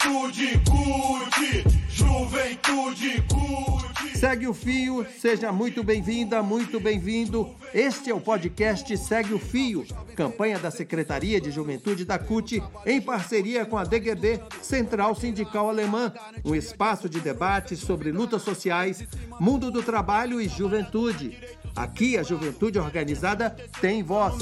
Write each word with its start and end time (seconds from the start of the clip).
Juventude 0.00 0.60
curte, 0.64 1.64
juventude 1.88 3.22
curte. 3.28 4.16
Segue 4.16 4.46
o 4.46 4.54
Fio, 4.54 5.06
seja 5.18 5.50
muito 5.50 5.82
bem-vinda, 5.82 6.42
muito 6.42 6.78
bem-vindo. 6.78 7.50
Este 7.74 8.10
é 8.10 8.14
o 8.14 8.20
podcast 8.20 8.96
Segue 8.96 9.34
o 9.34 9.38
Fio, 9.38 9.84
campanha 10.14 10.58
da 10.58 10.70
Secretaria 10.70 11.40
de 11.40 11.50
Juventude 11.50 12.04
da 12.04 12.18
CUT, 12.18 12.62
em 12.86 13.00
parceria 13.00 13.66
com 13.66 13.76
a 13.76 13.84
DGB, 13.84 14.40
Central 14.62 15.14
Sindical 15.14 15.68
Alemã, 15.68 16.12
um 16.44 16.54
espaço 16.54 17.08
de 17.08 17.20
debate 17.20 17.76
sobre 17.76 18.12
lutas 18.12 18.42
sociais, 18.42 19.04
mundo 19.40 19.70
do 19.70 19.82
trabalho 19.82 20.40
e 20.40 20.48
juventude. 20.48 21.36
Aqui 21.78 22.18
a 22.18 22.24
juventude 22.24 22.76
organizada 22.76 23.54
tem 23.80 24.02
voz. 24.02 24.34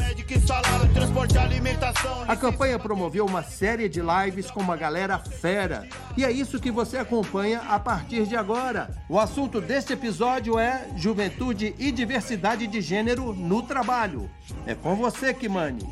A 2.27 2.34
campanha 2.34 2.79
promoveu 2.79 3.27
uma 3.27 3.43
série 3.43 3.91
de 3.91 4.01
lives 4.01 4.51
com 4.51 4.61
uma 4.61 4.75
galera 4.75 5.19
fera. 5.19 5.87
E 6.16 6.24
é 6.24 6.33
isso 6.33 6.59
que 6.59 6.70
você 6.70 6.96
acompanha 6.96 7.60
a 7.69 7.79
partir 7.79 8.27
de 8.27 8.34
agora. 8.34 8.88
O 9.07 9.20
assunto 9.20 9.60
deste 9.60 9.93
episódio 9.93 10.59
é 10.59 10.88
Juventude 10.96 11.74
e 11.79 11.93
Diversidade 11.93 12.66
de 12.66 12.80
Gênero 12.80 13.34
no 13.34 13.62
Trabalho. 13.62 14.30
É 14.66 14.74
com 14.74 14.95
você, 14.96 15.34
Kimani. 15.34 15.87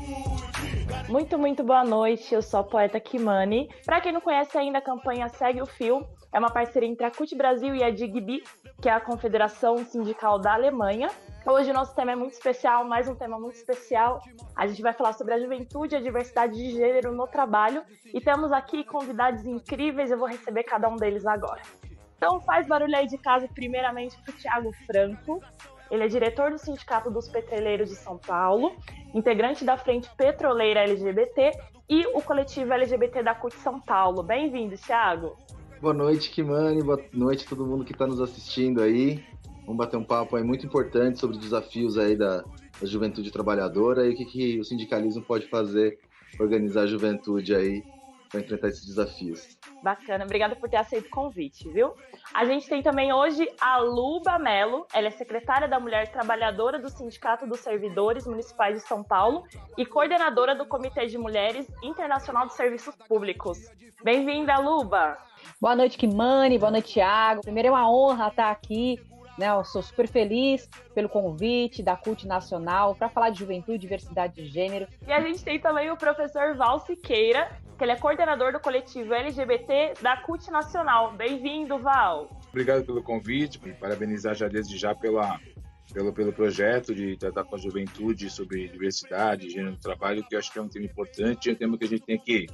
Muito, 1.11 1.37
muito 1.39 1.63
boa 1.63 1.85
noite. 1.85 2.35
Eu 2.35 2.41
sou 2.41 2.61
a 2.61 2.65
poeta 2.65 2.99
Kimani. 2.99 3.69
Para 3.85 4.01
quem 4.01 4.13
não 4.13 4.21
conhece 4.23 4.57
ainda, 4.57 4.79
a 4.79 4.83
campanha 4.83 5.29
Segue 5.29 5.61
o 5.61 5.67
Fio 5.67 6.07
é 6.33 6.39
uma 6.39 6.51
parceria 6.51 6.89
entre 6.89 7.05
a 7.07 7.11
CUT 7.11 7.33
Brasil 7.37 7.75
e 7.77 7.85
a 7.85 7.91
DIGBI, 7.91 8.43
que 8.83 8.89
é 8.89 8.93
a 8.93 9.01
Confederação 9.01 9.85
Sindical 9.85 10.39
da 10.39 10.55
Alemanha. 10.55 11.09
Hoje 11.47 11.71
o 11.71 11.75
nosso 11.75 11.95
tema 11.95 12.13
é 12.13 12.17
muito 12.17 12.33
especial, 12.33 12.87
mais 12.87 13.07
um 13.07 13.15
tema 13.15 13.39
muito 13.39 13.57
especial. 13.57 14.23
A 14.57 14.67
gente 14.67 14.81
vai 14.81 14.95
falar 14.95 15.13
sobre 15.13 15.35
a 15.35 15.39
juventude 15.39 15.95
e 15.95 15.99
a 15.99 16.01
diversidade 16.01 16.55
de 16.55 16.71
gênero 16.71 17.13
no 17.13 17.27
trabalho 17.27 17.83
e 18.07 18.19
temos 18.19 18.51
aqui 18.51 18.83
convidados 18.83 19.45
incríveis, 19.45 20.11
eu 20.11 20.17
vou 20.17 20.27
receber 20.27 20.65
cada 20.65 20.89
um 20.89 20.97
deles 20.97 21.27
agora. 21.27 21.61
Então 22.17 22.41
faz 22.41 22.67
barulho 22.67 22.97
aí 22.97 23.07
de 23.07 23.19
casa 23.19 23.47
primeiramente 23.47 24.17
para 24.23 24.33
o 24.33 24.37
Thiago 24.39 24.73
Franco. 24.87 25.43
Ele 25.91 26.05
é 26.05 26.09
diretor 26.09 26.51
do 26.51 26.57
Sindicato 26.57 27.11
dos 27.11 27.29
Petroleiros 27.29 27.91
de 27.91 27.97
São 27.97 28.17
Paulo, 28.17 28.75
integrante 29.13 29.67
da 29.67 29.77
Frente 29.77 30.09
Petroleira 30.17 30.81
LGBT 30.81 31.51
e 31.91 32.07
o 32.07 32.23
coletivo 32.23 32.73
LGBT 32.73 33.23
da 33.23 33.35
CUT 33.35 33.55
São 33.57 33.79
Paulo. 33.79 34.23
Bem-vindo, 34.23 34.79
Thiago. 34.79 35.37
Boa 35.79 35.93
noite, 35.93 36.31
Kimani. 36.31 36.83
Boa 36.83 36.99
noite 37.13 37.45
a 37.45 37.49
todo 37.51 37.67
mundo 37.67 37.85
que 37.85 37.93
está 37.93 38.07
nos 38.07 38.19
assistindo 38.19 38.81
aí. 38.81 39.23
Vamos 39.67 39.79
bater 39.79 39.97
um 39.97 40.05
papo 40.05 40.37
aí 40.37 40.45
muito 40.45 40.67
importante 40.67 41.19
sobre 41.19 41.39
desafios 41.39 41.97
aí 41.97 42.17
da, 42.17 42.45
da 42.81 42.87
juventude 42.87 43.31
trabalhadora 43.31 44.07
e 44.07 44.11
o 44.11 44.17
que, 44.17 44.25
que 44.27 44.61
o 44.61 44.65
sindicalismo 44.65 45.23
pode 45.23 45.49
fazer 45.49 45.99
para 46.37 46.45
organizar 46.45 46.83
a 46.83 46.87
juventude 46.87 47.55
aí 47.55 47.83
para 48.35 48.41
enfrentar 48.41 48.69
esses 48.69 48.85
desafios. 48.85 49.57
Bacana, 49.83 50.25
obrigada 50.25 50.57
por 50.57 50.69
ter 50.69 50.77
aceito 50.77 51.07
o 51.07 51.11
convite, 51.11 51.69
viu? 51.71 51.95
A 52.33 52.45
gente 52.45 52.69
tem 52.69 52.83
também 52.83 53.13
hoje 53.13 53.49
a 53.61 53.79
Luba 53.79 54.39
Melo, 54.39 54.87
ela 54.93 55.07
é 55.07 55.11
secretária 55.11 55.69
da 55.69 55.79
Mulher 55.79 56.11
Trabalhadora 56.11 56.79
do 56.79 56.89
Sindicato 56.91 57.47
dos 57.47 57.61
Servidores 57.61 58.27
Municipais 58.27 58.83
de 58.83 58.89
São 58.89 59.05
Paulo 59.05 59.45
e 59.79 59.87
coordenadora 59.87 60.55
do 60.55 60.67
Comitê 60.67 61.07
de 61.07 61.17
Mulheres 61.17 61.67
Internacional 61.83 62.47
de 62.47 62.55
Serviços 62.55 62.97
Públicos. 63.09 63.59
Bem-vinda, 64.03 64.59
Luba! 64.59 65.17
Boa 65.61 65.77
noite, 65.77 65.97
Kimani, 65.97 66.59
boa 66.59 66.71
noite, 66.71 66.95
Thiago. 66.95 67.43
Primeiro 67.43 67.69
é 67.69 67.71
uma 67.71 67.91
honra 67.91 68.29
estar 68.29 68.51
aqui 68.51 68.99
né, 69.39 69.49
eu 69.51 69.65
sou 69.65 69.83
super 69.83 70.09
feliz 70.09 70.69
pelo 70.95 71.09
convite 71.09 71.83
da 71.83 71.97
CUT 71.97 72.27
Nacional 72.27 72.95
para 72.95 73.09
falar 73.09 73.31
de 73.31 73.39
juventude, 73.39 73.79
diversidade 73.79 74.35
de 74.35 74.47
gênero. 74.47 74.87
E 75.07 75.13
a 75.13 75.21
gente 75.21 75.45
tem 75.45 75.59
também 75.59 75.91
o 75.91 75.97
professor 75.97 76.55
Val 76.57 76.81
Siqueira, 76.81 77.51
que 77.77 77.85
ele 77.85 77.93
é 77.93 77.97
coordenador 77.97 78.53
do 78.53 78.61
coletivo 78.61 79.13
LGBT 79.13 79.95
da 80.01 80.17
CUT 80.19 80.51
Nacional. 80.51 81.13
Bem-vindo, 81.13 81.79
Val. 81.79 82.31
Obrigado 82.49 82.85
pelo 82.85 83.03
convite, 83.03 83.59
parabenizar 83.81 84.35
já 84.35 84.47
desde 84.47 84.79
já 84.79 84.95
pela, 84.95 85.41
pelo, 85.93 86.13
pelo 86.13 86.33
projeto 86.33 86.95
de 86.95 87.17
tratar 87.17 87.45
com 87.45 87.57
a 87.57 87.59
juventude 87.59 88.31
sobre 88.31 88.69
diversidade, 88.69 89.51
gênero 89.51 89.73
no 89.73 89.77
trabalho, 89.77 90.25
que 90.25 90.37
eu 90.37 90.39
acho 90.39 90.53
que 90.53 90.59
é 90.59 90.63
um 90.63 90.69
tema 90.69 90.87
importante, 90.87 91.51
é 91.51 91.53
um 91.53 91.57
tema 91.57 91.77
que 91.77 91.85
a 91.85 91.89
gente 91.89 92.05
tem 92.05 92.19
que 92.19 92.47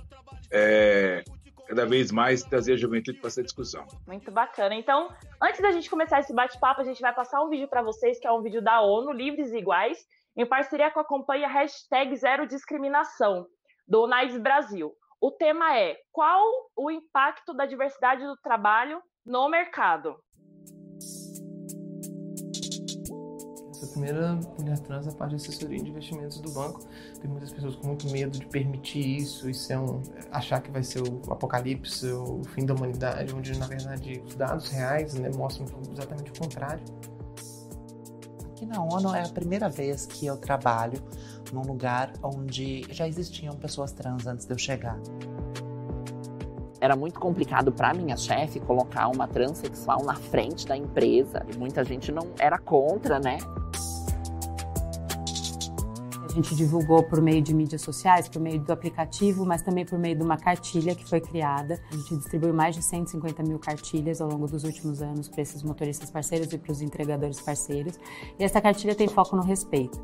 é, 0.50 1.22
cada 1.70 1.86
vez 1.86 2.10
mais 2.10 2.42
trazer 2.42 2.72
a 2.72 2.76
juventude 2.76 3.18
para 3.20 3.28
essa 3.28 3.44
discussão. 3.44 3.86
Muito 4.04 4.28
bacana. 4.32 4.74
Então, 4.74 5.08
antes 5.40 5.60
da 5.60 5.70
gente 5.70 5.88
começar 5.88 6.18
esse 6.18 6.34
bate-papo, 6.34 6.80
a 6.80 6.84
gente 6.84 7.00
vai 7.00 7.14
passar 7.14 7.40
um 7.44 7.48
vídeo 7.48 7.68
para 7.68 7.80
vocês, 7.80 8.18
que 8.18 8.26
é 8.26 8.32
um 8.32 8.42
vídeo 8.42 8.60
da 8.60 8.80
ONU, 8.80 9.12
Livres 9.12 9.52
e 9.52 9.58
Iguais, 9.58 9.96
em 10.36 10.44
parceria 10.44 10.90
com 10.90 10.98
a 10.98 11.06
campanha 11.06 11.46
Hashtag 11.46 12.16
Zero 12.16 12.44
Discriminação, 12.44 13.46
do 13.86 14.02
UNAIDS 14.02 14.38
Brasil. 14.38 14.92
O 15.20 15.30
tema 15.30 15.78
é 15.78 15.96
qual 16.10 16.44
o 16.76 16.90
impacto 16.90 17.54
da 17.54 17.66
diversidade 17.66 18.24
do 18.24 18.36
trabalho 18.38 19.00
no 19.24 19.48
mercado? 19.48 20.16
Primeira 24.00 24.38
mulher 24.58 24.78
trans 24.78 25.06
é 25.06 25.10
parte 25.10 25.30
de 25.30 25.36
assessoria 25.36 25.78
de 25.78 25.90
investimentos 25.90 26.40
do 26.40 26.50
banco. 26.50 26.80
Tem 27.20 27.30
muitas 27.30 27.52
pessoas 27.52 27.76
com 27.76 27.88
muito 27.88 28.08
medo 28.10 28.38
de 28.38 28.46
permitir 28.46 29.18
isso, 29.18 29.48
isso 29.48 29.70
é 29.72 29.78
um, 29.78 30.02
achar 30.32 30.60
que 30.62 30.70
vai 30.70 30.82
ser 30.82 31.02
o 31.02 31.20
apocalipse, 31.30 32.06
o 32.06 32.42
fim 32.54 32.64
da 32.64 32.74
humanidade, 32.74 33.34
onde 33.34 33.56
na 33.58 33.66
verdade 33.66 34.22
os 34.26 34.34
dados 34.34 34.70
reais 34.70 35.14
né, 35.14 35.30
mostram 35.36 35.66
exatamente 35.92 36.30
o 36.30 36.38
contrário. 36.38 36.82
Aqui 38.50 38.64
na 38.66 38.82
ONU 38.82 39.14
é 39.14 39.22
a 39.22 39.28
primeira 39.28 39.68
vez 39.68 40.06
que 40.06 40.26
eu 40.26 40.36
trabalho 40.36 41.02
num 41.52 41.62
lugar 41.62 42.12
onde 42.22 42.86
já 42.90 43.06
existiam 43.06 43.54
pessoas 43.56 43.92
trans 43.92 44.26
antes 44.26 44.46
de 44.46 44.52
eu 44.52 44.58
chegar 44.58 44.98
era 46.80 46.96
muito 46.96 47.20
complicado 47.20 47.70
para 47.70 47.92
minha 47.92 48.16
chefe 48.16 48.58
colocar 48.58 49.08
uma 49.08 49.28
transexual 49.28 50.02
na 50.02 50.14
frente 50.14 50.66
da 50.66 50.74
empresa. 50.74 51.44
E 51.52 51.58
muita 51.58 51.84
gente 51.84 52.10
não 52.10 52.32
era 52.38 52.58
contra, 52.58 53.20
né? 53.20 53.36
A 56.30 56.32
gente 56.32 56.54
divulgou 56.54 57.02
por 57.02 57.20
meio 57.20 57.42
de 57.42 57.52
mídias 57.52 57.82
sociais, 57.82 58.28
por 58.28 58.40
meio 58.40 58.60
do 58.60 58.72
aplicativo, 58.72 59.44
mas 59.44 59.62
também 59.62 59.84
por 59.84 59.98
meio 59.98 60.14
de 60.14 60.22
uma 60.22 60.36
cartilha 60.36 60.94
que 60.94 61.04
foi 61.04 61.20
criada. 61.20 61.82
A 61.90 61.96
gente 61.96 62.18
distribuiu 62.18 62.54
mais 62.54 62.76
de 62.76 62.82
150 62.82 63.42
mil 63.42 63.58
cartilhas 63.58 64.20
ao 64.20 64.30
longo 64.30 64.46
dos 64.46 64.62
últimos 64.62 65.02
anos 65.02 65.28
para 65.28 65.42
esses 65.42 65.60
motoristas 65.64 66.08
parceiros 66.08 66.52
e 66.52 66.56
para 66.56 66.70
os 66.70 66.80
entregadores 66.82 67.40
parceiros. 67.40 67.98
E 68.38 68.44
essa 68.44 68.60
cartilha 68.60 68.94
tem 68.94 69.08
foco 69.08 69.34
no 69.34 69.42
respeito. 69.42 70.00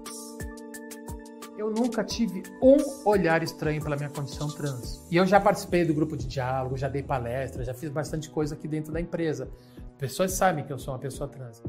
Eu 1.56 1.70
nunca 1.70 2.03
tive 2.03 2.43
um 2.60 2.76
olhar 3.08 3.41
estranho 3.44 3.81
pela 3.81 3.94
minha 3.94 4.10
condição 4.10 4.48
trans. 4.48 5.06
E 5.08 5.16
eu 5.16 5.25
já 5.26 5.38
participei 5.38 5.84
do 5.84 5.94
grupo 5.94 6.16
de 6.16 6.26
diálogo, 6.26 6.76
já 6.76 6.88
dei 6.88 7.04
palestra, 7.04 7.62
já 7.62 7.72
fiz 7.72 7.88
bastante 7.88 8.28
coisa 8.28 8.56
aqui 8.56 8.66
dentro 8.66 8.93
da 8.93 9.00
empresa. 9.00 9.48
Pessoas 9.97 10.32
sabem 10.32 10.64
que 10.64 10.72
eu 10.72 10.78
sou 10.78 10.93
uma 10.93 10.98
pessoa 10.98 11.28
trans. 11.28 11.62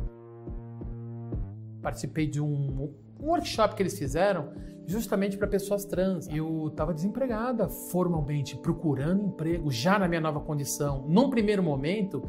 Participei 1.79 2.25
de 2.25 2.41
um 2.41 2.91
um 3.20 3.28
workshop 3.28 3.76
que 3.76 3.82
eles 3.82 3.98
fizeram 3.98 4.52
justamente 4.86 5.38
para 5.38 5.48
pessoas 5.48 5.86
trans. 5.86 6.28
Eu 6.30 6.68
estava 6.68 6.94
desempregada 6.94 7.68
formalmente, 7.68 8.58
procurando 8.58 9.26
emprego 9.26 9.70
já 9.70 10.00
na 10.00 10.08
minha 10.08 10.22
nova 10.22 10.40
condição, 10.40 11.06
num 11.08 11.30
primeiro 11.30 11.62
momento 11.62 12.24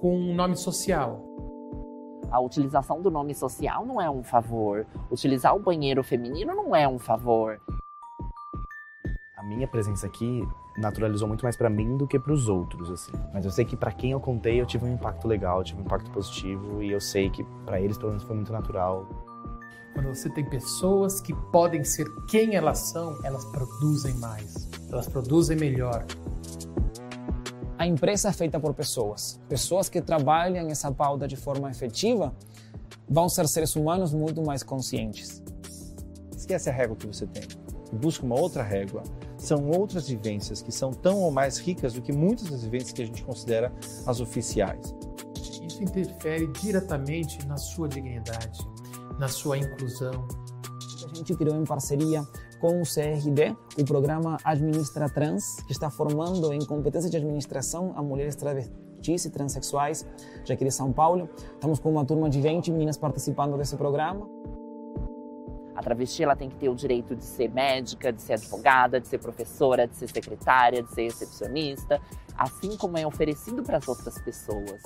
com 0.00 0.16
um 0.16 0.34
nome 0.34 0.56
social. 0.56 1.22
A 2.30 2.40
utilização 2.40 3.00
do 3.00 3.10
nome 3.10 3.34
social 3.34 3.84
não 3.84 4.00
é 4.00 4.08
um 4.08 4.22
favor. 4.22 4.86
Utilizar 5.10 5.54
o 5.54 5.60
banheiro 5.60 6.02
feminino 6.02 6.54
não 6.54 6.74
é 6.74 6.88
um 6.88 6.98
favor. 6.98 7.60
A 9.36 9.42
minha 9.42 9.68
presença 9.68 10.06
aqui 10.06 10.42
naturalizou 10.76 11.28
muito 11.28 11.42
mais 11.42 11.56
para 11.56 11.68
mim 11.68 11.96
do 11.96 12.06
que 12.06 12.18
para 12.18 12.32
os 12.32 12.48
outros, 12.48 12.90
assim. 12.90 13.12
Mas 13.32 13.44
eu 13.44 13.50
sei 13.50 13.64
que 13.64 13.76
para 13.76 13.92
quem 13.92 14.12
eu 14.12 14.20
contei, 14.20 14.60
eu 14.60 14.66
tive 14.66 14.84
um 14.84 14.94
impacto 14.94 15.28
legal, 15.28 15.58
eu 15.58 15.64
tive 15.64 15.80
um 15.80 15.84
impacto 15.84 16.10
positivo 16.10 16.82
e 16.82 16.90
eu 16.90 17.00
sei 17.00 17.30
que 17.30 17.44
para 17.64 17.80
eles 17.80 17.96
pelo 17.98 18.10
menos 18.10 18.24
foi 18.24 18.34
muito 18.34 18.52
natural 18.52 19.06
quando 19.94 20.08
você 20.08 20.28
tem 20.28 20.44
pessoas 20.44 21.20
que 21.20 21.32
podem 21.50 21.84
ser 21.84 22.04
quem 22.28 22.56
elas 22.56 22.78
são, 22.78 23.16
elas 23.24 23.44
produzem 23.46 24.14
mais, 24.14 24.68
elas 24.90 25.06
produzem 25.06 25.56
melhor. 25.56 26.04
A 27.78 27.86
empresa 27.86 28.28
é 28.28 28.32
feita 28.32 28.58
por 28.58 28.74
pessoas. 28.74 29.40
Pessoas 29.48 29.88
que 29.88 30.00
trabalham 30.00 30.68
essa 30.68 30.90
pauta 30.92 31.26
de 31.26 31.36
forma 31.36 31.70
efetiva 31.70 32.34
vão 33.08 33.28
ser 33.28 33.46
seres 33.48 33.74
humanos 33.76 34.12
muito 34.12 34.42
mais 34.42 34.62
conscientes. 34.62 35.42
Esquece 36.36 36.70
a 36.70 36.72
régua 36.72 36.96
que 36.96 37.06
você 37.06 37.26
tem. 37.26 37.42
Busca 37.92 38.24
uma 38.24 38.38
outra 38.38 38.62
régua. 38.62 39.02
São 39.36 39.68
outras 39.70 40.08
vivências 40.08 40.62
que 40.62 40.72
são 40.72 40.90
tão 40.92 41.20
ou 41.20 41.30
mais 41.30 41.58
ricas 41.58 41.92
do 41.92 42.00
que 42.00 42.12
muitas 42.12 42.48
das 42.48 42.62
vivências 42.64 42.92
que 42.92 43.02
a 43.02 43.06
gente 43.06 43.22
considera 43.22 43.72
as 44.06 44.20
oficiais. 44.20 44.94
Isso 45.66 45.82
interfere 45.82 46.46
diretamente 46.48 47.44
na 47.46 47.56
sua 47.56 47.88
dignidade, 47.88 48.60
na 49.24 49.28
sua 49.28 49.56
inclusão. 49.56 50.28
A 51.10 51.14
gente 51.14 51.34
criou 51.34 51.56
em 51.56 51.64
parceria 51.64 52.22
com 52.60 52.82
o 52.82 52.84
CRD, 52.84 53.56
o 53.78 53.84
programa 53.86 54.36
Administra 54.44 55.08
Trans, 55.08 55.60
que 55.66 55.72
está 55.72 55.88
formando 55.88 56.52
em 56.52 56.62
competência 56.62 57.08
de 57.08 57.16
administração 57.16 57.94
a 57.96 58.02
mulheres 58.02 58.36
travestis 58.36 59.24
e 59.24 59.30
transexuais, 59.30 60.06
já 60.44 60.52
aqui 60.52 60.62
de 60.62 60.70
São 60.70 60.92
Paulo. 60.92 61.30
Estamos 61.54 61.78
com 61.78 61.90
uma 61.90 62.04
turma 62.04 62.28
de 62.28 62.38
20 62.38 62.70
meninas 62.70 62.98
participando 62.98 63.56
desse 63.56 63.76
programa. 63.76 64.28
A 65.74 65.82
travesti 65.82 66.22
ela 66.22 66.36
tem 66.36 66.50
que 66.50 66.56
ter 66.56 66.68
o 66.68 66.74
direito 66.74 67.16
de 67.16 67.24
ser 67.24 67.50
médica, 67.50 68.12
de 68.12 68.20
ser 68.20 68.34
advogada, 68.34 69.00
de 69.00 69.08
ser 69.08 69.18
professora, 69.18 69.88
de 69.88 69.96
ser 69.96 70.10
secretária, 70.10 70.82
de 70.82 70.92
ser 70.92 71.04
recepcionista, 71.04 71.98
assim 72.36 72.76
como 72.76 72.98
é 72.98 73.06
oferecido 73.06 73.62
para 73.62 73.78
as 73.78 73.88
outras 73.88 74.20
pessoas. 74.20 74.82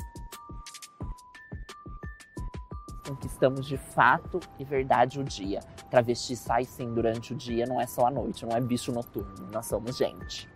Conquistamos 3.08 3.66
de 3.66 3.78
fato 3.78 4.38
e 4.58 4.64
verdade 4.64 5.19
o 5.19 5.25
dia. 5.25 5.60
Travesti 5.90 6.37
sai 6.37 6.64
sim 6.64 6.93
durante 6.93 7.32
o 7.32 7.37
dia, 7.37 7.64
não 7.66 7.81
é 7.81 7.87
só 7.87 8.06
à 8.06 8.10
noite, 8.10 8.44
não 8.44 8.55
é 8.55 8.60
bicho 8.60 8.93
noturno, 8.93 9.50
nós 9.50 9.64
somos 9.64 9.96
gente. 9.96 10.46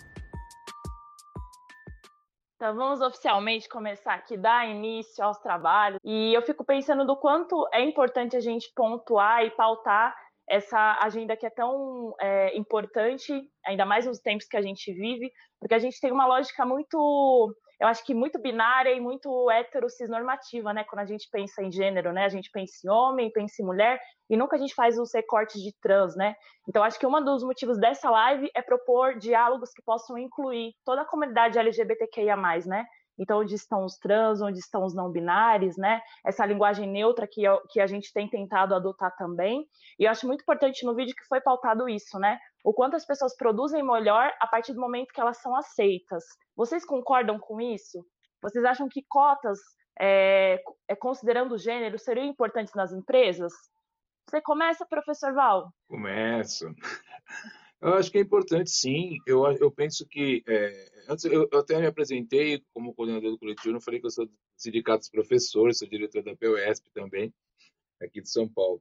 Então 2.56 2.76
vamos 2.76 3.00
oficialmente 3.00 3.68
começar 3.68 4.14
aqui, 4.14 4.36
dar 4.36 4.68
início 4.68 5.24
aos 5.24 5.38
trabalhos. 5.38 5.98
E 6.04 6.32
eu 6.32 6.42
fico 6.42 6.62
pensando 6.62 7.06
do 7.06 7.16
quanto 7.16 7.66
é 7.72 7.82
importante 7.82 8.36
a 8.36 8.40
gente 8.40 8.70
pontuar 8.76 9.44
e 9.44 9.50
pautar 9.50 10.14
essa 10.48 10.98
agenda 11.02 11.36
que 11.36 11.46
é 11.46 11.50
tão 11.50 12.14
é, 12.20 12.56
importante, 12.56 13.32
ainda 13.64 13.86
mais 13.86 14.06
nos 14.06 14.20
tempos 14.20 14.46
que 14.46 14.56
a 14.56 14.62
gente 14.62 14.92
vive, 14.92 15.32
porque 15.58 15.74
a 15.74 15.78
gente 15.78 15.98
tem 15.98 16.12
uma 16.12 16.26
lógica 16.26 16.66
muito, 16.66 17.56
eu 17.82 17.88
acho 17.88 18.04
que 18.06 18.14
muito 18.14 18.38
binária 18.38 18.92
e 18.92 19.00
muito 19.00 19.50
heterocisnormativa, 19.50 20.72
né? 20.72 20.84
Quando 20.84 21.00
a 21.00 21.04
gente 21.04 21.28
pensa 21.28 21.64
em 21.64 21.72
gênero, 21.72 22.12
né? 22.12 22.24
A 22.24 22.28
gente 22.28 22.48
pensa 22.48 22.74
em 22.86 22.88
homem, 22.88 23.28
pensa 23.32 23.60
em 23.60 23.64
mulher, 23.64 24.00
e 24.30 24.36
nunca 24.36 24.54
a 24.54 24.58
gente 24.58 24.72
faz 24.72 24.96
os 25.00 25.12
recortes 25.12 25.60
de 25.60 25.72
trans, 25.80 26.14
né? 26.14 26.36
Então, 26.68 26.84
acho 26.84 26.96
que 26.96 27.04
um 27.04 27.24
dos 27.24 27.42
motivos 27.42 27.76
dessa 27.80 28.08
live 28.08 28.48
é 28.54 28.62
propor 28.62 29.18
diálogos 29.18 29.72
que 29.72 29.82
possam 29.82 30.16
incluir 30.16 30.74
toda 30.84 31.02
a 31.02 31.04
comunidade 31.04 31.58
LGBTQIA+, 31.58 32.36
né? 32.66 32.86
Então, 33.22 33.38
onde 33.38 33.54
estão 33.54 33.84
os 33.84 33.96
trans, 33.96 34.42
onde 34.42 34.58
estão 34.58 34.84
os 34.84 34.94
não 34.94 35.10
binários, 35.10 35.76
né? 35.76 36.02
Essa 36.26 36.44
linguagem 36.44 36.90
neutra 36.90 37.26
que, 37.26 37.42
que 37.70 37.80
a 37.80 37.86
gente 37.86 38.12
tem 38.12 38.28
tentado 38.28 38.74
adotar 38.74 39.14
também. 39.16 39.64
E 39.96 40.04
eu 40.04 40.10
acho 40.10 40.26
muito 40.26 40.42
importante 40.42 40.84
no 40.84 40.94
vídeo 40.94 41.14
que 41.14 41.26
foi 41.28 41.40
pautado 41.40 41.88
isso, 41.88 42.18
né? 42.18 42.38
O 42.64 42.74
quanto 42.74 42.96
as 42.96 43.06
pessoas 43.06 43.36
produzem 43.36 43.82
melhor 43.82 44.32
a 44.40 44.46
partir 44.48 44.72
do 44.74 44.80
momento 44.80 45.12
que 45.12 45.20
elas 45.20 45.38
são 45.38 45.54
aceitas. 45.54 46.24
Vocês 46.56 46.84
concordam 46.84 47.38
com 47.38 47.60
isso? 47.60 48.04
Vocês 48.42 48.64
acham 48.64 48.88
que 48.88 49.04
cotas, 49.08 49.58
é, 50.00 50.60
é, 50.88 50.96
considerando 50.96 51.52
o 51.52 51.58
gênero, 51.58 51.98
seriam 51.98 52.26
importantes 52.26 52.74
nas 52.74 52.92
empresas? 52.92 53.52
Você 54.28 54.40
começa, 54.42 54.84
professor 54.84 55.32
Val? 55.32 55.72
Começo. 55.88 56.66
Eu 57.82 57.94
acho 57.94 58.12
que 58.12 58.18
é 58.18 58.20
importante, 58.20 58.70
sim. 58.70 59.18
Eu, 59.26 59.44
eu 59.60 59.70
penso 59.70 60.06
que. 60.06 60.44
É, 60.46 60.92
antes, 61.08 61.24
eu, 61.24 61.48
eu, 61.50 61.58
até 61.58 61.78
me 61.80 61.86
apresentei 61.86 62.62
como 62.72 62.94
coordenador 62.94 63.32
do 63.32 63.38
coletivo, 63.38 63.72
não 63.72 63.80
falei 63.80 63.98
que 63.98 64.06
eu 64.06 64.10
sou 64.10 64.24
do 64.24 64.32
Sindicato 64.56 65.00
dos 65.00 65.10
Professores, 65.10 65.78
sou 65.78 65.88
diretor 65.88 66.22
da 66.22 66.36
PUESP 66.36 66.88
também, 66.94 67.34
aqui 68.00 68.22
de 68.22 68.30
São 68.30 68.48
Paulo. 68.48 68.80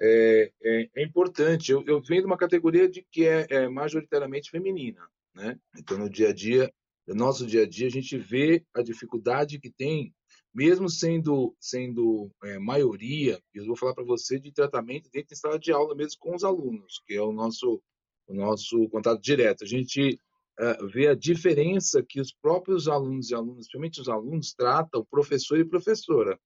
É, 0.00 0.52
é, 0.62 0.88
é 0.94 1.02
importante. 1.02 1.72
Eu, 1.72 1.82
eu, 1.86 2.00
venho 2.00 2.20
de 2.20 2.26
uma 2.26 2.36
categoria 2.36 2.88
de 2.88 3.04
que 3.10 3.26
é, 3.26 3.46
é, 3.50 3.68
majoritariamente 3.68 4.50
feminina, 4.50 5.04
né? 5.34 5.58
Então, 5.76 5.98
no 5.98 6.08
dia 6.08 6.28
a 6.28 6.32
dia, 6.32 6.72
no 7.04 7.16
nosso 7.16 7.44
dia 7.44 7.64
a 7.64 7.68
dia, 7.68 7.88
a 7.88 7.90
gente 7.90 8.16
vê 8.16 8.64
a 8.72 8.80
dificuldade 8.80 9.58
que 9.58 9.72
tem, 9.72 10.14
mesmo 10.54 10.88
sendo 10.88 11.52
sendo 11.58 12.30
é, 12.44 12.60
maioria. 12.60 13.40
Eu 13.52 13.66
vou 13.66 13.76
falar 13.76 13.94
para 13.94 14.04
você 14.04 14.38
de 14.38 14.52
tratamento 14.52 15.10
dentro 15.10 15.30
da 15.30 15.36
sala 15.36 15.58
de 15.58 15.72
aula 15.72 15.96
mesmo 15.96 16.20
com 16.20 16.36
os 16.36 16.44
alunos, 16.44 17.02
que 17.04 17.14
é 17.14 17.20
o 17.20 17.32
nosso 17.32 17.82
o 18.26 18.34
nosso 18.34 18.88
contato 18.88 19.20
direto. 19.20 19.64
A 19.64 19.66
gente 19.66 20.18
uh, 20.60 20.86
vê 20.88 21.08
a 21.08 21.14
diferença 21.14 22.02
que 22.06 22.20
os 22.20 22.32
próprios 22.32 22.88
alunos 22.88 23.30
e 23.30 23.34
alunas, 23.34 23.66
principalmente 23.66 24.00
os 24.00 24.08
alunos, 24.08 24.54
tratam 24.54 25.06
professor 25.10 25.58
e 25.58 25.64
professora. 25.64 26.38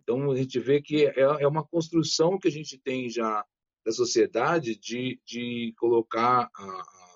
Então, 0.00 0.30
a 0.30 0.36
gente 0.36 0.58
vê 0.60 0.80
que 0.80 1.06
é, 1.06 1.20
é 1.20 1.46
uma 1.46 1.66
construção 1.66 2.38
que 2.38 2.48
a 2.48 2.52
gente 2.52 2.78
tem 2.78 3.08
já 3.08 3.44
da 3.84 3.92
sociedade 3.92 4.76
de, 4.76 5.20
de 5.26 5.74
colocar 5.76 6.48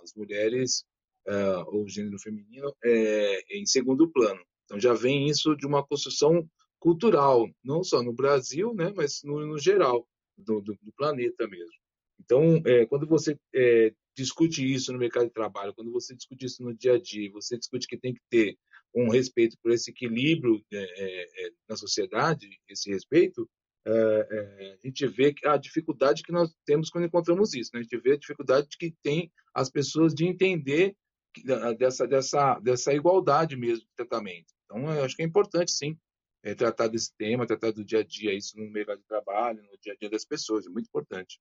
as 0.02 0.14
mulheres, 0.16 0.84
uh, 1.28 1.64
ou 1.69 1.84
o 1.84 1.88
gênero 1.88 2.19
feminino, 2.19 2.75
é, 2.84 3.58
em 3.58 3.66
segundo 3.66 4.10
plano. 4.10 4.40
Então, 4.64 4.81
já 4.81 4.94
vem 4.94 5.28
isso 5.28 5.54
de 5.56 5.66
uma 5.66 5.84
construção 5.87 6.49
cultural, 6.78 7.49
não 7.62 7.84
só 7.84 8.02
no 8.02 8.12
Brasil, 8.12 8.75
né, 8.75 8.93
mas 8.96 9.20
no, 9.22 9.46
no 9.46 9.58
geral, 9.58 10.06
do, 10.37 10.60
do, 10.60 10.76
do 10.82 10.93
planeta 10.96 11.46
mesmo. 11.46 11.81
Então, 12.25 12.63
é, 12.65 12.87
quando 12.87 13.07
você 13.07 13.37
é, 13.55 13.93
discute 14.17 14.65
isso 14.65 14.93
no 14.93 14.99
mercado 14.99 15.27
de 15.27 15.33
trabalho, 15.33 15.75
quando 15.75 15.91
você 15.91 16.15
discute 16.15 16.47
isso 16.47 16.63
no 16.63 16.75
dia 16.75 16.95
a 16.95 16.99
dia, 16.99 17.31
você 17.33 17.59
discute 17.59 17.87
que 17.87 17.99
tem 17.99 18.15
que 18.15 18.21
ter 18.31 18.57
um 18.95 19.09
respeito 19.09 19.57
por 19.63 19.73
esse 19.73 19.91
equilíbrio 19.91 20.63
é, 20.73 21.51
na 21.69 21.77
sociedade, 21.77 22.49
esse 22.69 22.91
respeito, 22.91 23.49
a 23.85 24.87
gente 24.87 25.09
vê 25.09 25.35
a 25.45 25.57
dificuldade 25.57 26.23
que 26.23 26.31
nós 26.31 26.55
temos 26.65 26.89
quando 26.89 27.07
encontramos 27.07 27.53
isso. 27.53 27.71
Né? 27.75 27.81
A 27.81 27.83
gente 27.83 27.99
vê 27.99 28.13
a 28.13 28.19
dificuldade 28.19 28.69
que 28.79 28.95
tem 29.03 29.33
as 29.53 29.69
pessoas 29.71 30.15
de 30.15 30.25
entender 30.25 30.95
dessa, 31.79 32.07
dessa, 32.07 32.61
dessa 32.61 32.93
igualdade 32.93 33.57
mesmo 33.57 33.85
de 33.85 33.95
tratamento. 33.97 34.53
Então, 34.67 34.89
acho 35.03 35.17
que 35.17 35.23
é 35.23 35.27
importante, 35.27 35.73
sim, 35.73 35.99
tratar 36.57 36.87
desse 36.87 37.13
tema, 37.17 37.47
tratar 37.47 37.73
do 37.73 37.85
dia 37.85 38.01
a 38.01 38.05
dia, 38.05 38.33
isso 38.33 38.57
no 38.57 38.71
mercado 38.71 38.99
de 38.99 39.07
trabalho, 39.07 39.63
no 39.63 39.77
dia 39.81 39.95
a 39.95 39.97
dia 39.97 40.11
das 40.11 40.25
pessoas, 40.25 40.65
é 40.65 40.71
muito 40.71 40.87
importante. 40.87 41.41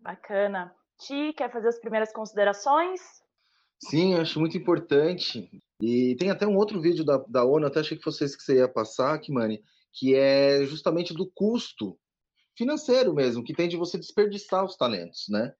Bacana. 0.00 0.74
Ti, 0.98 1.32
quer 1.36 1.50
fazer 1.50 1.68
as 1.68 1.78
primeiras 1.78 2.12
considerações? 2.12 3.00
Sim, 3.78 4.14
acho 4.14 4.38
muito 4.38 4.56
importante. 4.56 5.50
E 5.80 6.14
tem 6.16 6.30
até 6.30 6.46
um 6.46 6.56
outro 6.56 6.80
vídeo 6.80 7.04
da, 7.04 7.18
da 7.28 7.44
ONU, 7.44 7.66
até 7.66 7.80
achei 7.80 7.96
que 7.96 8.08
esse 8.08 8.36
que 8.36 8.42
você 8.42 8.56
ia 8.56 8.68
passar, 8.68 9.18
Kimani, 9.18 9.62
que 9.92 10.14
é 10.14 10.64
justamente 10.64 11.14
do 11.14 11.30
custo 11.34 11.98
financeiro 12.56 13.14
mesmo, 13.14 13.42
que 13.42 13.54
tem 13.54 13.68
de 13.68 13.76
você 13.76 13.96
desperdiçar 13.96 14.64
os 14.64 14.76
talentos, 14.76 15.26
né? 15.30 15.54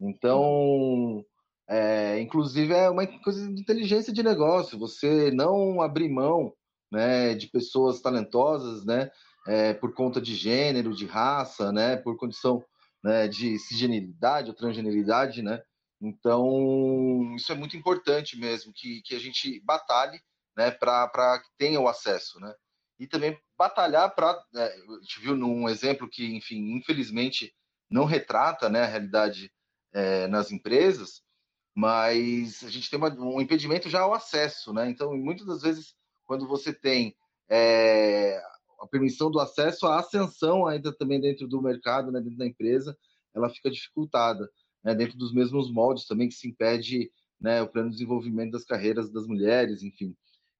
Então, 0.00 1.24
é, 1.68 2.20
inclusive 2.20 2.72
é 2.72 2.88
uma 2.88 3.06
coisa 3.22 3.52
de 3.52 3.60
inteligência 3.60 4.12
de 4.12 4.22
negócio, 4.22 4.78
você 4.78 5.30
não 5.30 5.80
abrir 5.80 6.08
mão 6.08 6.52
né, 6.90 7.34
de 7.34 7.48
pessoas 7.48 8.00
talentosas, 8.00 8.84
né, 8.84 9.10
é, 9.46 9.74
por 9.74 9.94
conta 9.94 10.20
de 10.20 10.34
gênero, 10.34 10.94
de 10.94 11.06
raça, 11.06 11.72
né, 11.72 11.96
por 11.96 12.16
condição 12.16 12.62
né, 13.04 13.28
de 13.28 13.58
cisgeneridade 13.58 14.48
ou 14.48 14.56
transgeneridade, 14.56 15.42
né? 15.42 15.62
Então, 16.00 17.34
isso 17.36 17.52
é 17.52 17.54
muito 17.54 17.76
importante 17.76 18.34
mesmo, 18.38 18.72
que, 18.74 19.02
que 19.02 19.14
a 19.14 19.18
gente 19.18 19.60
batalhe 19.60 20.18
né, 20.56 20.70
para 20.70 21.38
que 21.38 21.50
tenha 21.58 21.78
o 21.78 21.86
acesso, 21.86 22.40
né? 22.40 22.54
E 22.98 23.06
também 23.06 23.38
batalhar 23.58 24.14
para... 24.14 24.42
Né, 24.52 24.64
a 24.64 25.00
gente 25.02 25.20
viu 25.20 25.36
num 25.36 25.68
exemplo 25.68 26.08
que, 26.08 26.34
enfim, 26.34 26.72
infelizmente 26.74 27.54
não 27.90 28.06
retrata 28.06 28.70
né, 28.70 28.82
a 28.82 28.86
realidade 28.86 29.52
é, 29.92 30.26
nas 30.26 30.50
empresas, 30.50 31.22
mas 31.74 32.64
a 32.64 32.70
gente 32.70 32.88
tem 32.88 32.98
uma, 32.98 33.12
um 33.12 33.40
impedimento 33.40 33.90
já 33.90 34.00
ao 34.00 34.14
acesso, 34.14 34.72
né? 34.72 34.88
Então, 34.88 35.14
muitas 35.14 35.46
das 35.46 35.60
vezes, 35.60 35.94
quando 36.24 36.48
você 36.48 36.72
tem 36.72 37.14
é, 37.50 38.42
a 38.84 38.88
permissão 38.88 39.30
do 39.30 39.40
acesso, 39.40 39.86
a 39.86 39.98
ascensão 39.98 40.66
ainda 40.66 40.92
também 40.92 41.20
dentro 41.20 41.48
do 41.48 41.60
mercado, 41.60 42.12
né, 42.12 42.20
dentro 42.20 42.38
da 42.38 42.46
empresa, 42.46 42.96
ela 43.34 43.48
fica 43.48 43.70
dificultada, 43.70 44.48
né, 44.82 44.94
dentro 44.94 45.16
dos 45.16 45.32
mesmos 45.32 45.72
moldes 45.72 46.06
também 46.06 46.28
que 46.28 46.34
se 46.34 46.48
impede 46.48 47.10
né, 47.40 47.62
o 47.62 47.68
plano 47.68 47.88
de 47.88 47.96
desenvolvimento 47.96 48.52
das 48.52 48.64
carreiras 48.64 49.10
das 49.10 49.26
mulheres, 49.26 49.82
enfim. 49.82 50.14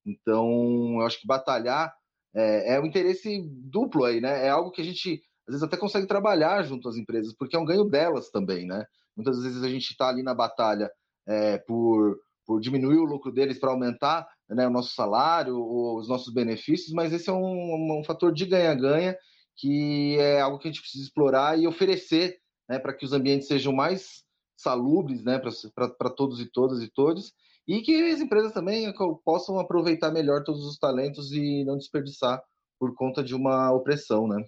Então, 0.05 0.97
eu 1.01 1.07
acho 1.07 1.21
que 1.21 1.27
batalhar 1.27 1.95
é, 2.35 2.75
é 2.75 2.81
um 2.81 2.87
interesse 2.87 3.43
duplo 3.49 4.05
aí, 4.05 4.21
né? 4.21 4.47
É 4.47 4.51
algo 4.51 4.71
que 4.71 4.83
a 4.83 4.85
gente 4.85 5.23
às 5.47 5.55
vezes 5.55 5.63
até 5.63 5.77
consegue 5.77 6.07
trabalhar 6.07 6.63
junto 6.63 6.89
às 6.89 6.97
empresas, 6.97 7.35
porque 7.35 7.55
é 7.55 7.59
um 7.59 7.65
ganho 7.65 7.85
delas 7.85 8.31
também, 8.31 8.67
né? 8.67 8.85
Muitas 9.17 9.43
vezes 9.43 9.63
a 9.63 9.69
gente 9.69 9.91
está 9.91 10.09
ali 10.09 10.23
na 10.23 10.35
batalha 10.35 10.91
é, 11.27 11.59
por, 11.59 12.19
por 12.45 12.61
diminuir 12.61 12.99
o 12.99 13.05
lucro 13.05 13.31
deles 13.31 13.59
para 13.59 13.71
aumentar 13.71 14.27
né, 14.49 14.67
o 14.67 14.71
nosso 14.71 14.95
salário, 14.95 15.57
os 15.57 16.09
nossos 16.09 16.33
benefícios, 16.33 16.93
mas 16.93 17.13
esse 17.13 17.31
é 17.31 17.33
um, 17.33 18.01
um 18.01 18.05
fator 18.05 18.33
de 18.33 18.45
ganha-ganha 18.47 19.17
que 19.57 20.17
é 20.19 20.41
algo 20.41 20.59
que 20.59 20.69
a 20.69 20.71
gente 20.71 20.81
precisa 20.81 21.05
explorar 21.05 21.59
e 21.59 21.67
oferecer 21.67 22.39
né, 22.69 22.79
para 22.79 22.93
que 22.93 23.05
os 23.05 23.13
ambientes 23.13 23.49
sejam 23.49 23.73
mais 23.73 24.25
salubres 24.57 25.23
né, 25.23 25.41
para 25.77 26.11
todos 26.11 26.41
e 26.41 26.51
todas 26.51 26.83
e 26.83 26.89
todos, 26.89 27.33
e 27.67 27.81
que 27.81 27.95
as 28.11 28.21
empresas 28.21 28.53
também 28.53 28.93
possam 29.25 29.59
aproveitar 29.59 30.11
melhor 30.11 30.43
todos 30.45 30.65
os 30.65 30.79
talentos 30.79 31.33
e 31.33 31.65
não 31.65 31.77
desperdiçar 31.77 32.43
por 32.79 32.95
conta 32.95 33.23
de 33.23 33.35
uma 33.35 33.73
opressão, 33.73 34.27
né? 34.27 34.45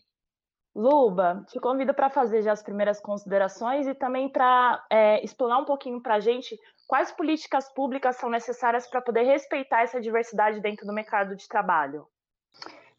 Luba, 0.77 1.43
te 1.49 1.59
convido 1.59 1.95
para 1.95 2.11
fazer 2.11 2.43
já 2.43 2.53
as 2.53 2.63
primeiras 2.63 3.01
considerações 3.01 3.87
e 3.87 3.95
também 3.95 4.29
para 4.29 4.85
é, 4.91 5.25
explanar 5.25 5.59
um 5.59 5.65
pouquinho 5.65 6.03
para 6.03 6.17
a 6.17 6.21
gente 6.21 6.55
quais 6.87 7.11
políticas 7.11 7.73
públicas 7.73 8.17
são 8.17 8.29
necessárias 8.29 8.87
para 8.87 9.01
poder 9.01 9.23
respeitar 9.23 9.81
essa 9.81 9.99
diversidade 9.99 10.61
dentro 10.61 10.87
do 10.87 10.93
mercado 10.93 11.35
de 11.35 11.49
trabalho. 11.49 12.07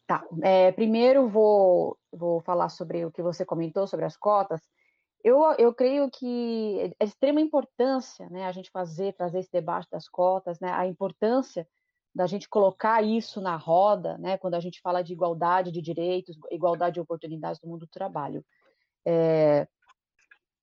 Tá, 0.08 0.24
é, 0.42 0.72
primeiro 0.72 1.28
vou, 1.28 1.96
vou 2.12 2.40
falar 2.40 2.68
sobre 2.68 3.04
o 3.04 3.12
que 3.12 3.22
você 3.22 3.44
comentou 3.44 3.86
sobre 3.86 4.06
as 4.06 4.16
cotas. 4.16 4.60
Eu, 5.22 5.40
eu 5.56 5.72
creio 5.72 6.10
que 6.10 6.80
é 6.98 7.04
de 7.04 7.10
extrema 7.12 7.40
importância 7.40 8.28
né, 8.28 8.44
a 8.44 8.50
gente 8.50 8.72
fazer, 8.72 9.12
trazer 9.12 9.38
esse 9.38 9.52
debate 9.52 9.86
das 9.88 10.08
cotas, 10.08 10.58
né, 10.58 10.72
a 10.72 10.84
importância 10.84 11.64
da 12.14 12.26
gente 12.26 12.48
colocar 12.48 13.02
isso 13.02 13.40
na 13.40 13.56
roda, 13.56 14.18
né, 14.18 14.36
quando 14.38 14.54
a 14.54 14.60
gente 14.60 14.80
fala 14.80 15.02
de 15.02 15.12
igualdade 15.12 15.70
de 15.70 15.80
direitos, 15.80 16.36
igualdade 16.50 16.94
de 16.94 17.00
oportunidades 17.00 17.60
no 17.62 17.70
mundo 17.70 17.80
do 17.80 17.90
trabalho. 17.90 18.44
É, 19.06 19.68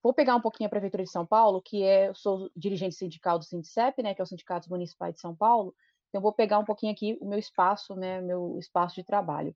vou 0.04 0.14
pegar 0.14 0.36
um 0.36 0.42
pouquinho 0.42 0.68
a 0.68 0.70
Prefeitura 0.70 1.04
de 1.04 1.10
São 1.10 1.26
Paulo, 1.26 1.62
que 1.62 1.84
é, 1.84 2.10
eu 2.10 2.16
sou 2.16 2.50
dirigente 2.56 2.96
sindical 2.96 3.40
do 3.40 3.46
Sindicep, 3.46 4.02
né, 4.04 4.14
que 4.14 4.22
é 4.22 4.24
o 4.24 4.28
Sindicato 4.28 4.70
Municipal 4.70 5.12
de 5.12 5.20
São 5.20 5.36
Paulo, 5.36 5.74
então 6.10 6.22
vou 6.22 6.32
pegar 6.32 6.60
um 6.60 6.66
pouquinho 6.66 6.94
aqui 6.94 7.18
o 7.20 7.28
meu 7.28 7.38
espaço, 7.38 7.96
né, 7.96 8.22
meu 8.22 8.58
espaço 8.58 8.96
de 8.96 9.04
trabalho. 9.04 9.56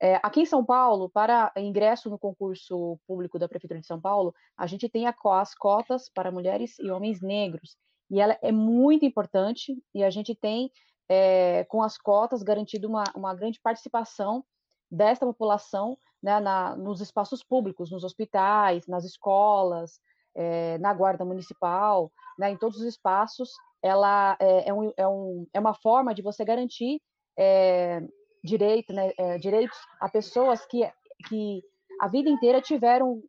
É, 0.00 0.16
aqui 0.22 0.42
em 0.42 0.46
São 0.46 0.64
Paulo, 0.64 1.08
para 1.08 1.52
ingresso 1.56 2.10
no 2.10 2.18
concurso 2.18 2.98
público 3.06 3.38
da 3.38 3.48
Prefeitura 3.48 3.80
de 3.80 3.86
São 3.86 4.00
Paulo, 4.00 4.34
a 4.56 4.66
gente 4.66 4.88
tem 4.88 5.06
as 5.06 5.54
cotas 5.54 6.08
para 6.08 6.30
mulheres 6.30 6.78
e 6.78 6.90
homens 6.90 7.22
negros, 7.22 7.76
e 8.10 8.20
ela 8.20 8.38
é 8.42 8.52
muito 8.52 9.04
importante, 9.04 9.76
e 9.94 10.04
a 10.04 10.10
gente 10.10 10.34
tem, 10.34 10.70
é, 11.08 11.64
com 11.64 11.82
as 11.82 11.96
cotas, 11.98 12.42
garantido 12.42 12.88
uma, 12.88 13.04
uma 13.14 13.34
grande 13.34 13.60
participação 13.60 14.44
desta 14.90 15.26
população 15.26 15.98
né, 16.22 16.40
na, 16.40 16.76
nos 16.76 17.00
espaços 17.00 17.42
públicos, 17.42 17.90
nos 17.90 18.04
hospitais, 18.04 18.86
nas 18.86 19.04
escolas, 19.04 20.00
é, 20.34 20.78
na 20.78 20.92
guarda 20.92 21.24
municipal, 21.24 22.10
né, 22.38 22.50
em 22.50 22.56
todos 22.56 22.78
os 22.78 22.84
espaços, 22.84 23.50
ela 23.82 24.36
é, 24.40 24.68
é, 24.68 24.74
um, 24.74 24.92
é, 24.96 25.08
um, 25.08 25.46
é 25.54 25.60
uma 25.60 25.74
forma 25.74 26.14
de 26.14 26.22
você 26.22 26.44
garantir 26.44 27.00
é, 27.38 28.00
direito, 28.42 28.92
né, 28.92 29.12
direitos 29.40 29.76
a 30.00 30.08
pessoas 30.08 30.64
que, 30.66 30.88
que 31.28 31.62
a 32.00 32.08
vida 32.08 32.28
inteira 32.28 32.60
tiveram 32.60 33.20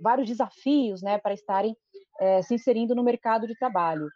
vários 0.00 0.28
desafios 0.28 1.00
né, 1.00 1.18
para 1.18 1.32
estarem 1.32 1.74
se 2.42 2.54
inserindo 2.54 2.94
no 2.94 3.02
mercado 3.02 3.46
de 3.46 3.56
trabalho. 3.56 4.06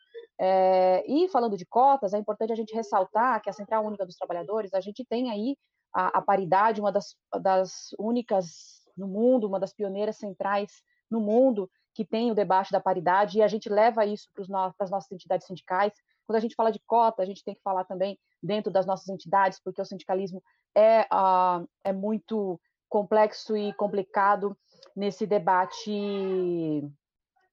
É, 0.45 1.05
e 1.07 1.29
falando 1.29 1.57
de 1.57 1.65
cotas, 1.65 2.13
é 2.13 2.19
importante 2.19 2.53
a 2.53 2.57
gente 2.57 2.75
ressaltar 2.75 3.41
que 3.41 3.49
a 3.49 3.53
Central 3.53 3.87
Única 3.87 4.05
dos 4.05 4.17
Trabalhadores, 4.17 4.75
a 4.75 4.81
gente 4.81 5.05
tem 5.05 5.31
aí 5.31 5.57
a, 5.95 6.19
a 6.19 6.21
paridade, 6.21 6.81
uma 6.81 6.91
das, 6.91 7.15
das 7.41 7.91
únicas 7.97 8.83
no 8.97 9.07
mundo, 9.07 9.47
uma 9.47 9.61
das 9.61 9.73
pioneiras 9.73 10.17
centrais 10.17 10.83
no 11.09 11.21
mundo 11.21 11.71
que 11.95 12.05
tem 12.05 12.33
o 12.33 12.35
debate 12.35 12.73
da 12.73 12.81
paridade, 12.81 13.39
e 13.39 13.43
a 13.43 13.47
gente 13.47 13.69
leva 13.69 14.05
isso 14.05 14.27
para 14.35 14.75
as 14.81 14.91
nossas 14.91 15.13
entidades 15.13 15.47
sindicais. 15.47 15.93
Quando 16.27 16.39
a 16.39 16.41
gente 16.41 16.57
fala 16.57 16.73
de 16.73 16.81
cota, 16.87 17.23
a 17.23 17.27
gente 17.27 17.45
tem 17.45 17.55
que 17.55 17.63
falar 17.63 17.85
também 17.85 18.19
dentro 18.43 18.73
das 18.73 18.85
nossas 18.85 19.09
entidades, 19.09 19.61
porque 19.63 19.81
o 19.81 19.85
sindicalismo 19.85 20.43
é, 20.75 21.03
uh, 21.03 21.69
é 21.85 21.93
muito 21.93 22.61
complexo 22.89 23.57
e 23.57 23.73
complicado 23.75 24.57
nesse 24.97 25.25
debate 25.25 26.83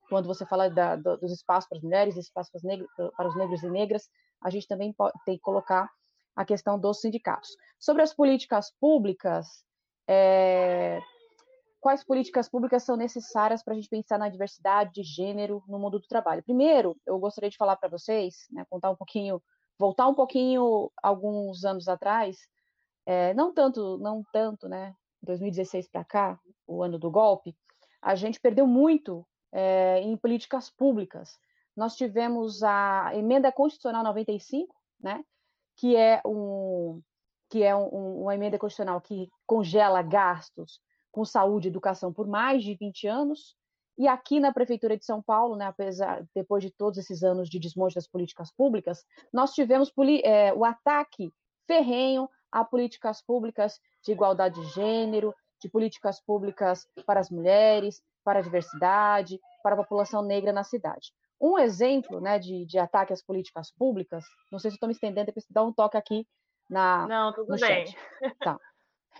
quando 0.09 0.25
você 0.25 0.45
fala 0.45 0.69
da, 0.69 0.95
dos 0.95 1.31
espaços 1.31 1.69
para 1.69 1.77
as 1.77 1.83
mulheres, 1.83 2.17
espaços 2.17 2.51
para 2.51 2.57
os, 2.57 2.63
negros, 2.63 2.89
para 3.15 3.27
os 3.27 3.35
negros 3.37 3.63
e 3.63 3.69
negras, 3.69 4.09
a 4.41 4.49
gente 4.49 4.67
também 4.67 4.91
pode, 4.91 5.13
tem 5.25 5.35
que 5.35 5.41
colocar 5.41 5.89
a 6.35 6.43
questão 6.43 6.79
dos 6.79 6.99
sindicatos. 7.01 7.49
Sobre 7.79 8.01
as 8.01 8.13
políticas 8.13 8.73
públicas, 8.79 9.63
é, 10.07 10.99
quais 11.79 12.03
políticas 12.03 12.49
públicas 12.49 12.83
são 12.83 12.95
necessárias 12.95 13.63
para 13.63 13.73
a 13.73 13.75
gente 13.75 13.89
pensar 13.89 14.17
na 14.17 14.29
diversidade 14.29 14.91
de 14.93 15.03
gênero 15.03 15.63
no 15.67 15.77
mundo 15.77 15.99
do 15.99 16.07
trabalho? 16.07 16.43
Primeiro, 16.43 16.97
eu 17.05 17.19
gostaria 17.19 17.49
de 17.49 17.57
falar 17.57 17.75
para 17.75 17.89
vocês, 17.89 18.47
né, 18.51 18.65
contar 18.69 18.89
um 18.89 18.95
pouquinho, 18.95 19.41
voltar 19.77 20.07
um 20.07 20.15
pouquinho 20.15 20.91
alguns 21.01 21.63
anos 21.63 21.87
atrás, 21.87 22.37
é, 23.05 23.33
não 23.33 23.53
tanto, 23.53 23.97
não 23.97 24.23
tanto, 24.31 24.67
né? 24.67 24.93
2016 25.21 25.89
para 25.89 26.05
cá, 26.05 26.39
o 26.65 26.81
ano 26.81 26.97
do 26.97 27.11
golpe, 27.11 27.55
a 28.01 28.15
gente 28.15 28.39
perdeu 28.39 28.65
muito 28.65 29.25
é, 29.51 30.01
em 30.01 30.15
políticas 30.17 30.69
públicas. 30.69 31.37
Nós 31.75 31.95
tivemos 31.95 32.63
a 32.63 33.11
emenda 33.13 33.51
constitucional 33.51 34.03
95, 34.03 34.75
né? 34.99 35.23
Que 35.75 35.95
é 35.95 36.21
um 36.25 37.01
que 37.49 37.63
é 37.63 37.75
um, 37.75 38.21
uma 38.21 38.35
emenda 38.35 38.59
constitucional 38.59 39.01
que 39.01 39.27
congela 39.47 40.03
gastos 40.03 40.79
com 41.11 41.25
saúde 41.25 41.67
e 41.67 41.71
educação 41.71 42.13
por 42.13 42.27
mais 42.27 42.63
de 42.63 42.75
20 42.75 43.07
anos. 43.07 43.55
E 43.97 44.07
aqui 44.07 44.39
na 44.39 44.53
Prefeitura 44.53 44.95
de 44.95 45.03
São 45.03 45.21
Paulo, 45.21 45.55
né, 45.55 45.65
apesar 45.65 46.23
depois 46.33 46.63
de 46.63 46.69
todos 46.69 46.99
esses 46.99 47.23
anos 47.23 47.49
de 47.49 47.59
desmonte 47.59 47.95
das 47.95 48.07
políticas 48.07 48.51
públicas, 48.51 49.03
nós 49.33 49.53
tivemos 49.53 49.91
é, 50.23 50.53
o 50.53 50.63
ataque 50.63 51.33
ferrenho 51.67 52.29
a 52.51 52.63
políticas 52.63 53.21
públicas 53.21 53.79
de 54.03 54.11
igualdade 54.11 54.59
de 54.61 54.67
gênero, 54.69 55.33
de 55.61 55.69
políticas 55.69 56.21
públicas 56.21 56.87
para 57.05 57.19
as 57.19 57.29
mulheres, 57.29 58.01
para 58.23 58.39
a 58.39 58.41
diversidade, 58.41 59.39
para 59.63 59.75
a 59.75 59.77
população 59.77 60.21
negra 60.21 60.51
na 60.51 60.63
cidade. 60.63 61.13
Um 61.41 61.57
exemplo 61.57 62.19
né, 62.19 62.37
de, 62.37 62.65
de 62.65 62.77
ataque 62.77 63.13
às 63.13 63.21
políticas 63.21 63.71
públicas, 63.71 64.25
não 64.51 64.59
sei 64.59 64.71
se 64.71 64.75
estou 64.75 64.87
me 64.87 64.93
estendendo, 64.93 65.27
depois 65.27 65.45
dá 65.49 65.63
um 65.63 65.71
toque 65.71 65.97
aqui 65.97 66.27
na, 66.69 67.07
não, 67.07 67.33
tudo 67.33 67.49
no 67.49 67.57
bem. 67.57 67.87
chat. 67.87 67.97
Tá. 68.39 68.59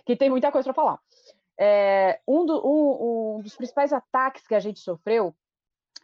Que 0.04 0.16
tem 0.16 0.30
muita 0.30 0.52
coisa 0.52 0.64
para 0.64 0.74
falar. 0.74 1.00
É, 1.58 2.20
um, 2.26 2.46
do, 2.46 2.66
um, 2.66 3.36
um 3.36 3.42
dos 3.42 3.56
principais 3.56 3.92
ataques 3.92 4.46
que 4.46 4.54
a 4.54 4.60
gente 4.60 4.80
sofreu 4.80 5.34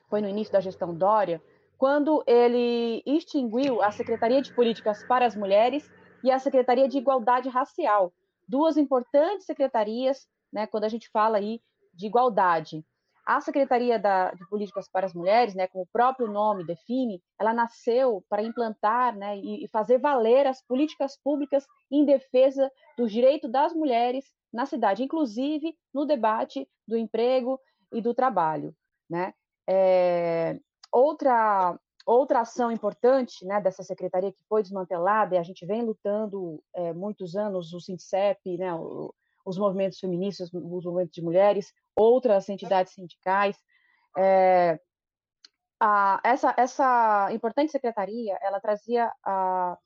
foi 0.08 0.20
no 0.20 0.28
início 0.28 0.52
da 0.52 0.60
gestão 0.60 0.94
Dória, 0.94 1.42
quando 1.78 2.22
ele 2.26 3.02
extinguiu 3.06 3.82
a 3.82 3.90
Secretaria 3.90 4.40
de 4.40 4.52
Políticas 4.54 5.04
para 5.04 5.26
as 5.26 5.36
Mulheres 5.36 5.90
e 6.22 6.30
a 6.30 6.38
Secretaria 6.38 6.88
de 6.88 6.98
Igualdade 6.98 7.48
Racial, 7.48 8.12
duas 8.46 8.76
importantes 8.76 9.46
secretarias, 9.46 10.26
né, 10.52 10.66
quando 10.66 10.84
a 10.84 10.88
gente 10.88 11.08
fala 11.10 11.38
aí 11.38 11.60
de 11.92 12.06
igualdade. 12.06 12.84
A 13.26 13.40
Secretaria 13.40 13.98
da, 13.98 14.30
de 14.30 14.48
Políticas 14.48 14.88
para 14.88 15.06
as 15.06 15.12
Mulheres, 15.12 15.54
né, 15.54 15.66
como 15.66 15.82
o 15.82 15.88
próprio 15.92 16.28
nome 16.28 16.64
define, 16.64 17.20
ela 17.40 17.52
nasceu 17.52 18.24
para 18.28 18.42
implantar 18.42 19.16
né, 19.16 19.36
e, 19.38 19.64
e 19.64 19.68
fazer 19.68 19.98
valer 19.98 20.46
as 20.46 20.62
políticas 20.62 21.18
públicas 21.24 21.66
em 21.90 22.04
defesa 22.04 22.70
do 22.96 23.08
direito 23.08 23.48
das 23.48 23.74
mulheres 23.74 24.24
na 24.52 24.64
cidade, 24.64 25.02
inclusive 25.02 25.76
no 25.92 26.06
debate 26.06 26.68
do 26.86 26.96
emprego 26.96 27.60
e 27.92 28.00
do 28.00 28.14
trabalho. 28.14 28.72
Né? 29.10 29.34
É, 29.68 30.60
outra, 30.92 31.76
outra 32.06 32.40
ação 32.40 32.70
importante 32.70 33.44
né, 33.44 33.60
dessa 33.60 33.82
secretaria 33.82 34.32
que 34.32 34.44
foi 34.48 34.62
desmantelada, 34.62 35.34
e 35.34 35.38
a 35.38 35.42
gente 35.42 35.66
vem 35.66 35.82
lutando 35.82 36.62
é, 36.72 36.92
muitos 36.92 37.34
anos, 37.34 37.74
o 37.74 37.80
SINCEP, 37.80 38.56
né, 38.56 38.72
o, 38.72 39.12
os 39.44 39.58
movimentos 39.58 39.98
feministas, 39.98 40.48
os 40.52 40.84
movimentos 40.84 41.12
de 41.12 41.22
mulheres, 41.22 41.72
outras 41.96 42.48
entidades 42.48 42.94
sindicais. 42.94 43.56
É, 44.16 44.78
a, 45.80 46.20
essa, 46.24 46.54
essa 46.56 47.28
importante 47.32 47.72
secretaria, 47.72 48.38
ela 48.40 48.60
trazia 48.60 49.12
a, 49.24 49.76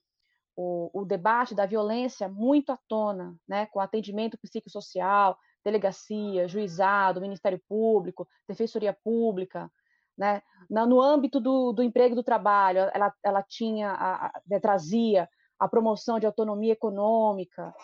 o, 0.54 0.90
o, 1.00 1.04
debate 1.04 1.54
da 1.54 1.66
violência 1.66 2.28
muito 2.28 2.70
à 2.70 2.78
tona, 2.86 3.34
né, 3.48 3.66
com 3.66 3.80
atendimento 3.80 4.38
psicossocial, 4.38 5.38
delegacia, 5.64 6.46
juizado, 6.46 7.20
Ministério 7.20 7.60
Público, 7.68 8.28
Defensoria 8.46 8.96
Pública, 9.02 9.70
né, 10.20 10.42
no 10.68 11.00
âmbito 11.00 11.40
do, 11.40 11.72
do 11.72 11.82
emprego 11.82 12.12
e 12.12 12.16
do 12.16 12.22
trabalho, 12.22 12.90
ela, 12.92 13.14
ela 13.24 13.42
tinha, 13.42 13.90
a, 13.90 14.26
a, 14.26 14.40
né, 14.46 14.60
trazia 14.60 15.26
a 15.58 15.66
promoção 15.66 16.20
de 16.20 16.26
autonomia 16.26 16.74
econômica, 16.74 17.74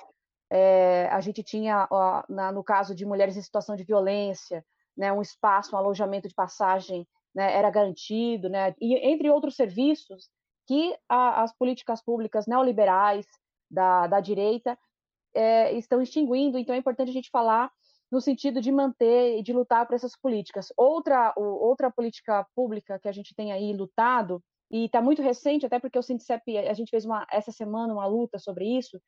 é, 0.50 1.08
a 1.10 1.18
gente 1.22 1.42
tinha, 1.42 1.88
na, 2.28 2.52
no 2.52 2.62
caso 2.62 2.94
de 2.94 3.06
mulheres 3.06 3.38
em 3.38 3.42
situação 3.42 3.74
de 3.74 3.84
violência, 3.84 4.62
né, 4.94 5.10
um 5.10 5.22
espaço, 5.22 5.74
um 5.74 5.78
alojamento 5.78 6.28
de 6.28 6.34
passagem 6.34 7.08
né, 7.34 7.56
era 7.56 7.70
garantido, 7.70 8.50
né, 8.50 8.74
e 8.78 8.94
entre 8.96 9.30
outros 9.30 9.56
serviços 9.56 10.28
que 10.66 10.94
a, 11.08 11.42
as 11.42 11.56
políticas 11.56 12.02
públicas 12.04 12.46
neoliberais 12.46 13.26
da, 13.70 14.06
da 14.06 14.20
direita 14.20 14.78
é, 15.34 15.72
estão 15.72 16.02
extinguindo. 16.02 16.58
Então 16.58 16.74
é 16.74 16.78
importante 16.78 17.08
a 17.08 17.14
gente 17.14 17.30
falar 17.30 17.70
no 18.10 18.20
sentido 18.20 18.60
de 18.60 18.70
manter 18.70 19.38
e 19.38 19.42
de 19.42 19.52
lutar 19.52 19.86
por 19.86 19.94
essas 19.94 20.16
políticas. 20.16 20.72
Outra, 20.76 21.32
outra 21.36 21.90
política 21.90 22.46
pública 22.54 22.98
que 22.98 23.08
a 23.08 23.12
gente 23.12 23.34
tem 23.34 23.52
aí 23.52 23.72
lutado, 23.72 24.42
e 24.70 24.86
está 24.86 25.00
muito 25.00 25.22
recente, 25.22 25.66
até 25.66 25.78
porque 25.78 25.98
o 25.98 26.02
Sindicep, 26.02 26.58
a 26.58 26.74
gente 26.74 26.90
fez 26.90 27.04
uma, 27.04 27.26
essa 27.30 27.52
semana 27.52 27.92
uma 27.92 28.06
luta 28.06 28.38
sobre 28.38 28.66
isso, 28.66 29.00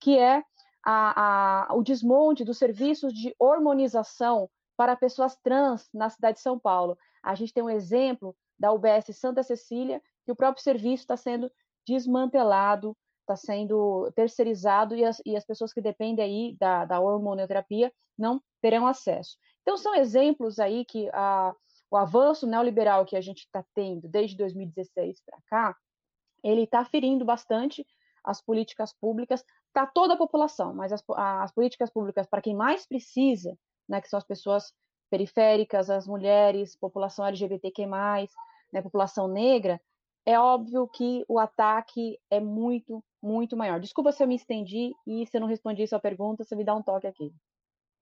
que 0.00 0.18
é 0.18 0.42
a, 0.84 1.70
a, 1.70 1.74
o 1.74 1.82
desmonte 1.82 2.44
dos 2.44 2.58
serviços 2.58 3.12
de 3.12 3.34
hormonização 3.38 4.48
para 4.76 4.94
pessoas 4.94 5.36
trans 5.36 5.88
na 5.92 6.10
cidade 6.10 6.36
de 6.36 6.42
São 6.42 6.58
Paulo. 6.58 6.98
A 7.22 7.34
gente 7.34 7.52
tem 7.52 7.62
um 7.62 7.70
exemplo 7.70 8.36
da 8.58 8.72
UBS 8.72 9.16
Santa 9.16 9.42
Cecília, 9.42 10.02
que 10.24 10.32
o 10.32 10.36
próprio 10.36 10.62
serviço 10.62 11.02
está 11.02 11.16
sendo 11.16 11.50
desmantelado, 11.86 12.96
está 13.26 13.36
sendo 13.36 14.10
terceirizado 14.12 14.94
e 14.94 15.04
as, 15.04 15.20
e 15.24 15.36
as, 15.36 15.44
pessoas 15.44 15.72
que 15.72 15.80
dependem 15.80 16.24
aí 16.24 16.56
da, 16.58 16.84
da 16.84 17.00
hormonioterapia 17.00 17.92
não 18.16 18.40
terão 18.62 18.86
acesso. 18.86 19.36
Então, 19.62 19.76
são 19.76 19.94
exemplos 19.94 20.58
aí 20.58 20.84
que 20.84 21.08
a, 21.12 21.54
o 21.90 21.96
avanço 21.96 22.46
neoliberal 22.46 23.04
que 23.04 23.16
a 23.16 23.20
gente 23.20 23.40
está 23.40 23.64
tendo 23.74 24.08
desde 24.08 24.36
2016 24.36 25.20
para 25.24 25.38
cá, 25.48 25.76
ele 26.42 26.62
está 26.62 26.84
ferindo 26.84 27.24
bastante 27.24 27.84
as 28.24 28.40
políticas 28.40 28.92
públicas 28.92 29.44
para 29.72 29.86
toda 29.86 30.14
a 30.14 30.18
população, 30.18 30.74
mas 30.74 30.92
as, 30.92 31.02
as 31.16 31.52
políticas 31.52 31.90
públicas 31.90 32.26
para 32.26 32.42
quem 32.42 32.54
mais 32.54 32.86
precisa, 32.86 33.56
né, 33.88 34.00
que 34.00 34.08
são 34.08 34.18
as 34.18 34.24
pessoas 34.24 34.72
periféricas, 35.10 35.90
as 35.90 36.06
mulheres, 36.06 36.76
população 36.76 37.26
LGBTQ+, 37.26 37.86
né, 38.72 38.82
população 38.82 39.28
negra, 39.28 39.80
é 40.26 40.38
óbvio 40.38 40.88
que 40.88 41.24
o 41.28 41.38
ataque 41.38 42.18
é 42.28 42.40
muito, 42.40 43.02
muito 43.22 43.56
maior. 43.56 43.78
Desculpa 43.78 44.10
se 44.10 44.22
eu 44.22 44.26
me 44.26 44.34
estendi 44.34 44.92
e 45.06 45.24
se 45.24 45.36
eu 45.36 45.40
não 45.40 45.48
respondi 45.48 45.86
sua 45.86 46.00
pergunta, 46.00 46.42
você 46.42 46.56
me 46.56 46.64
dá 46.64 46.74
um 46.74 46.82
toque 46.82 47.06
aqui. 47.06 47.32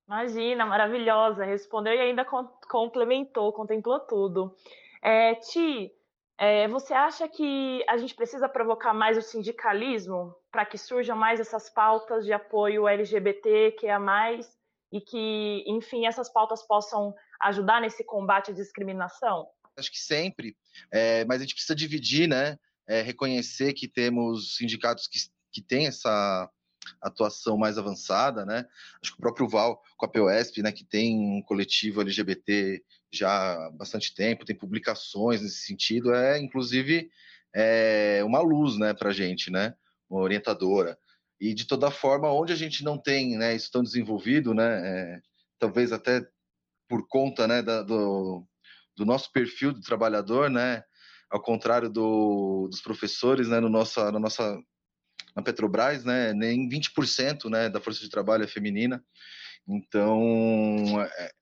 Imagina, 0.08 0.64
maravilhosa. 0.64 1.44
Respondeu 1.44 1.92
e 1.92 2.00
ainda 2.00 2.26
complementou, 2.68 3.52
contemplou 3.52 4.00
tudo. 4.00 4.56
É, 5.02 5.34
Ti, 5.34 5.92
é, 6.38 6.66
você 6.68 6.94
acha 6.94 7.28
que 7.28 7.84
a 7.88 7.96
gente 7.98 8.14
precisa 8.14 8.48
provocar 8.48 8.94
mais 8.94 9.16
o 9.18 9.22
sindicalismo 9.22 10.34
para 10.50 10.64
que 10.64 10.78
surjam 10.78 11.16
mais 11.16 11.40
essas 11.40 11.68
pautas 11.68 12.24
de 12.24 12.32
apoio 12.32 12.88
LGBT, 12.88 13.72
que 13.78 13.86
é 13.86 13.98
mais 13.98 14.50
e 14.90 15.00
que, 15.00 15.64
enfim, 15.66 16.06
essas 16.06 16.32
pautas 16.32 16.62
possam 16.62 17.14
ajudar 17.42 17.80
nesse 17.80 18.04
combate 18.04 18.50
à 18.50 18.54
discriminação? 18.54 19.46
Acho 19.76 19.90
que 19.90 19.98
sempre, 19.98 20.56
é, 20.92 21.24
mas 21.24 21.38
a 21.38 21.44
gente 21.44 21.54
precisa 21.54 21.74
dividir, 21.74 22.28
né? 22.28 22.58
É, 22.86 23.00
reconhecer 23.02 23.72
que 23.72 23.88
temos 23.88 24.56
sindicatos 24.56 25.06
que, 25.08 25.18
que 25.52 25.62
têm 25.62 25.86
essa 25.86 26.50
atuação 27.00 27.56
mais 27.56 27.78
avançada, 27.78 28.44
né? 28.44 28.66
Acho 29.02 29.12
que 29.12 29.18
o 29.18 29.22
próprio 29.22 29.48
Val 29.48 29.80
com 29.96 30.06
a 30.06 30.08
POSP, 30.08 30.62
né, 30.62 30.72
que 30.72 30.84
tem 30.84 31.18
um 31.18 31.42
coletivo 31.42 32.02
LGBT 32.02 32.82
já 33.12 33.30
há 33.30 33.70
bastante 33.70 34.14
tempo, 34.14 34.44
tem 34.44 34.56
publicações 34.56 35.40
nesse 35.40 35.62
sentido, 35.64 36.14
é 36.14 36.38
inclusive 36.38 37.10
é, 37.54 38.22
uma 38.24 38.40
luz, 38.40 38.76
né, 38.78 38.92
para 38.92 39.12
gente, 39.12 39.50
né? 39.50 39.74
Uma 40.08 40.20
orientadora. 40.20 40.98
E 41.40 41.54
de 41.54 41.66
toda 41.66 41.90
forma, 41.90 42.32
onde 42.32 42.52
a 42.52 42.56
gente 42.56 42.84
não 42.84 42.98
tem, 42.98 43.36
né, 43.36 43.54
isso 43.54 43.70
tão 43.70 43.82
desenvolvido, 43.82 44.54
né? 44.54 44.80
É, 44.84 45.20
talvez 45.58 45.92
até 45.92 46.26
por 46.88 47.06
conta, 47.08 47.48
né, 47.48 47.62
da, 47.62 47.82
do, 47.82 48.46
do 48.96 49.04
nosso 49.04 49.30
perfil 49.32 49.72
do 49.72 49.80
trabalhador, 49.80 50.50
né? 50.50 50.82
Ao 51.30 51.40
contrário 51.40 51.88
do, 51.88 52.68
dos 52.70 52.80
professores, 52.80 53.48
né, 53.48 53.58
no 53.58 53.68
nossa, 53.68 54.12
na 54.12 54.20
nossa 54.20 54.56
na 55.34 55.42
Petrobras, 55.42 56.04
né, 56.04 56.32
nem 56.32 56.68
20% 56.68 57.50
né, 57.50 57.68
da 57.68 57.80
força 57.80 58.00
de 58.00 58.08
trabalho 58.08 58.44
é 58.44 58.46
feminina. 58.46 59.04
Então, 59.66 61.00
é, 61.00 61.32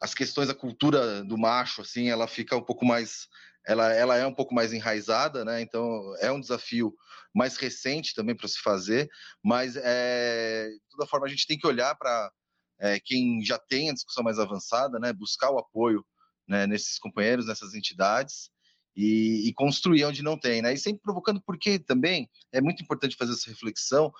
as 0.00 0.14
questões 0.14 0.48
da 0.48 0.54
cultura 0.54 1.24
do 1.24 1.36
macho, 1.36 1.80
assim, 1.80 2.08
ela 2.08 2.28
fica 2.28 2.56
um 2.56 2.62
pouco 2.62 2.84
mais, 2.84 3.26
ela, 3.66 3.92
ela 3.92 4.16
é 4.16 4.26
um 4.26 4.34
pouco 4.34 4.54
mais 4.54 4.72
enraizada, 4.72 5.44
né? 5.44 5.60
Então, 5.60 6.14
é 6.20 6.30
um 6.30 6.40
desafio 6.40 6.94
mais 7.34 7.56
recente 7.56 8.14
também 8.14 8.36
para 8.36 8.48
se 8.48 8.60
fazer, 8.60 9.08
mas 9.42 9.76
é, 9.76 10.68
de 10.68 10.80
toda 10.90 11.08
forma 11.08 11.26
a 11.26 11.28
gente 11.28 11.46
tem 11.46 11.58
que 11.58 11.66
olhar 11.66 11.94
para 11.96 12.30
é, 12.78 13.00
quem 13.00 13.42
já 13.44 13.58
tem 13.58 13.90
a 13.90 13.94
discussão 13.94 14.22
mais 14.22 14.38
avançada, 14.38 14.98
né? 14.98 15.12
Buscar 15.12 15.50
o 15.50 15.58
apoio 15.58 16.04
né, 16.46 16.66
nesses 16.66 16.98
companheiros, 16.98 17.46
nessas 17.46 17.74
entidades 17.74 18.50
e, 18.96 19.48
e, 19.48 19.52
construir 19.52 20.04
onde 20.04 20.22
não 20.22 20.38
tem, 20.38 20.62
né? 20.62 20.72
E 20.72 20.78
sempre 20.78 21.02
provocando, 21.02 21.40
porque 21.40 21.78
também 21.78 22.30
é 22.50 22.60
muito 22.60 22.82
importante 22.82 23.16
fazer 23.16 23.32
essa 23.32 23.50
reflexão 23.50 24.12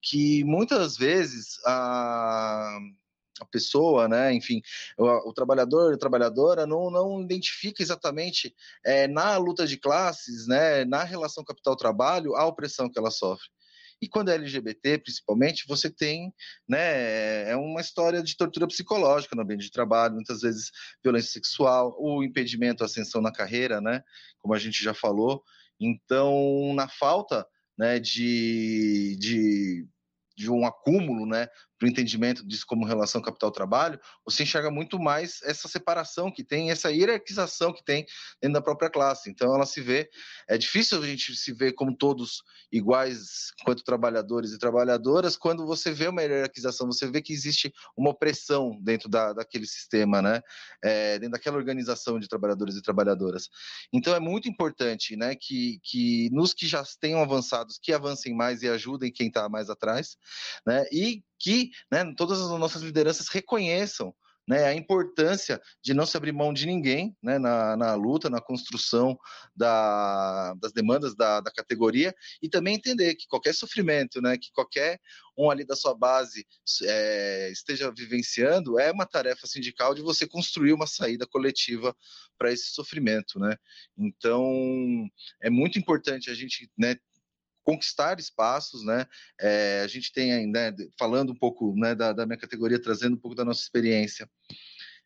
que 0.00 0.44
muitas 0.44 0.96
vezes 0.96 1.58
a, 1.66 2.78
a 3.40 3.44
pessoa, 3.46 4.08
né, 4.08 4.32
enfim, 4.32 4.62
o, 4.96 5.30
o 5.30 5.32
trabalhador, 5.32 5.92
a 5.92 5.98
trabalhadora 5.98 6.66
não, 6.66 6.90
não 6.90 7.20
identifica 7.20 7.82
exatamente 7.82 8.54
é, 8.84 9.08
na 9.08 9.36
luta 9.36 9.66
de 9.66 9.76
classes, 9.76 10.46
né, 10.46 10.84
na 10.84 11.02
relação 11.02 11.44
capital-trabalho, 11.44 12.36
a 12.36 12.46
opressão 12.46 12.88
que 12.88 12.98
ela 12.98 13.10
sofre. 13.10 13.48
E 14.00 14.08
quando 14.08 14.30
é 14.30 14.34
LGBT, 14.34 14.98
principalmente, 14.98 15.66
você 15.66 15.90
tem, 15.90 16.32
né, 16.68 17.50
é 17.50 17.56
uma 17.56 17.80
história 17.80 18.22
de 18.22 18.36
tortura 18.36 18.66
psicológica 18.66 19.36
no 19.36 19.42
ambiente 19.42 19.64
de 19.64 19.70
trabalho, 19.70 20.14
muitas 20.14 20.40
vezes 20.40 20.70
violência 21.02 21.32
sexual, 21.32 21.94
o 21.98 22.22
impedimento 22.24 22.82
à 22.82 22.86
ascensão 22.86 23.20
na 23.20 23.32
carreira, 23.32 23.80
né, 23.80 24.02
como 24.38 24.54
a 24.54 24.58
gente 24.58 24.82
já 24.82 24.94
falou. 24.94 25.42
Então, 25.78 26.72
na 26.74 26.88
falta, 26.88 27.46
né, 27.78 27.98
de, 27.98 29.16
de 29.18 29.86
de 30.40 30.50
um 30.50 30.64
acúmulo, 30.64 31.26
né, 31.26 31.48
para 31.80 31.86
o 31.86 31.90
entendimento 31.90 32.46
disso 32.46 32.66
como 32.66 32.84
relação 32.84 33.22
capital-trabalho, 33.22 33.98
você 34.22 34.42
enxerga 34.42 34.70
muito 34.70 34.98
mais 34.98 35.40
essa 35.42 35.66
separação 35.66 36.30
que 36.30 36.44
tem, 36.44 36.70
essa 36.70 36.92
hierarquização 36.92 37.72
que 37.72 37.82
tem 37.82 38.04
dentro 38.40 38.52
da 38.52 38.60
própria 38.60 38.90
classe. 38.90 39.30
Então, 39.30 39.54
ela 39.54 39.64
se 39.64 39.80
vê, 39.80 40.10
é 40.46 40.58
difícil 40.58 41.02
a 41.02 41.06
gente 41.06 41.34
se 41.34 41.54
ver 41.54 41.72
como 41.72 41.96
todos 41.96 42.42
iguais 42.70 43.50
quanto 43.64 43.82
trabalhadores 43.82 44.52
e 44.52 44.58
trabalhadoras, 44.58 45.38
quando 45.38 45.66
você 45.66 45.90
vê 45.90 46.08
uma 46.08 46.20
hierarquização, 46.20 46.86
você 46.86 47.10
vê 47.10 47.22
que 47.22 47.32
existe 47.32 47.72
uma 47.96 48.10
opressão 48.10 48.78
dentro 48.82 49.08
da, 49.08 49.32
daquele 49.32 49.66
sistema, 49.66 50.20
né, 50.20 50.42
é, 50.84 51.18
dentro 51.18 51.32
daquela 51.32 51.56
organização 51.56 52.20
de 52.20 52.28
trabalhadores 52.28 52.76
e 52.76 52.82
trabalhadoras. 52.82 53.48
Então, 53.90 54.14
é 54.14 54.20
muito 54.20 54.50
importante, 54.50 55.16
né, 55.16 55.34
que, 55.34 55.80
que 55.82 56.28
nos 56.30 56.52
que 56.52 56.66
já 56.66 56.84
tenham 57.00 57.22
avançados, 57.22 57.78
que 57.82 57.90
avancem 57.90 58.34
mais 58.36 58.60
e 58.60 58.68
ajudem 58.68 59.10
quem 59.10 59.28
está 59.28 59.48
mais 59.48 59.70
atrás, 59.70 60.18
né, 60.66 60.84
e 60.92 61.24
que 61.40 61.70
né, 61.90 62.12
todas 62.16 62.40
as 62.40 62.50
nossas 62.50 62.82
lideranças 62.82 63.28
reconheçam 63.28 64.14
né, 64.50 64.64
a 64.64 64.74
importância 64.74 65.60
de 65.80 65.94
não 65.94 66.04
se 66.04 66.16
abrir 66.16 66.32
mão 66.32 66.52
de 66.52 66.66
ninguém 66.66 67.16
né, 67.22 67.38
na, 67.38 67.76
na 67.76 67.94
luta, 67.94 68.28
na 68.28 68.40
construção 68.40 69.16
da, 69.54 70.54
das 70.54 70.72
demandas 70.72 71.14
da, 71.14 71.40
da, 71.40 71.52
categoria 71.52 72.12
e 72.42 72.48
também 72.48 72.74
entender 72.74 73.14
que 73.14 73.28
qualquer 73.28 73.54
sofrimento, 73.54 74.20
né, 74.20 74.36
que 74.36 74.50
qualquer 74.52 74.98
um 75.38 75.50
ali 75.50 75.64
da 75.64 75.76
sua 75.76 75.94
base 75.94 76.44
é, 76.82 77.48
esteja 77.52 77.92
vivenciando, 77.96 78.78
é 78.78 78.90
uma 78.90 79.06
tarefa 79.06 79.46
sindical 79.46 79.94
de 79.94 80.02
você 80.02 80.26
construir 80.26 80.72
uma 80.72 80.86
saída 80.86 81.28
coletiva 81.28 81.96
para 82.36 82.52
esse 82.52 82.70
sofrimento. 82.72 83.38
Né? 83.38 83.54
Então, 83.96 85.08
é 85.40 85.48
muito 85.48 85.78
importante 85.78 86.28
a 86.28 86.34
gente 86.34 86.68
né, 86.76 86.96
conquistar 87.64 88.18
espaços, 88.18 88.84
né? 88.84 89.06
É, 89.40 89.82
a 89.84 89.86
gente 89.86 90.12
tem 90.12 90.32
ainda, 90.32 90.70
né, 90.70 90.76
falando 90.98 91.32
um 91.32 91.36
pouco 91.36 91.74
né, 91.76 91.94
da, 91.94 92.12
da, 92.12 92.26
minha 92.26 92.38
categoria, 92.38 92.80
trazendo 92.80 93.14
um 93.14 93.20
pouco 93.20 93.34
da 93.34 93.44
nossa 93.44 93.62
experiência. 93.62 94.28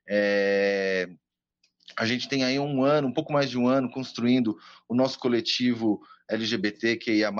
É, 0.08 1.08
a 1.96 2.06
gente 2.06 2.28
tem 2.28 2.44
aí 2.44 2.58
um 2.58 2.82
ano, 2.82 3.08
um 3.08 3.12
pouco 3.12 3.32
mais 3.32 3.50
de 3.50 3.58
um 3.58 3.68
ano, 3.68 3.90
construindo 3.90 4.56
o 4.88 4.94
nosso 4.94 5.18
coletivo 5.18 6.00
LGBTQIA+, 6.28 7.32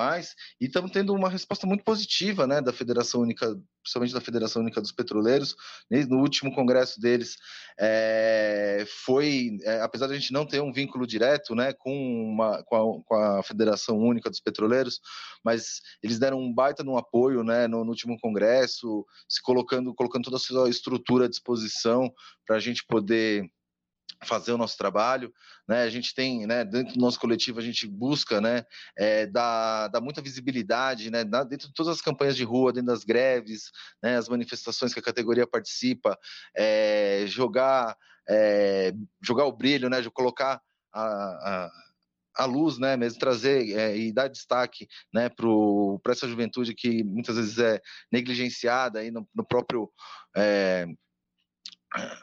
e 0.61 0.65
estamos 0.65 0.91
tendo 0.91 1.13
uma 1.13 1.29
resposta 1.29 1.65
muito 1.65 1.83
positiva, 1.83 2.45
né, 2.45 2.61
da 2.61 2.71
Federação 2.71 3.21
Única, 3.21 3.55
principalmente 3.81 4.13
da 4.13 4.21
Federação 4.21 4.61
Única 4.61 4.81
dos 4.81 4.91
Petroleiros, 4.91 5.55
no 6.09 6.19
último 6.19 6.53
congresso 6.53 6.99
deles, 6.99 7.35
é, 7.79 8.85
foi, 9.05 9.57
é, 9.63 9.81
apesar 9.81 10.07
de 10.07 10.13
a 10.13 10.17
gente 10.17 10.31
não 10.31 10.45
ter 10.45 10.61
um 10.61 10.71
vínculo 10.71 11.05
direto, 11.05 11.55
né, 11.55 11.73
com, 11.73 11.91
uma, 11.93 12.63
com, 12.63 12.75
a, 12.75 13.03
com 13.03 13.15
a 13.15 13.43
Federação 13.43 13.97
Única 13.97 14.29
dos 14.29 14.39
Petroleiros, 14.39 14.99
mas 15.43 15.81
eles 16.03 16.19
deram 16.19 16.39
um 16.39 16.53
baita 16.53 16.83
no 16.83 16.97
apoio, 16.97 17.43
né, 17.43 17.67
no, 17.67 17.83
no 17.83 17.89
último 17.89 18.17
congresso, 18.19 19.05
se 19.27 19.41
colocando, 19.41 19.93
colocando 19.93 20.25
toda 20.25 20.37
a 20.37 20.39
sua 20.39 20.69
estrutura 20.69 21.25
à 21.25 21.29
disposição 21.29 22.11
para 22.45 22.55
a 22.55 22.59
gente 22.59 22.85
poder 22.87 23.49
fazer 24.23 24.51
o 24.51 24.57
nosso 24.57 24.77
trabalho, 24.77 25.33
né? 25.67 25.83
A 25.83 25.89
gente 25.89 26.13
tem, 26.13 26.45
né, 26.45 26.63
dentro 26.63 26.93
do 26.93 26.99
nosso 26.99 27.19
coletivo, 27.19 27.59
a 27.59 27.63
gente 27.63 27.87
busca, 27.87 28.39
né, 28.39 28.63
é, 28.97 29.25
dar, 29.25 29.87
dar 29.89 30.01
muita 30.01 30.21
visibilidade, 30.21 31.11
né, 31.11 31.23
dentro 31.23 31.67
de 31.67 31.73
todas 31.73 31.93
as 31.93 32.01
campanhas 32.01 32.35
de 32.35 32.43
rua, 32.43 32.73
dentro 32.73 32.87
das 32.87 33.03
greves, 33.03 33.71
né, 34.01 34.17
as 34.17 34.29
manifestações 34.29 34.93
que 34.93 34.99
a 34.99 35.03
categoria 35.03 35.45
participa, 35.45 36.17
é, 36.55 37.25
jogar, 37.27 37.95
é, 38.27 38.93
jogar 39.21 39.45
o 39.45 39.51
brilho, 39.55 39.89
né, 39.89 40.01
de 40.01 40.09
colocar 40.09 40.61
a, 40.93 41.69
a 42.35 42.45
luz, 42.45 42.77
né, 42.77 42.97
mesmo 42.97 43.19
trazer 43.19 43.71
é, 43.77 43.97
e 43.97 44.11
dar 44.11 44.27
destaque, 44.27 44.87
né, 45.13 45.29
para 45.29 46.11
essa 46.11 46.27
juventude 46.27 46.75
que 46.75 47.03
muitas 47.03 47.37
vezes 47.37 47.57
é 47.57 47.81
negligenciada 48.11 48.99
aí 48.99 49.09
no, 49.09 49.27
no 49.33 49.45
próprio 49.45 49.89
é, 50.35 50.85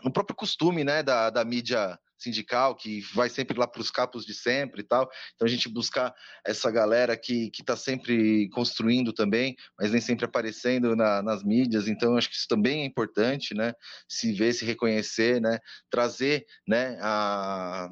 no 0.04 0.12
próprio 0.12 0.36
costume 0.36 0.84
né, 0.84 1.02
da, 1.02 1.30
da 1.30 1.44
mídia 1.44 1.98
sindical, 2.16 2.76
que 2.76 3.00
vai 3.14 3.28
sempre 3.28 3.58
lá 3.58 3.66
para 3.66 3.80
os 3.80 3.90
capos 3.90 4.24
de 4.24 4.32
sempre 4.32 4.80
e 4.80 4.84
tal. 4.84 5.10
Então 5.34 5.46
a 5.46 5.50
gente 5.50 5.68
buscar 5.68 6.14
essa 6.46 6.70
galera 6.70 7.16
que 7.16 7.50
está 7.58 7.76
sempre 7.76 8.48
construindo 8.50 9.12
também, 9.12 9.56
mas 9.78 9.90
nem 9.90 10.00
sempre 10.00 10.24
aparecendo 10.24 10.94
na, 10.94 11.22
nas 11.22 11.42
mídias. 11.42 11.88
Então 11.88 12.16
acho 12.16 12.28
que 12.28 12.36
isso 12.36 12.48
também 12.48 12.82
é 12.82 12.86
importante, 12.86 13.54
né? 13.54 13.74
Se 14.08 14.32
ver, 14.32 14.52
se 14.52 14.64
reconhecer, 14.64 15.40
né? 15.40 15.58
Trazer, 15.90 16.46
né? 16.66 16.96
A 17.00 17.90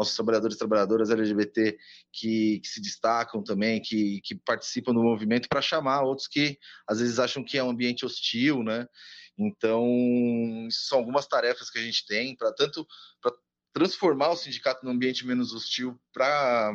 nossos 0.00 0.16
trabalhadores 0.16 0.56
e 0.56 0.58
trabalhadoras 0.58 1.10
LGBT 1.10 1.78
que, 2.10 2.60
que, 2.60 2.68
se 2.68 2.80
destacam 2.80 3.42
também, 3.42 3.80
que, 3.80 4.20
que 4.22 4.34
participam 4.34 4.94
do 4.94 5.02
movimento, 5.02 5.48
para 5.48 5.60
chamar 5.60 6.02
outros 6.02 6.26
que 6.26 6.58
às 6.88 7.00
vezes 7.00 7.18
acham 7.18 7.44
que 7.44 7.58
é 7.58 7.62
um 7.62 7.70
ambiente 7.70 8.06
hostil, 8.06 8.62
né? 8.62 8.86
Então, 9.38 9.86
são 10.70 10.98
algumas 10.98 11.26
tarefas 11.26 11.70
que 11.70 11.78
a 11.78 11.82
gente 11.82 12.06
tem 12.06 12.34
para 12.34 12.52
tanto 12.52 12.86
para 13.20 13.32
transformar 13.72 14.30
o 14.30 14.36
sindicato 14.36 14.84
num 14.84 14.92
ambiente 14.92 15.26
menos 15.26 15.52
hostil 15.52 16.00
para 16.12 16.72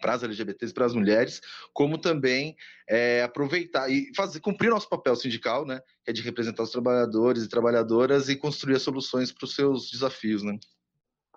para 0.00 0.12
as 0.12 0.22
LGBTs, 0.22 0.72
para 0.72 0.86
as 0.86 0.94
mulheres, 0.94 1.40
como 1.72 1.98
também 1.98 2.56
é, 2.88 3.22
aproveitar 3.22 3.90
e 3.90 4.12
fazer 4.14 4.38
cumprir 4.38 4.70
nosso 4.70 4.88
papel 4.88 5.16
sindical, 5.16 5.66
né, 5.66 5.80
que 6.04 6.10
é 6.10 6.12
de 6.12 6.22
representar 6.22 6.62
os 6.62 6.70
trabalhadores 6.70 7.42
e 7.42 7.48
trabalhadoras 7.48 8.28
e 8.28 8.36
construir 8.36 8.78
soluções 8.78 9.32
para 9.32 9.44
os 9.44 9.56
seus 9.56 9.90
desafios, 9.90 10.44
né. 10.44 10.56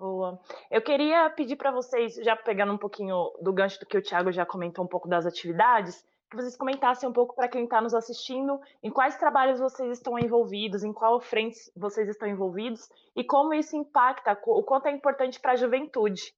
Boa. 0.02 0.42
Eu 0.72 0.82
queria 0.82 1.30
pedir 1.30 1.56
para 1.56 1.70
vocês, 1.70 2.16
já 2.16 2.36
pegando 2.36 2.74
um 2.74 2.78
pouquinho 2.78 3.32
do 3.40 3.54
gancho 3.54 3.80
do 3.80 3.86
que 3.86 3.96
o 3.96 4.02
Thiago 4.02 4.32
já 4.32 4.44
comentou 4.44 4.84
um 4.84 4.88
pouco 4.88 5.08
das 5.08 5.28
atividades, 5.28 6.04
que 6.28 6.36
vocês 6.36 6.58
comentassem 6.58 7.08
um 7.08 7.14
pouco 7.14 7.36
para 7.36 7.48
quem 7.48 7.66
está 7.66 7.80
nos 7.80 7.94
assistindo 7.94 8.60
em 8.82 8.90
quais 8.90 9.16
trabalhos 9.18 9.60
vocês 9.60 9.92
estão 9.92 10.18
envolvidos, 10.18 10.84
em 10.84 10.92
qual 10.92 11.22
frente 11.22 11.56
vocês 11.76 12.10
estão 12.10 12.28
envolvidos 12.28 12.90
e 13.16 13.24
como 13.24 13.54
isso 13.54 13.76
impacta, 13.76 14.36
o 14.48 14.64
quanto 14.64 14.88
é 14.88 14.92
importante 14.92 15.40
para 15.40 15.52
a 15.52 15.56
juventude. 15.56 16.34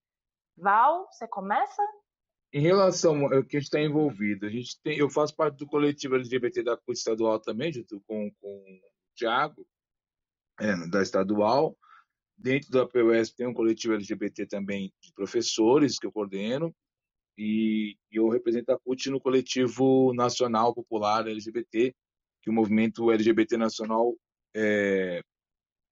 Val, 0.57 1.07
você 1.09 1.25
começa? 1.25 1.81
Em 2.51 2.59
relação 2.59 3.33
ao 3.33 3.45
que 3.45 3.55
está 3.55 3.79
envolvido, 3.79 4.45
a 4.45 4.49
gente 4.49 4.77
tem, 4.81 4.97
eu 4.97 5.09
faço 5.09 5.33
parte 5.33 5.55
do 5.55 5.67
coletivo 5.67 6.15
LGBT 6.15 6.63
da 6.63 6.75
CUT 6.75 6.97
estadual 6.97 7.39
também, 7.39 7.71
junto 7.71 8.01
com, 8.01 8.29
com 8.41 8.49
o 8.49 9.15
Thiago, 9.15 9.65
é, 10.59 10.89
da 10.89 11.01
estadual. 11.01 11.77
Dentro 12.43 12.71
da 12.71 12.85
PUS 12.85 13.31
tem 13.31 13.47
um 13.47 13.53
coletivo 13.53 13.93
LGBT 13.93 14.45
também 14.45 14.91
de 15.01 15.13
professores 15.13 15.97
que 15.97 16.05
eu 16.05 16.11
coordeno 16.11 16.75
e 17.37 17.95
eu 18.11 18.27
represento 18.27 18.73
a 18.73 18.77
CUT 18.77 19.09
no 19.09 19.19
coletivo 19.19 20.13
nacional 20.13 20.75
popular 20.75 21.25
LGBT, 21.25 21.95
que 22.41 22.49
o 22.49 22.53
movimento 22.53 23.09
LGBT 23.09 23.55
nacional 23.55 24.13
é, 24.53 25.21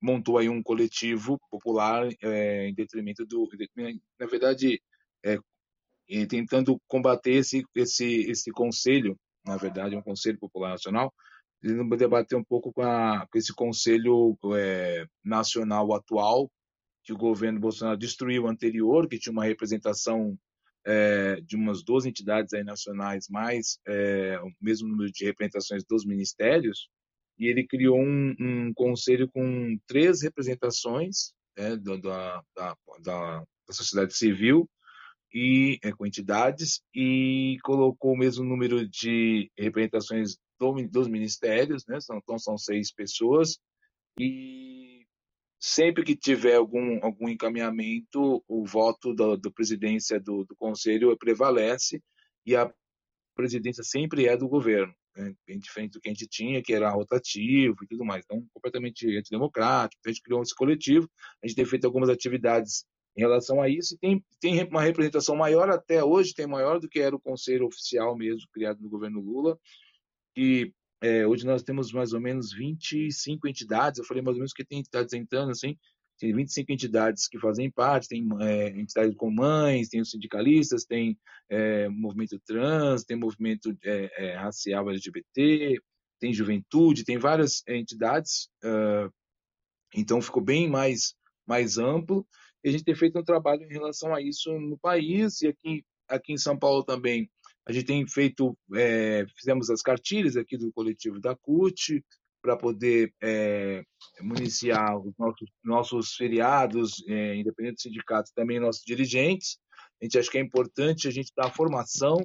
montou 0.02 0.38
aí 0.38 0.50
um 0.50 0.62
coletivo 0.62 1.40
popular 1.50 2.10
é, 2.22 2.68
em 2.68 2.74
detrimento 2.74 3.26
do, 3.26 3.48
na 4.20 4.26
verdade, 4.28 4.82
é, 5.24 5.38
tentando 6.28 6.78
combater 6.86 7.32
esse 7.32 7.64
esse 7.74 8.30
esse 8.30 8.52
conselho, 8.52 9.18
na 9.46 9.56
verdade, 9.56 9.96
um 9.96 10.02
conselho 10.02 10.38
popular 10.38 10.72
nacional, 10.72 11.14
tentando 11.62 11.96
debater 11.96 12.38
um 12.38 12.44
pouco 12.44 12.74
com, 12.74 12.82
a, 12.82 13.28
com 13.32 13.38
esse 13.38 13.54
conselho 13.54 14.38
é, 14.56 15.06
nacional 15.24 15.94
atual 15.94 16.52
que 17.04 17.14
o 17.14 17.18
governo 17.18 17.60
Bolsonaro 17.60 17.98
destruiu 17.98 18.48
anterior, 18.48 19.08
que 19.08 19.20
tinha 19.20 19.34
uma 19.34 19.46
representação 19.46 20.38
é, 20.86 21.40
de 21.42 21.56
umas 21.56 21.84
duas 21.84 22.06
entidades 22.06 22.54
aí 22.54 22.64
nacionais, 22.64 23.28
mais 23.30 23.80
é, 23.88 24.40
o 24.42 24.52
mesmo 24.60 24.88
número 24.88 25.12
de 25.12 25.26
representações 25.26 25.84
dos 25.84 26.06
ministérios, 26.06 26.90
e 27.38 27.48
ele 27.48 27.66
criou 27.66 28.00
um, 28.00 28.36
um 28.40 28.74
conselho 28.74 29.30
com 29.30 29.78
três 29.88 30.22
representações 30.22 31.34
né, 31.58 31.76
da, 31.78 31.96
da, 31.98 32.44
da, 32.56 32.76
da, 33.04 33.44
sociedade 33.74 34.16
civil 34.16 34.70
e 35.34 35.80
é, 35.84 35.92
com 35.92 36.06
entidades 36.06 36.82
e 36.94 37.58
colocou 37.64 38.14
o 38.14 38.18
mesmo 38.18 38.44
número 38.44 38.88
de 38.88 39.50
representações 39.58 40.38
do, 40.62 40.88
dos 40.88 41.08
ministérios, 41.08 41.86
né, 41.88 42.00
são, 42.00 42.18
então 42.18 42.38
são 42.38 42.58
seis 42.58 42.94
pessoas, 42.94 43.58
e 44.20 45.06
sempre 45.60 46.04
que 46.04 46.16
tiver 46.16 46.56
algum, 46.56 47.04
algum 47.04 47.28
encaminhamento, 47.28 48.44
o 48.48 48.66
voto 48.66 49.16
da, 49.16 49.36
da 49.36 49.50
presidência 49.50 50.20
do, 50.20 50.46
do 50.46 50.56
conselho 50.56 51.16
prevalece 51.18 52.02
e 52.46 52.56
a 52.56 52.72
presidência 53.36 53.84
sempre 53.84 54.28
é 54.28 54.38
do 54.38 54.48
governo, 54.48 54.94
né? 55.16 55.34
bem 55.48 55.58
diferente 55.58 55.94
do 55.94 56.02
que 56.02 56.10
a 56.10 56.14
gente 56.14 56.28
tinha, 56.28 56.62
que 56.62 56.74
era 56.74 56.90
rotativo 56.92 57.76
e 57.84 57.88
tudo 57.88 58.06
mais. 58.06 58.24
Então, 58.26 58.46
completamente 58.54 59.18
antidemocrático. 59.18 60.00
Então, 60.00 60.12
a 60.12 60.14
gente 60.14 60.24
criou 60.24 60.42
esse 60.42 60.56
coletivo, 60.56 61.10
a 61.44 61.48
gente 61.48 61.56
tem 61.56 61.66
feito 61.66 61.86
algumas 61.86 62.10
atividades 62.10 62.86
em 63.16 63.22
relação 63.22 63.62
a 63.62 63.70
isso 63.70 63.96
e 63.96 63.98
tem, 63.98 64.26
tem 64.40 64.64
uma 64.66 64.82
representação 64.82 65.36
maior 65.36 65.70
até 65.70 66.04
hoje, 66.04 66.34
tem 66.34 66.48
maior 66.48 66.80
do 66.80 66.88
que 66.88 67.00
era 67.00 67.16
o 67.16 67.20
conselho 67.20 67.68
oficial 67.68 68.16
mesmo, 68.16 68.48
criado 68.52 68.82
no 68.82 68.90
governo 68.90 69.20
Lula, 69.20 69.60
que 70.34 70.74
é, 71.02 71.26
hoje 71.26 71.46
nós 71.46 71.64
temos 71.64 71.92
mais 71.92 72.14
ou 72.14 72.22
menos 72.22 72.54
25 72.54 73.48
entidades, 73.48 74.00
eu 74.00 74.06
falei 74.06 74.22
mais 74.22 74.36
ou 74.36 74.40
menos 74.40 74.54
que 74.54 74.64
tem 74.64 74.80
entidades 74.80 75.14
entrando, 75.14 75.52
assim, 75.52 75.78
tem 76.20 76.34
25 76.36 76.72
entidades 76.72 77.28
que 77.28 77.40
fazem 77.40 77.72
parte, 77.72 78.08
tem 78.08 78.28
é, 78.42 78.70
entidades 78.80 79.16
com 79.16 79.32
mães, 79.32 79.90
tem 79.90 80.02
os 80.02 80.12
sindicalistas, 80.12 80.86
tem 80.86 81.18
é, 81.50 81.90
movimento 81.90 82.40
trans, 82.46 83.04
tem 83.04 83.18
movimento 83.18 83.76
é, 83.84 84.28
é 84.28 84.36
racial 84.36 84.88
LGBT, 84.90 85.82
tem 86.20 86.32
juventude, 86.32 87.04
tem 87.04 87.18
várias 87.18 87.64
entidades, 87.68 88.48
uh, 88.64 89.12
então 89.96 90.22
ficou 90.22 90.44
bem 90.44 90.70
mais, 90.70 91.16
mais 91.48 91.80
amplo, 91.80 92.28
e 92.64 92.70
a 92.70 92.72
gente 92.72 92.84
tem 92.84 92.94
feito 92.94 93.18
um 93.18 93.24
trabalho 93.24 93.64
em 93.64 93.74
relação 93.74 94.14
a 94.14 94.22
isso 94.22 94.54
no 94.60 94.78
país, 94.78 95.42
e 95.42 95.48
aqui, 95.48 95.84
aqui 96.08 96.34
em 96.34 96.38
São 96.38 96.56
Paulo 96.56 96.84
também 96.84 97.28
a 97.66 97.72
gente 97.72 97.86
tem 97.86 98.08
feito, 98.08 98.58
é, 98.76 99.26
fizemos 99.38 99.70
as 99.70 99.82
cartilhas 99.82 100.36
aqui 100.36 100.58
do 100.58 100.72
coletivo 100.72 101.20
da 101.20 101.36
CUT 101.36 102.04
para 102.42 102.58
poder 102.58 103.14
é, 103.22 103.84
municiar 104.20 104.98
os 104.98 105.14
nossos, 105.18 105.50
nossos 105.64 106.16
feriados, 106.16 107.04
é, 107.08 107.36
independente 107.36 107.76
do 107.76 107.82
sindicato, 107.82 108.32
também 108.34 108.60
nossos 108.60 108.84
dirigentes. 108.84 109.60
A 110.02 110.06
gente 110.06 110.18
acha 110.18 110.32
que 110.32 110.40
é 110.40 110.42
importante 110.42 111.08
a 111.08 111.12
gente 111.12 111.32
dar 111.38 111.54
formação, 111.54 112.18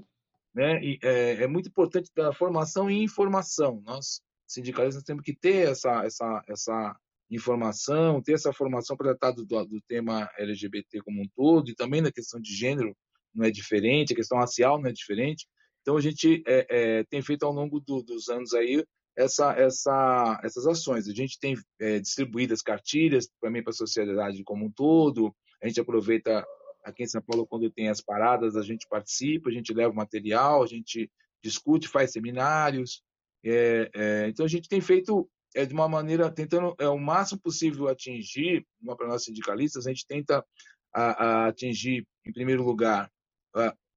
né? 0.54 0.82
E, 0.82 0.98
é, 1.02 1.42
é 1.42 1.46
muito 1.46 1.68
importante 1.68 2.10
dar 2.16 2.32
formação 2.32 2.90
e 2.90 3.02
informação. 3.02 3.82
Nós, 3.84 4.22
sindicalistas, 4.46 5.04
temos 5.04 5.22
que 5.22 5.36
ter 5.36 5.68
essa, 5.68 6.02
essa, 6.02 6.42
essa 6.48 6.96
informação, 7.30 8.22
ter 8.22 8.32
essa 8.32 8.54
formação 8.54 8.96
para 8.96 9.14
tratar 9.14 9.32
do, 9.32 9.44
do 9.44 9.80
tema 9.86 10.30
LGBT 10.38 11.02
como 11.02 11.20
um 11.20 11.28
todo 11.36 11.70
e 11.70 11.74
também 11.74 12.00
na 12.00 12.10
questão 12.10 12.40
de 12.40 12.54
gênero 12.54 12.96
não 13.36 13.44
é 13.44 13.50
diferente, 13.50 14.12
a 14.12 14.16
questão 14.16 14.38
racial 14.38 14.80
não 14.80 14.88
é 14.88 14.92
diferente. 14.92 15.46
Então 15.82 15.96
a 15.96 16.00
gente 16.00 16.42
é, 16.46 16.66
é, 16.68 17.04
tem 17.04 17.22
feito 17.22 17.44
ao 17.44 17.52
longo 17.52 17.78
do, 17.80 18.02
dos 18.02 18.28
anos 18.28 18.52
aí 18.54 18.84
essa, 19.16 19.52
essa, 19.52 20.40
essas 20.42 20.66
ações. 20.66 21.08
A 21.08 21.14
gente 21.14 21.38
tem 21.38 21.54
é, 21.80 21.98
distribuído 21.98 22.52
as 22.52 22.62
cartilhas 22.62 23.28
também 23.40 23.62
para 23.62 23.70
a 23.70 23.74
sociedade 23.74 24.42
como 24.44 24.66
um 24.66 24.70
todo. 24.70 25.34
A 25.62 25.68
gente 25.68 25.80
aproveita 25.80 26.44
aqui 26.84 27.04
em 27.04 27.08
São 27.08 27.22
Paulo 27.22 27.46
quando 27.46 27.70
tem 27.70 27.88
as 27.88 28.00
paradas, 28.00 28.56
a 28.56 28.62
gente 28.62 28.86
participa, 28.88 29.48
a 29.48 29.52
gente 29.52 29.72
leva 29.72 29.92
material, 29.92 30.62
a 30.62 30.66
gente 30.66 31.10
discute, 31.42 31.88
faz 31.88 32.12
seminários. 32.12 33.02
É, 33.44 33.90
é, 33.94 34.28
então 34.28 34.44
a 34.44 34.48
gente 34.48 34.68
tem 34.68 34.80
feito 34.80 35.28
é, 35.54 35.64
de 35.64 35.72
uma 35.72 35.88
maneira 35.88 36.30
tentando 36.30 36.74
é, 36.78 36.88
o 36.88 36.98
máximo 36.98 37.40
possível 37.40 37.88
atingir, 37.88 38.66
para 38.96 39.08
nós 39.08 39.24
sindicalistas, 39.24 39.86
a 39.86 39.90
gente 39.90 40.06
tenta 40.06 40.44
a, 40.92 41.24
a 41.24 41.46
atingir 41.48 42.06
em 42.24 42.32
primeiro 42.32 42.64
lugar 42.64 43.10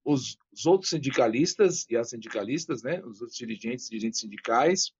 os, 0.03 0.37
os, 0.51 0.65
outros 0.65 0.89
sindicalistas 0.89 1.85
e 1.89 1.95
as 1.95 2.09
sindicalistas, 2.09 2.83
né, 2.83 3.01
os 3.05 3.21
outros 3.21 3.37
dirigentes, 3.37 3.89
dirigentes 3.89 4.19
sindicais. 4.19 4.91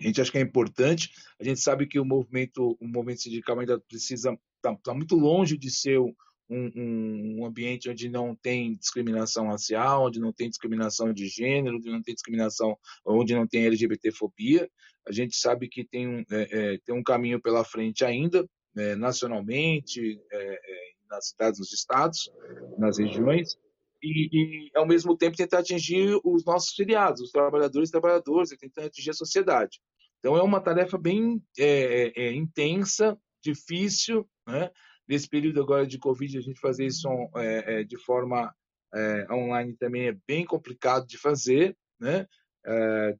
A 0.00 0.04
gente 0.04 0.20
acha 0.20 0.32
que 0.32 0.38
é 0.38 0.40
importante. 0.40 1.10
A 1.38 1.44
gente 1.44 1.60
sabe 1.60 1.86
que 1.86 2.00
o 2.00 2.04
movimento, 2.04 2.76
o 2.80 2.88
movimento 2.88 3.22
sindical 3.22 3.58
ainda 3.58 3.78
precisa 3.78 4.36
está 4.62 4.76
tá 4.76 4.94
muito 4.94 5.16
longe 5.16 5.58
de 5.58 5.70
ser 5.70 5.98
um, 5.98 6.14
um, 6.48 7.40
um, 7.40 7.46
ambiente 7.46 7.90
onde 7.90 8.08
não 8.08 8.34
tem 8.34 8.76
discriminação 8.76 9.48
racial, 9.48 10.06
onde 10.06 10.20
não 10.20 10.32
tem 10.32 10.48
discriminação 10.48 11.12
de 11.12 11.26
gênero, 11.26 11.76
onde 11.76 11.90
não 11.90 12.02
tem 12.02 12.14
discriminação, 12.14 12.78
onde 13.04 13.34
não 13.34 13.46
tem 13.46 13.66
LGBTfobia. 13.66 14.70
A 15.06 15.12
gente 15.12 15.36
sabe 15.36 15.68
que 15.68 15.84
tem 15.84 16.06
um, 16.06 16.24
é, 16.30 16.74
é, 16.74 16.78
tem 16.84 16.94
um 16.94 17.02
caminho 17.02 17.40
pela 17.40 17.64
frente 17.64 18.04
ainda, 18.04 18.48
é, 18.76 18.94
nacionalmente, 18.94 20.20
é, 20.30 20.54
é, 20.54 20.92
nas 21.10 21.28
cidades, 21.28 21.58
nos 21.58 21.72
estados, 21.72 22.30
nas 22.78 22.98
regiões, 22.98 23.58
e, 24.02 24.28
e, 24.32 24.70
ao 24.74 24.86
mesmo 24.86 25.16
tempo 25.16 25.36
tentar 25.36 25.60
atingir 25.60 26.18
os 26.24 26.44
nossos 26.44 26.74
filiados, 26.74 27.20
os 27.20 27.30
trabalhadores 27.30 27.88
e 27.88 27.92
trabalhadoras, 27.92 28.50
tentar 28.50 28.84
atingir 28.84 29.10
a 29.10 29.14
sociedade. 29.14 29.80
Então 30.18 30.36
é 30.36 30.42
uma 30.42 30.60
tarefa 30.60 30.98
bem 30.98 31.42
é, 31.58 31.64
é, 31.64 32.12
é, 32.16 32.32
intensa, 32.32 33.18
difícil, 33.42 34.28
né? 34.46 34.70
Nesse 35.08 35.28
período 35.28 35.60
agora 35.60 35.84
de 35.84 35.98
Covid, 35.98 36.38
a 36.38 36.40
gente 36.40 36.60
fazer 36.60 36.86
isso 36.86 37.08
é, 37.36 37.80
é, 37.80 37.84
de 37.84 37.96
forma 37.98 38.54
é, 38.94 39.26
online 39.32 39.76
também 39.76 40.08
é 40.08 40.16
bem 40.26 40.44
complicado 40.44 41.06
de 41.06 41.18
fazer, 41.18 41.76
né? 42.00 42.26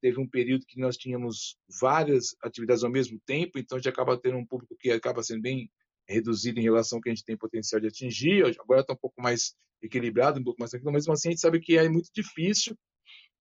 teve 0.01 0.21
um 0.21 0.29
período 0.29 0.65
que 0.65 0.79
nós 0.79 0.97
tínhamos 0.97 1.57
várias 1.81 2.37
atividades 2.45 2.85
ao 2.85 2.91
mesmo 2.91 3.21
tempo, 3.27 3.59
então 3.59 3.77
a 3.77 3.81
gente 3.81 3.89
acaba 3.89 4.17
tendo 4.17 4.37
um 4.37 4.47
público 4.47 4.77
que 4.79 4.89
acaba 4.93 5.21
sendo 5.21 5.43
bem 5.43 5.69
reduzido 6.09 6.59
em 6.59 6.63
relação 6.63 6.99
ao 6.99 7.03
que 7.03 7.09
a 7.09 7.15
gente 7.15 7.25
tem 7.25 7.37
potencial 7.37 7.81
de 7.81 7.89
atingir. 7.89 8.45
Agora 8.61 8.81
está 8.81 8.93
um 8.93 8.97
pouco 8.97 9.21
mais 9.21 9.55
equilibrado, 9.83 10.39
um 10.41 10.45
pouco 10.45 10.61
mais 10.61 10.71
tranquilo, 10.71 10.93
mas 10.93 11.03
mesmo 11.03 11.13
assim 11.13 11.29
a 11.29 11.31
gente 11.33 11.41
sabe 11.41 11.61
que 11.61 11.77
é 11.77 11.89
muito 11.89 12.11
difícil 12.15 12.77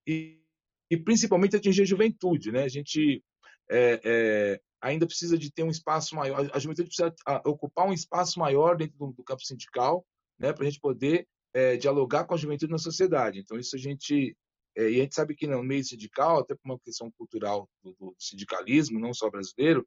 e, 0.08 0.41
e 0.89 0.97
principalmente 0.97 1.56
atingir 1.56 1.84
a 1.84 1.86
juventude, 1.86 2.52
né? 2.52 2.63
A 2.63 2.69
gente 2.69 3.24
é, 3.69 4.02
é, 4.04 4.62
ainda 4.82 5.06
precisa 5.06 5.38
de 5.38 5.52
ter 5.52 5.63
um 5.63 5.69
espaço 5.69 6.15
maior, 6.15 6.50
a 6.54 6.60
juventude 6.60 6.89
precisa 6.89 7.13
ocupar 7.45 7.88
um 7.88 7.93
espaço 7.93 8.39
maior 8.39 8.76
dentro 8.76 8.97
do, 8.97 9.13
do 9.13 9.24
campo 9.24 9.43
sindical, 9.43 10.06
né? 10.39 10.52
Para 10.52 10.65
a 10.65 10.69
gente 10.69 10.80
poder 10.80 11.28
é, 11.54 11.78
dialogar 11.78 12.26
com 12.26 12.34
a 12.34 12.38
juventude 12.38 12.71
na 12.71 12.78
sociedade. 12.78 13.39
Então 13.39 13.58
isso 13.58 13.76
a 13.76 13.80
gente 13.80 14.36
é, 14.76 14.89
e 14.89 15.00
a 15.00 15.04
gente 15.04 15.15
sabe 15.15 15.36
que 15.36 15.47
no 15.47 15.62
meio 15.63 15.84
sindical, 15.84 16.39
até 16.39 16.56
por 16.56 16.65
uma 16.65 16.80
questão 16.80 17.12
cultural 17.12 17.69
do, 17.84 17.93
do 17.93 18.15
sindicalismo, 18.17 19.00
não 19.00 19.13
só 19.13 19.30
brasileiro, 19.30 19.86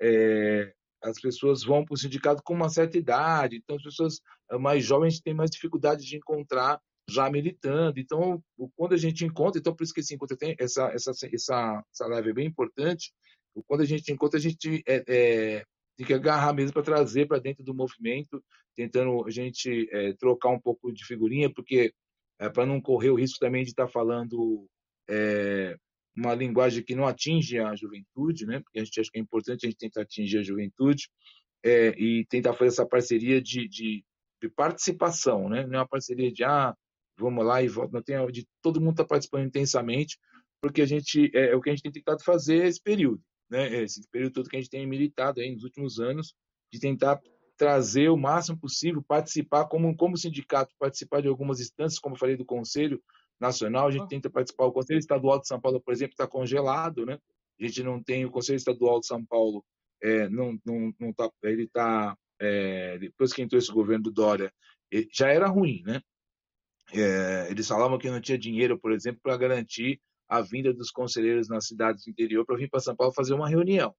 é, 0.00 0.72
as 1.02 1.20
pessoas 1.20 1.64
vão 1.64 1.84
para 1.84 1.94
o 1.94 1.98
sindicato 1.98 2.42
com 2.42 2.54
uma 2.54 2.68
certa 2.68 2.96
idade, 2.96 3.56
então 3.56 3.76
as 3.76 3.82
pessoas 3.82 4.20
eh, 4.50 4.58
mais 4.58 4.84
jovens 4.84 5.20
têm 5.20 5.34
mais 5.34 5.50
dificuldade 5.50 6.04
de 6.04 6.16
encontrar 6.16 6.80
já 7.08 7.28
militando. 7.30 7.98
Então, 7.98 8.42
quando 8.76 8.94
a 8.94 8.96
gente 8.96 9.24
encontra, 9.24 9.58
então 9.58 9.74
por 9.74 9.84
isso 9.84 9.92
que 9.92 10.00
esse 10.00 10.14
encontro 10.14 10.36
tem 10.36 10.54
essa 10.58 10.84
essa 10.92 11.10
essa, 11.10 11.84
essa 11.92 12.06
live 12.06 12.30
é 12.30 12.34
bem 12.34 12.46
importante. 12.46 13.12
Quando 13.66 13.82
a 13.82 13.84
gente 13.86 14.10
encontra, 14.12 14.38
a 14.38 14.42
gente 14.42 14.82
é, 14.86 15.04
é, 15.06 15.64
tem 15.96 16.06
que 16.06 16.14
agarrar 16.14 16.54
mesmo 16.54 16.72
para 16.72 16.82
trazer 16.82 17.26
para 17.26 17.38
dentro 17.38 17.62
do 17.62 17.74
movimento, 17.74 18.42
tentando 18.74 19.26
a 19.26 19.30
gente 19.30 19.88
é, 19.92 20.14
trocar 20.14 20.50
um 20.50 20.60
pouco 20.60 20.92
de 20.92 21.04
figurinha, 21.04 21.52
porque 21.52 21.92
é, 22.38 22.48
para 22.48 22.64
não 22.64 22.80
correr 22.80 23.10
o 23.10 23.16
risco 23.16 23.38
também 23.38 23.62
de 23.62 23.70
estar 23.70 23.86
tá 23.86 23.92
falando 23.92 24.66
é, 25.08 25.76
uma 26.16 26.34
linguagem 26.34 26.84
que 26.84 26.94
não 26.94 27.06
atinge 27.06 27.58
a 27.58 27.74
juventude, 27.74 28.46
né? 28.46 28.60
Porque 28.60 28.78
a 28.78 28.84
gente 28.84 29.00
acha 29.00 29.10
que 29.10 29.18
é 29.18 29.22
importante 29.22 29.66
a 29.66 29.70
gente 29.70 29.78
tentar 29.78 30.02
atingir 30.02 30.38
a 30.38 30.42
juventude 30.42 31.08
é, 31.64 31.88
e 31.98 32.26
tentar 32.26 32.52
fazer 32.52 32.68
essa 32.68 32.86
parceria 32.86 33.40
de, 33.40 33.66
de, 33.68 34.04
de, 34.40 34.48
participação, 34.50 35.48
né? 35.48 35.66
Não 35.66 35.74
é 35.74 35.78
uma 35.78 35.88
parceria 35.88 36.30
de 36.30 36.44
ah, 36.44 36.76
vamos 37.18 37.44
lá 37.44 37.62
e 37.62 37.68
volta, 37.68 37.92
não 37.92 38.02
tem 38.02 38.16
de 38.30 38.46
todo 38.60 38.80
mundo 38.80 38.92
está 38.92 39.04
participando 39.04 39.46
intensamente, 39.46 40.18
porque 40.60 40.82
a 40.82 40.86
gente 40.86 41.30
é, 41.34 41.50
é, 41.50 41.56
o 41.56 41.60
que 41.60 41.70
a 41.70 41.72
gente 41.72 41.82
tem 41.82 41.92
tentado 41.92 42.22
fazer 42.22 42.66
esse 42.66 42.80
período, 42.82 43.22
né? 43.50 43.82
Esse 43.82 44.06
período 44.10 44.34
todo 44.34 44.50
que 44.50 44.56
a 44.56 44.60
gente 44.60 44.70
tem 44.70 44.86
militado 44.86 45.40
aí 45.40 45.52
nos 45.52 45.64
últimos 45.64 45.98
anos 45.98 46.34
de 46.72 46.78
tentar 46.78 47.20
trazer 47.56 48.08
o 48.08 48.16
máximo 48.16 48.58
possível, 48.58 49.02
participar 49.02 49.66
como 49.66 49.96
como 49.96 50.16
sindicato, 50.16 50.74
participar 50.78 51.22
de 51.22 51.28
algumas 51.28 51.60
instâncias, 51.60 51.98
como 51.98 52.16
eu 52.16 52.18
falei 52.18 52.36
do 52.36 52.44
conselho, 52.44 53.00
nacional, 53.40 53.88
a 53.88 53.90
gente 53.90 54.08
tenta 54.08 54.30
participar. 54.30 54.66
O 54.66 54.72
Conselho 54.72 54.98
Estadual 54.98 55.40
de 55.40 55.48
São 55.48 55.60
Paulo, 55.60 55.80
por 55.80 55.92
exemplo, 55.92 56.12
está 56.12 56.26
congelado, 56.26 57.04
né? 57.04 57.18
A 57.60 57.64
gente 57.64 57.82
não 57.82 58.02
tem 58.02 58.24
o 58.24 58.30
Conselho 58.30 58.56
Estadual 58.56 59.00
de 59.00 59.06
São 59.06 59.24
Paulo, 59.24 59.64
é, 60.02 60.28
não, 60.28 60.58
não, 60.64 60.92
não 60.98 61.12
tá, 61.12 61.30
ele 61.42 61.64
está 61.64 62.16
é, 62.40 62.98
depois 62.98 63.32
que 63.32 63.42
entrou 63.42 63.58
esse 63.58 63.70
governo 63.70 64.04
do 64.04 64.10
Dória, 64.10 64.52
já 65.12 65.28
era 65.28 65.46
ruim, 65.46 65.82
né? 65.84 66.00
É, 66.92 67.48
eles 67.50 67.66
falavam 67.66 67.98
que 67.98 68.10
não 68.10 68.20
tinha 68.20 68.36
dinheiro, 68.36 68.78
por 68.78 68.92
exemplo, 68.92 69.20
para 69.22 69.36
garantir 69.36 70.00
a 70.28 70.40
vinda 70.40 70.72
dos 70.72 70.90
conselheiros 70.90 71.48
nas 71.48 71.66
cidades 71.66 72.04
do 72.04 72.10
interior 72.10 72.44
para 72.44 72.56
vir 72.56 72.68
para 72.68 72.80
São 72.80 72.96
Paulo 72.96 73.14
fazer 73.14 73.34
uma 73.34 73.48
reunião. 73.48 73.94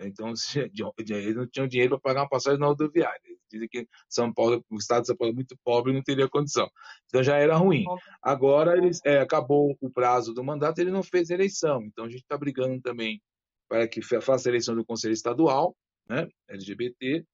Então, 0.00 0.32
eles 0.98 1.36
não 1.36 1.46
tinham 1.46 1.66
dinheiro 1.66 1.90
para 1.90 2.10
pagar 2.10 2.22
uma 2.22 2.28
passagem 2.28 2.58
na 2.58 2.66
rodoviária. 2.66 3.20
Eles 3.24 3.40
dizem 3.50 3.68
que 3.68 3.88
São 4.08 4.32
Paulo, 4.32 4.64
o 4.70 4.76
estado 4.76 5.02
de 5.02 5.08
São 5.08 5.16
Paulo 5.16 5.32
é 5.32 5.34
muito 5.34 5.56
pobre 5.64 5.92
e 5.92 5.94
não 5.94 6.02
teria 6.02 6.28
condição. 6.28 6.70
Então 7.06 7.22
já 7.22 7.36
era 7.36 7.56
ruim. 7.56 7.84
Agora 8.22 8.76
eles, 8.76 9.00
é, 9.04 9.18
acabou 9.18 9.76
o 9.80 9.90
prazo 9.90 10.32
do 10.32 10.44
mandato, 10.44 10.78
ele 10.78 10.90
não 10.90 11.02
fez 11.02 11.30
eleição. 11.30 11.82
Então 11.82 12.04
a 12.04 12.08
gente 12.08 12.22
está 12.22 12.36
brigando 12.36 12.80
também 12.80 13.20
para 13.68 13.86
que 13.86 14.00
faça 14.02 14.48
a 14.48 14.50
eleição 14.50 14.74
do 14.74 14.84
Conselho 14.84 15.12
Estadual, 15.12 15.76
né, 16.08 16.28
LGBT. 16.48 17.24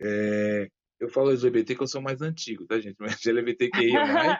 É, 0.00 0.68
eu 1.00 1.08
falo 1.08 1.30
LGBT 1.30 1.76
que 1.76 1.82
eu 1.82 1.86
sou 1.86 2.02
mais 2.02 2.20
antigo, 2.20 2.66
tá, 2.66 2.78
gente? 2.80 2.96
Mas 2.98 3.24
LGBTQIA+. 3.24 4.38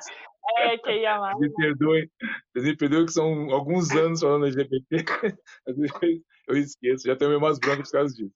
é, 0.57 0.79
que 0.79 0.91
ia 0.91 1.19
mais. 1.19 1.39
Me 1.39 1.53
perdoe, 1.53 2.11
me 2.55 2.77
perdoe 2.77 3.07
que 3.07 3.13
são 3.13 3.51
alguns 3.53 3.91
anos 3.93 4.21
falando 4.21 4.47
LGBT. 4.47 5.05
eu 6.49 6.57
esqueço, 6.57 7.07
já 7.07 7.17
tenho 7.17 7.31
meio 7.31 7.41
mais 7.41 7.59
branco 7.59 7.83
por 7.83 7.93
causa 7.93 8.15
disso. 8.15 8.35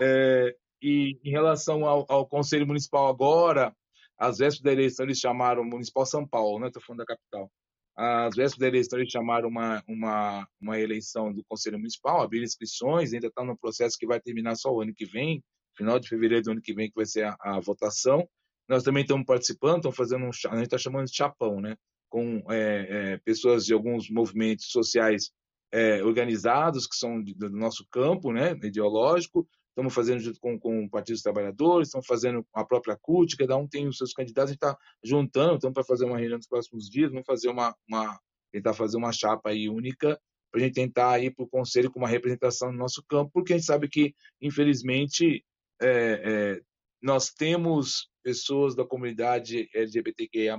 É, 0.00 0.54
e 0.80 1.18
em 1.24 1.30
relação 1.30 1.84
ao, 1.84 2.06
ao, 2.08 2.26
Conselho 2.26 2.66
Municipal 2.66 3.08
agora, 3.08 3.74
às 4.18 4.38
vésperas 4.38 4.62
da 4.62 4.72
eleição 4.72 5.04
eles 5.04 5.18
chamaram 5.18 5.64
Municipal 5.64 6.06
São 6.06 6.26
Paulo, 6.26 6.60
né? 6.60 6.68
Estou 6.68 6.82
falando 6.82 7.00
da 7.00 7.06
capital. 7.06 7.50
Às 7.96 8.36
vésperas 8.36 8.58
da 8.58 8.68
eleição 8.68 8.98
eles 8.98 9.10
chamaram 9.10 9.48
uma, 9.48 9.82
uma, 9.88 10.48
uma 10.60 10.78
eleição 10.78 11.32
do 11.32 11.44
Conselho 11.48 11.78
Municipal, 11.78 12.22
abriram 12.22 12.44
inscrições, 12.44 13.12
ainda 13.12 13.26
está 13.26 13.44
no 13.44 13.56
processo 13.56 13.98
que 13.98 14.06
vai 14.06 14.20
terminar 14.20 14.56
só 14.56 14.72
o 14.72 14.80
ano 14.80 14.94
que 14.94 15.04
vem, 15.04 15.42
final 15.76 15.98
de 15.98 16.08
fevereiro 16.08 16.44
do 16.44 16.50
ano 16.52 16.62
que 16.62 16.74
vem 16.74 16.88
que 16.88 16.96
vai 16.96 17.06
ser 17.06 17.24
a, 17.24 17.36
a 17.40 17.60
votação. 17.60 18.28
Nós 18.68 18.82
também 18.82 19.02
estamos 19.02 19.26
participando, 19.26 19.76
estamos 19.76 19.96
fazendo 19.96 20.24
um, 20.24 20.30
a 20.50 20.56
gente 20.56 20.64
está 20.64 20.78
chamando 20.78 21.06
de 21.06 21.16
chapão, 21.16 21.60
né? 21.60 21.76
Com 22.08 22.42
é, 22.50 23.12
é, 23.12 23.18
pessoas 23.18 23.64
de 23.64 23.74
alguns 23.74 24.08
movimentos 24.08 24.66
sociais 24.70 25.30
é, 25.72 26.02
organizados 26.04 26.86
que 26.86 26.96
são 26.96 27.20
do 27.22 27.50
nosso 27.50 27.84
campo 27.90 28.32
né, 28.32 28.52
ideológico, 28.62 29.46
estamos 29.70 29.92
fazendo 29.92 30.20
junto 30.20 30.38
com, 30.38 30.56
com 30.56 30.84
o 30.84 30.88
Partido 30.88 31.16
dos 31.16 31.22
Trabalhadores, 31.22 31.88
estamos 31.88 32.06
fazendo 32.06 32.46
a 32.54 32.64
própria 32.64 32.96
CUT, 32.96 33.36
cada 33.36 33.56
um 33.56 33.66
tem 33.66 33.88
os 33.88 33.98
seus 33.98 34.12
candidatos, 34.12 34.50
a 34.50 34.52
gente 34.52 34.62
está 34.62 34.78
juntando, 35.02 35.56
estamos 35.56 35.74
para 35.74 35.82
fazer 35.82 36.04
uma 36.04 36.16
reunião 36.16 36.38
nos 36.38 36.46
próximos 36.46 36.88
dias, 36.88 37.10
vamos 37.10 37.26
fazer 37.26 37.48
uma, 37.48 37.74
uma 37.88 38.20
tentar 38.52 38.72
fazer 38.72 38.96
uma 38.96 39.12
chapa 39.12 39.50
aí 39.50 39.68
única 39.68 40.16
para 40.52 40.60
a 40.60 40.64
gente 40.64 40.74
tentar 40.74 41.18
ir 41.20 41.34
para 41.34 41.44
o 41.44 41.48
conselho 41.48 41.90
com 41.90 41.98
uma 41.98 42.08
representação 42.08 42.70
no 42.70 42.78
nosso 42.78 43.02
campo, 43.08 43.32
porque 43.34 43.52
a 43.52 43.56
gente 43.56 43.66
sabe 43.66 43.88
que, 43.88 44.14
infelizmente, 44.40 45.44
é, 45.80 45.86
é, 46.58 46.60
nós 47.02 47.30
temos 47.30 48.08
pessoas 48.22 48.74
da 48.74 48.84
comunidade 48.84 49.68
LGBTQIA+, 49.74 50.56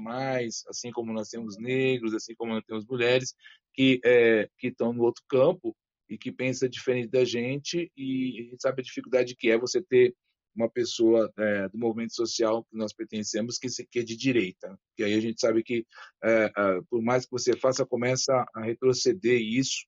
assim 0.68 0.92
como 0.92 1.12
nós 1.12 1.30
temos 1.30 1.58
negros, 1.58 2.14
assim 2.14 2.36
como 2.36 2.54
nós 2.54 2.64
temos 2.66 2.86
mulheres, 2.86 3.34
que 3.74 4.00
é, 4.06 4.48
estão 4.62 4.94
no 4.94 5.04
outro 5.04 5.24
campo 5.28 5.76
e 6.08 6.18
que 6.18 6.32
pensa 6.32 6.70
diferente 6.70 7.10
da 7.10 7.26
gente 7.26 7.92
e 7.98 8.40
a 8.40 8.44
gente 8.52 8.62
sabe 8.62 8.82
a 8.82 8.86
dificuldade 8.86 9.36
que 9.36 9.50
é 9.50 9.58
você 9.58 9.82
ter 9.82 10.16
uma 10.56 10.70
pessoa 10.70 11.32
é, 11.38 11.68
do 11.68 11.78
movimento 11.78 12.16
social 12.16 12.64
que 12.64 12.78
nós 12.78 12.94
pertencemos 12.94 13.58
que, 13.58 13.68
que 13.92 14.00
é 14.00 14.04
de 14.04 14.16
direita. 14.16 14.80
E 14.98 15.04
aí 15.04 15.14
a 15.14 15.20
gente 15.20 15.40
sabe 15.42 15.62
que, 15.62 15.86
é, 16.24 16.52
é, 16.56 16.82
por 16.90 17.02
mais 17.02 17.26
que 17.26 17.32
você 17.32 17.58
faça, 17.58 17.86
começa 17.86 18.46
a 18.56 18.62
retroceder 18.62 19.42
isso 19.42 19.86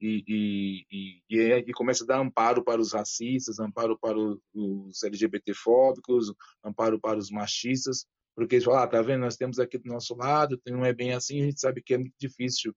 e, 0.00 0.24
e, 0.26 0.86
e, 0.90 1.22
e, 1.30 1.40
é, 1.40 1.58
e 1.58 1.72
começa 1.72 2.04
a 2.04 2.06
dar 2.06 2.20
amparo 2.20 2.62
para 2.62 2.80
os 2.80 2.92
racistas, 2.92 3.58
amparo 3.58 3.98
para 3.98 4.18
os 4.18 5.02
LGBTfóbicos, 5.02 6.32
amparo 6.64 7.00
para 7.00 7.18
os 7.18 7.30
machistas, 7.30 8.06
porque 8.34 8.56
eles 8.56 8.64
falam, 8.64 8.82
ah, 8.82 8.86
tá 8.86 9.02
vendo, 9.02 9.20
nós 9.20 9.36
temos 9.36 9.58
aqui 9.58 9.78
do 9.78 9.88
nosso 9.88 10.14
lado, 10.16 10.60
não 10.68 10.84
é 10.84 10.92
bem 10.92 11.12
assim, 11.12 11.42
a 11.42 11.44
gente 11.44 11.60
sabe 11.60 11.82
que 11.82 11.94
é 11.94 11.98
muito 11.98 12.14
difícil 12.18 12.72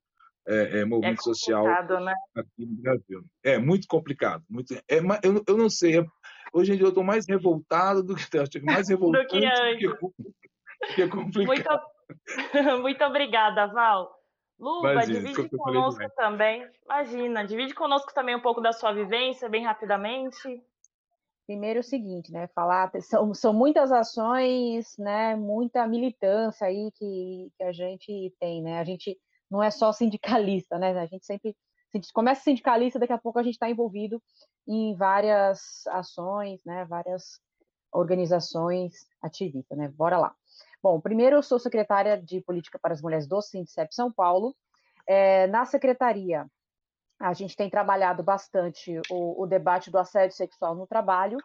é, 0.47 0.79
é, 0.79 0.85
movimento 0.85 1.19
é 1.19 1.23
social 1.23 1.65
né? 1.65 2.13
aqui 2.35 2.65
no 2.65 2.81
Brasil. 2.81 3.23
É 3.43 3.57
muito 3.59 3.87
complicado. 3.87 4.43
Muito, 4.49 4.73
é, 4.73 4.97
eu, 5.23 5.43
eu 5.47 5.57
não 5.57 5.69
sei. 5.69 6.03
Hoje 6.51 6.73
em 6.73 6.75
dia 6.75 6.85
eu 6.85 6.89
estou 6.89 7.03
mais 7.03 7.27
revoltado 7.27 8.03
do 8.03 8.15
que 8.15 8.37
acho 8.37 8.65
mais 8.65 8.89
revoltante 8.89 9.35
do 9.35 9.39
que, 9.39 9.45
antes. 9.45 9.89
Do 9.89 10.13
que, 10.17 10.95
que 10.95 11.01
é 11.03 11.07
complicado. 11.07 11.81
Muito, 12.25 12.81
muito 12.81 13.03
obrigada, 13.03 13.67
Val. 13.67 14.20
Luba, 14.61 14.91
Imagina, 14.91 15.19
divide 15.19 15.49
conosco 15.57 16.09
também. 16.15 16.69
Imagina, 16.85 17.43
divide 17.43 17.73
conosco 17.73 18.13
também 18.13 18.35
um 18.35 18.41
pouco 18.41 18.61
da 18.61 18.71
sua 18.71 18.93
vivência, 18.93 19.49
bem 19.49 19.65
rapidamente. 19.65 20.63
Primeiro 21.47 21.79
o 21.79 21.83
seguinte, 21.83 22.31
né? 22.31 22.47
Falar 22.53 22.91
são, 23.01 23.33
são 23.33 23.53
muitas 23.53 23.91
ações, 23.91 24.95
né? 24.99 25.35
Muita 25.35 25.87
militância 25.87 26.67
aí 26.67 26.91
que, 26.91 27.51
que 27.57 27.63
a 27.63 27.71
gente 27.71 28.31
tem, 28.39 28.61
né? 28.61 28.79
A 28.79 28.83
gente 28.83 29.17
não 29.49 29.63
é 29.63 29.71
só 29.71 29.91
sindicalista, 29.91 30.77
né? 30.77 30.91
A 30.91 31.07
gente 31.07 31.25
sempre 31.25 31.55
a 31.93 31.97
gente 31.97 32.13
começa 32.13 32.43
sindicalista, 32.43 32.99
daqui 32.99 33.11
a 33.11 33.17
pouco 33.17 33.39
a 33.39 33.43
gente 33.43 33.55
está 33.55 33.69
envolvido 33.69 34.21
em 34.67 34.95
várias 34.95 35.85
ações, 35.87 36.63
né? 36.63 36.85
Várias 36.85 37.41
organizações 37.91 39.07
ativistas, 39.21 39.75
né? 39.75 39.89
Bora 39.89 40.19
lá. 40.19 40.35
Bom, 40.83 40.99
primeiro 40.99 41.35
eu 41.35 41.43
sou 41.43 41.59
secretária 41.59 42.19
de 42.19 42.41
Política 42.41 42.79
para 42.79 42.93
as 42.93 43.01
Mulheres 43.01 43.27
do 43.27 43.41
Sindicep 43.41 43.93
São 43.93 44.11
Paulo. 44.11 44.55
É, 45.07 45.45
na 45.47 45.63
secretaria, 45.65 46.47
a 47.19 47.33
gente 47.33 47.55
tem 47.55 47.69
trabalhado 47.69 48.23
bastante 48.23 48.99
o, 49.09 49.43
o 49.43 49.45
debate 49.45 49.91
do 49.91 49.99
assédio 49.99 50.35
sexual 50.35 50.73
no 50.73 50.87
trabalho. 50.87 51.37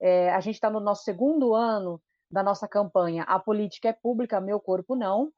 É, 0.00 0.32
a 0.32 0.40
gente 0.40 0.56
está 0.56 0.68
no 0.68 0.80
nosso 0.80 1.04
segundo 1.04 1.54
ano 1.54 2.02
da 2.28 2.42
nossa 2.42 2.66
campanha 2.66 3.22
A 3.24 3.38
Política 3.38 3.90
é 3.90 3.92
Pública, 3.92 4.40
Meu 4.40 4.58
Corpo 4.58 4.96
Não, 4.96 5.30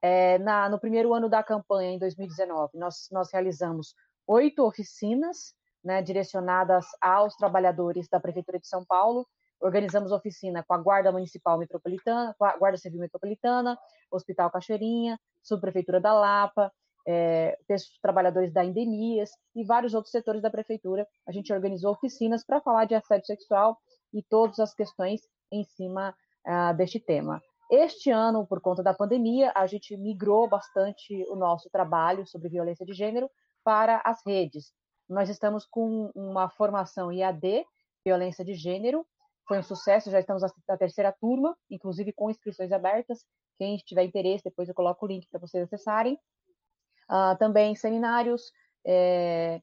é, 0.00 0.38
na, 0.38 0.68
no 0.68 0.78
primeiro 0.78 1.14
ano 1.14 1.28
da 1.28 1.42
campanha, 1.42 1.90
em 1.90 1.98
2019, 1.98 2.76
nós, 2.76 3.08
nós 3.10 3.32
realizamos 3.32 3.94
oito 4.26 4.64
oficinas 4.64 5.54
né, 5.82 6.02
direcionadas 6.02 6.86
aos 7.00 7.34
trabalhadores 7.36 8.08
da 8.08 8.20
Prefeitura 8.20 8.60
de 8.60 8.68
São 8.68 8.84
Paulo. 8.84 9.26
Organizamos 9.62 10.10
oficina 10.10 10.64
com 10.66 10.74
a 10.74 10.78
Guarda 10.78 11.12
Municipal 11.12 11.56
Metropolitana, 11.56 12.34
com 12.36 12.44
a 12.44 12.56
Guarda 12.56 12.76
Civil 12.76 13.00
Metropolitana, 13.00 13.78
Hospital 14.10 14.50
Cachoeirinha, 14.50 15.18
Subprefeitura 15.40 16.00
da 16.00 16.12
Lapa, 16.12 16.72
é, 17.06 17.56
trabalhadores 18.00 18.52
da 18.52 18.64
Endemias 18.64 19.30
e 19.54 19.64
vários 19.64 19.94
outros 19.94 20.10
setores 20.10 20.42
da 20.42 20.50
Prefeitura. 20.50 21.06
A 21.26 21.32
gente 21.32 21.52
organizou 21.52 21.92
oficinas 21.92 22.44
para 22.44 22.60
falar 22.60 22.86
de 22.86 22.94
assédio 22.94 23.26
sexual 23.26 23.78
e 24.12 24.22
todas 24.22 24.58
as 24.58 24.74
questões 24.74 25.20
em 25.50 25.64
cima 25.64 26.14
uh, 26.46 26.76
deste 26.76 27.00
tema. 27.00 27.40
Este 27.70 28.10
ano, 28.10 28.46
por 28.46 28.60
conta 28.60 28.82
da 28.82 28.92
pandemia, 28.92 29.52
a 29.54 29.66
gente 29.66 29.96
migrou 29.96 30.48
bastante 30.48 31.24
o 31.28 31.36
nosso 31.36 31.70
trabalho 31.70 32.26
sobre 32.26 32.48
violência 32.48 32.84
de 32.84 32.92
gênero 32.92 33.30
para 33.64 34.02
as 34.04 34.20
redes. 34.26 34.72
Nós 35.08 35.28
estamos 35.28 35.64
com 35.66 36.10
uma 36.14 36.50
formação 36.50 37.12
IAD, 37.12 37.64
violência 38.04 38.44
de 38.44 38.54
gênero, 38.54 39.06
foi 39.46 39.58
um 39.58 39.62
sucesso, 39.62 40.10
já 40.10 40.20
estamos 40.20 40.42
na 40.68 40.76
terceira 40.76 41.12
turma, 41.12 41.56
inclusive 41.70 42.12
com 42.12 42.30
inscrições 42.30 42.72
abertas. 42.72 43.24
Quem 43.58 43.76
tiver 43.78 44.04
interesse, 44.04 44.44
depois 44.44 44.68
eu 44.68 44.74
coloco 44.74 45.04
o 45.04 45.08
link 45.08 45.28
para 45.28 45.40
vocês 45.40 45.64
acessarem. 45.64 46.18
Uh, 47.10 47.36
também 47.38 47.74
seminários 47.74 48.52
é, 48.86 49.60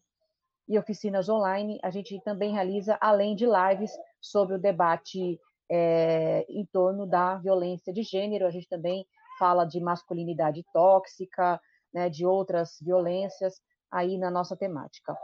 e 0.68 0.78
oficinas 0.78 1.30
online. 1.30 1.80
A 1.82 1.90
gente 1.90 2.22
também 2.22 2.54
realiza, 2.54 2.98
além 3.02 3.36
de 3.36 3.46
lives, 3.46 3.92
sobre 4.22 4.56
o 4.56 4.60
debate 4.60 5.40
é, 5.72 6.46
em 6.50 6.66
torno 6.66 7.08
da 7.08 7.38
violência 7.38 7.94
de 7.94 8.04
gênero. 8.04 8.46
A 8.46 8.52
gente 8.52 8.68
também 8.68 9.06
fala 9.40 9.66
de 9.66 9.80
masculinidade 9.80 10.64
tóxica, 10.74 11.60
né, 11.94 12.10
de 12.10 12.26
outras 12.26 12.78
violências 12.82 13.56
aí 13.92 14.18
na 14.18 14.30
nossa 14.30 14.56
temática. 14.56 15.18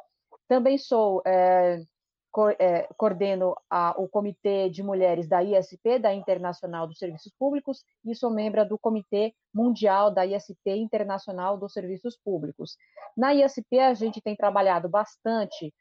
Também 0.48 0.78
sou 0.78 1.22
é, 1.26 1.82
coordeno 2.98 3.56
a, 3.70 3.96
o 3.98 4.10
Comitê 4.10 4.70
de 4.70 4.84
Mulheres 4.84 5.28
da 5.28 5.42
ISP, 5.42 6.00
da 6.00 6.14
Internacional 6.14 6.86
dos 6.86 6.98
Serviços 6.98 7.32
Públicos, 7.38 7.84
e 8.04 8.14
sou 8.14 8.30
membro 8.30 8.68
do 8.68 8.78
Comitê 8.78 9.34
Mundial 9.54 10.12
da 10.12 10.26
ISP 10.26 10.72
Internacional 10.72 11.58
dos 11.58 11.72
Serviços 11.72 12.18
Públicos. 12.18 12.78
Na 13.16 13.34
ISP, 13.34 13.80
a 13.80 13.94
gente 13.94 14.22
tem 14.22 14.36
trabalhado 14.36 14.90
bastante 14.90 15.74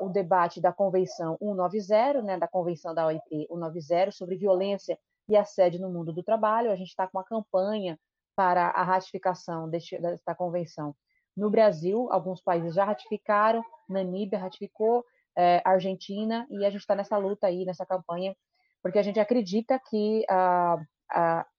o 0.00 0.08
debate 0.08 0.60
da 0.60 0.72
Convenção 0.72 1.36
190, 1.38 2.22
né, 2.22 2.38
da 2.38 2.48
Convenção 2.48 2.94
da 2.94 3.06
OIT 3.06 3.46
190, 3.48 4.10
sobre 4.10 4.36
violência 4.36 4.98
e 5.28 5.36
assédio 5.36 5.80
no 5.80 5.90
mundo 5.90 6.12
do 6.12 6.22
trabalho. 6.22 6.72
A 6.72 6.76
gente 6.76 6.88
está 6.88 7.06
com 7.06 7.18
uma 7.18 7.24
campanha 7.24 7.98
para 8.34 8.68
a 8.68 8.82
ratificação 8.82 9.68
deste, 9.68 9.98
desta 10.00 10.34
convenção 10.34 10.94
no 11.36 11.50
Brasil. 11.50 12.08
Alguns 12.10 12.40
países 12.40 12.74
já 12.74 12.84
ratificaram, 12.84 13.62
Namíbia 13.88 14.38
ratificou, 14.38 15.04
é, 15.36 15.62
Argentina, 15.64 16.46
e 16.50 16.64
a 16.64 16.70
gente 16.70 16.80
está 16.80 16.94
nessa 16.94 17.16
luta 17.16 17.46
aí, 17.46 17.64
nessa 17.64 17.86
campanha, 17.86 18.34
porque 18.82 18.98
a 18.98 19.02
gente 19.02 19.20
acredita 19.20 19.80
que 19.90 20.24
a, 20.28 20.78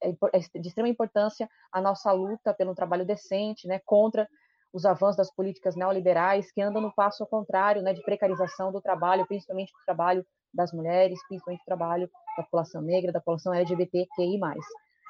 é 0.02 0.60
de 0.60 0.68
extrema 0.68 0.90
importância 0.90 1.50
a 1.72 1.82
nossa 1.82 2.12
luta 2.12 2.54
pelo 2.54 2.74
trabalho 2.74 3.06
decente, 3.06 3.68
né, 3.68 3.80
contra 3.86 4.28
os 4.74 4.86
avanços 4.86 5.18
das 5.18 5.34
políticas 5.34 5.76
neoliberais 5.76 6.52
que 6.52 6.62
andam 6.62 6.82
no 6.82 6.94
passo 6.94 7.24
ao 7.24 7.30
contrário, 7.30 7.82
né, 7.82 7.94
de 7.94 8.02
precarização 8.02 8.72
do 8.72 8.82
trabalho, 8.82 9.28
principalmente 9.28 9.72
do 9.74 9.86
trabalho 9.86 10.26
das 10.54 10.72
mulheres, 10.72 11.20
principalmente 11.28 11.62
do 11.62 11.66
trabalho 11.66 12.10
da 12.38 12.44
população 12.44 12.82
negra, 12.82 13.12
da 13.12 13.20
população 13.20 13.54
LGBTQI+. 13.54 14.40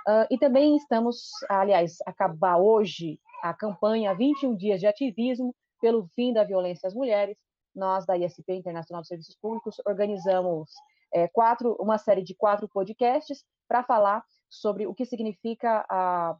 Uh, 0.07 0.25
e 0.31 0.37
também 0.39 0.75
estamos, 0.75 1.29
aliás, 1.47 1.97
acabar 2.07 2.57
hoje 2.57 3.19
a 3.43 3.53
campanha 3.53 4.15
21 4.15 4.55
dias 4.55 4.79
de 4.79 4.87
ativismo 4.87 5.55
pelo 5.79 6.07
fim 6.15 6.33
da 6.33 6.43
violência 6.43 6.87
às 6.87 6.93
mulheres. 6.93 7.37
Nós 7.75 8.05
da 8.05 8.17
ISP 8.17 8.53
Internacional 8.53 9.01
de 9.01 9.07
Serviços 9.07 9.35
Públicos 9.35 9.81
organizamos 9.85 10.69
é, 11.13 11.27
quatro, 11.27 11.75
uma 11.79 11.97
série 11.97 12.23
de 12.23 12.35
quatro 12.35 12.67
podcasts 12.67 13.43
para 13.67 13.83
falar 13.83 14.23
sobre 14.49 14.87
o 14.87 14.93
que 14.93 15.05
significa 15.05 15.85
a, 15.89 16.37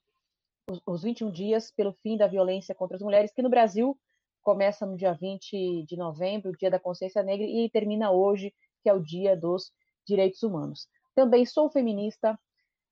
os, 0.70 0.82
os 0.86 1.04
21 1.04 1.32
dias 1.32 1.72
pelo 1.72 1.94
fim 2.04 2.18
da 2.18 2.28
violência 2.28 2.76
contra 2.76 2.98
as 2.98 3.04
mulheres, 3.04 3.34
que 3.34 3.42
no 3.42 3.50
Brasil 3.50 3.98
começa 4.42 4.86
no 4.86 4.96
dia 4.96 5.14
20 5.14 5.86
de 5.86 5.96
novembro, 5.96 6.52
o 6.52 6.58
Dia 6.58 6.72
da 6.72 6.80
Consciência 6.80 7.24
Negra, 7.24 7.46
e 7.46 7.70
termina 7.70 8.12
hoje, 8.12 8.54
que 8.82 8.90
é 8.90 8.94
o 8.94 9.00
Dia 9.00 9.38
dos 9.38 9.72
Direitos 10.06 10.42
Humanos. 10.44 10.88
Também 11.16 11.46
sou 11.46 11.70
feminista, 11.70 12.38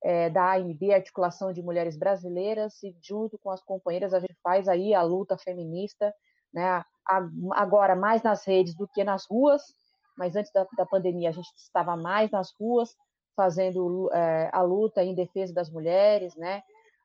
é, 0.02 0.30
da 0.30 0.54
AMB, 0.54 0.92
Articulação 0.92 1.52
de 1.52 1.62
Mulheres 1.62 1.96
Brasileiras, 1.96 2.82
e 2.82 2.96
junto 3.02 3.38
com 3.38 3.50
as 3.50 3.62
companheiras 3.62 4.14
a 4.14 4.20
gente 4.20 4.36
faz 4.42 4.68
aí 4.68 4.94
a 4.94 5.02
luta 5.02 5.36
feminista, 5.36 6.14
né? 6.52 6.84
Agora 7.52 7.96
mais 7.96 8.22
nas 8.22 8.46
redes 8.46 8.74
do 8.74 8.88
que 8.88 9.04
nas 9.04 9.26
ruas, 9.28 9.62
mas 10.16 10.36
antes 10.36 10.52
da, 10.52 10.66
da 10.76 10.86
pandemia 10.86 11.30
a 11.30 11.32
gente 11.32 11.48
estava 11.56 11.96
mais 11.96 12.30
nas 12.30 12.52
ruas, 12.58 12.94
fazendo 13.36 14.10
é, 14.12 14.50
a 14.52 14.60
luta 14.60 15.02
em 15.02 15.14
defesa 15.14 15.54
das 15.54 15.70
mulheres, 15.70 16.34
né? 16.36 16.62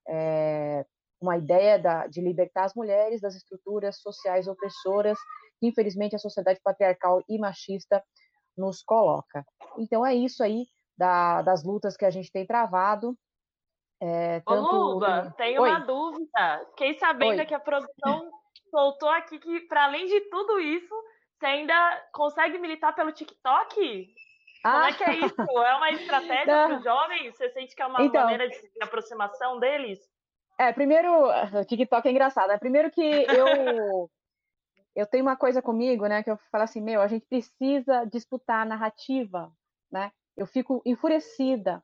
É, 0.07 0.85
uma 1.21 1.37
ideia 1.37 1.79
da, 1.79 2.07
de 2.07 2.21
libertar 2.21 2.65
as 2.65 2.75
mulheres 2.75 3.21
das 3.21 3.35
estruturas 3.35 3.97
sociais 4.01 4.47
opressoras 4.47 5.17
que, 5.59 5.67
infelizmente, 5.67 6.15
a 6.15 6.19
sociedade 6.19 6.59
patriarcal 6.61 7.23
e 7.29 7.37
machista 7.39 8.03
nos 8.57 8.83
coloca. 8.83 9.45
Então, 9.77 10.05
é 10.05 10.13
isso 10.13 10.43
aí 10.43 10.65
da, 10.97 11.41
das 11.41 11.63
lutas 11.63 11.95
que 11.95 12.05
a 12.05 12.09
gente 12.09 12.31
tem 12.31 12.45
travado. 12.45 13.17
É, 14.01 14.41
tanto... 14.41 14.75
Ô, 14.75 14.93
Luba, 14.93 15.33
tem 15.37 15.57
uma 15.57 15.79
dúvida. 15.79 16.65
Fiquei 16.71 16.93
sabendo 16.99 17.39
Oi. 17.39 17.45
que 17.45 17.53
a 17.53 17.59
produção 17.59 18.29
soltou 18.75 19.09
aqui 19.09 19.39
que, 19.39 19.61
para 19.61 19.85
além 19.85 20.05
de 20.05 20.19
tudo 20.29 20.59
isso, 20.59 20.93
você 21.39 21.45
ainda 21.45 22.03
consegue 22.11 22.57
militar 22.57 22.93
pelo 22.93 23.13
TikTok? 23.13 24.13
Ah. 24.65 24.71
Como 24.71 24.83
é 24.83 24.93
que 24.93 25.03
é 25.05 25.13
isso? 25.25 25.41
É 25.41 25.75
uma 25.75 25.91
estratégia 25.91 26.45
para 26.45 26.77
os 26.77 26.83
jovens? 26.83 27.35
Você 27.35 27.49
sente 27.51 27.73
que 27.73 27.81
é 27.81 27.85
uma 27.85 28.03
então, 28.03 28.23
maneira 28.23 28.49
de 28.49 28.83
aproximação 28.83 29.59
deles? 29.59 29.99
É, 30.57 30.73
primeiro, 30.73 31.09
o 31.09 31.65
TikTok 31.65 32.05
é 32.05 32.11
engraçado. 32.11 32.51
É 32.51 32.57
primeiro 32.57 32.91
que 32.91 33.01
eu 33.01 34.09
eu 34.95 35.05
tenho 35.05 35.23
uma 35.23 35.35
coisa 35.35 35.61
comigo, 35.61 36.07
né, 36.07 36.23
que 36.23 36.31
eu 36.31 36.37
falo 36.49 36.63
assim, 36.63 36.81
meu, 36.81 37.01
a 37.01 37.07
gente 37.07 37.25
precisa 37.27 38.05
disputar 38.05 38.61
a 38.61 38.65
narrativa, 38.65 39.51
né? 39.91 40.09
Eu 40.37 40.45
fico 40.45 40.81
enfurecida, 40.85 41.83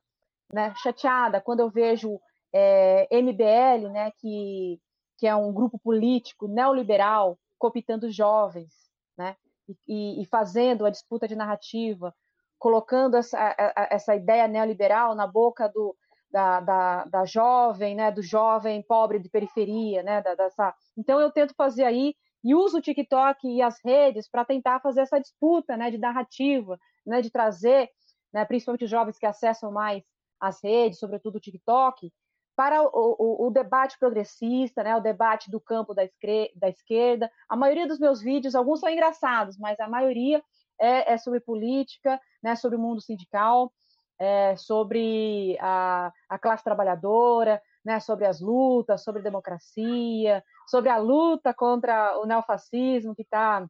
né, 0.50 0.74
chateada 0.76 1.40
quando 1.40 1.60
eu 1.60 1.68
vejo 1.68 2.18
é, 2.54 3.06
MBL, 3.10 3.90
né, 3.90 4.10
que, 4.18 4.80
que 5.22 5.26
é 5.28 5.36
um 5.36 5.52
grupo 5.52 5.78
político 5.78 6.48
neoliberal, 6.48 7.38
cooptando 7.56 8.10
jovens, 8.10 8.72
né, 9.16 9.36
e, 9.86 10.20
e 10.20 10.26
fazendo 10.26 10.84
a 10.84 10.90
disputa 10.90 11.28
de 11.28 11.36
narrativa, 11.36 12.12
colocando 12.58 13.16
essa, 13.16 13.54
essa 13.88 14.16
ideia 14.16 14.48
neoliberal 14.48 15.14
na 15.14 15.24
boca 15.24 15.68
do, 15.68 15.96
da, 16.28 16.58
da, 16.58 17.04
da, 17.04 17.24
jovem, 17.24 17.94
né, 17.94 18.10
do 18.10 18.20
jovem 18.20 18.82
pobre 18.82 19.20
de 19.20 19.28
periferia, 19.28 20.02
né, 20.02 20.20
da, 20.22 20.34
dessa... 20.34 20.74
Então 20.98 21.20
eu 21.20 21.30
tento 21.30 21.54
fazer 21.54 21.84
aí 21.84 22.16
e 22.42 22.52
uso 22.52 22.78
o 22.78 22.82
TikTok 22.82 23.46
e 23.46 23.62
as 23.62 23.78
redes 23.84 24.28
para 24.28 24.44
tentar 24.44 24.80
fazer 24.80 25.02
essa 25.02 25.20
disputa, 25.20 25.76
né, 25.76 25.88
de 25.88 25.98
narrativa, 25.98 26.76
né, 27.06 27.22
de 27.22 27.30
trazer 27.30 27.88
né, 28.34 28.44
principalmente 28.44 28.86
os 28.86 28.90
jovens 28.90 29.18
que 29.18 29.26
acessam 29.26 29.70
mais 29.70 30.02
as 30.40 30.60
redes, 30.64 30.98
sobretudo 30.98 31.36
o 31.36 31.40
TikTok, 31.40 32.12
para 32.54 32.82
o, 32.82 32.90
o, 32.92 33.46
o 33.46 33.50
debate 33.50 33.98
progressista, 33.98 34.82
né, 34.82 34.94
o 34.96 35.00
debate 35.00 35.50
do 35.50 35.60
campo 35.60 35.94
da, 35.94 36.02
da, 36.54 36.68
esquerda. 36.68 37.30
A 37.48 37.56
maioria 37.56 37.86
dos 37.86 37.98
meus 37.98 38.20
vídeos, 38.20 38.54
alguns 38.54 38.80
são 38.80 38.88
engraçados, 38.88 39.58
mas 39.58 39.78
a 39.80 39.88
maioria 39.88 40.42
é, 40.78 41.14
é 41.14 41.18
sobre 41.18 41.40
política, 41.40 42.20
né, 42.42 42.54
sobre 42.54 42.76
o 42.76 42.80
mundo 42.80 43.00
sindical, 43.00 43.72
é, 44.18 44.54
sobre 44.56 45.56
a, 45.60 46.12
a 46.28 46.38
classe 46.38 46.62
trabalhadora, 46.62 47.60
né, 47.84 47.98
sobre 48.00 48.26
as 48.26 48.40
lutas, 48.40 49.02
sobre 49.02 49.22
democracia, 49.22 50.44
sobre 50.66 50.90
a 50.90 50.98
luta 50.98 51.52
contra 51.52 52.18
o 52.18 52.26
neofascismo 52.26 53.14
que 53.14 53.22
está 53.22 53.66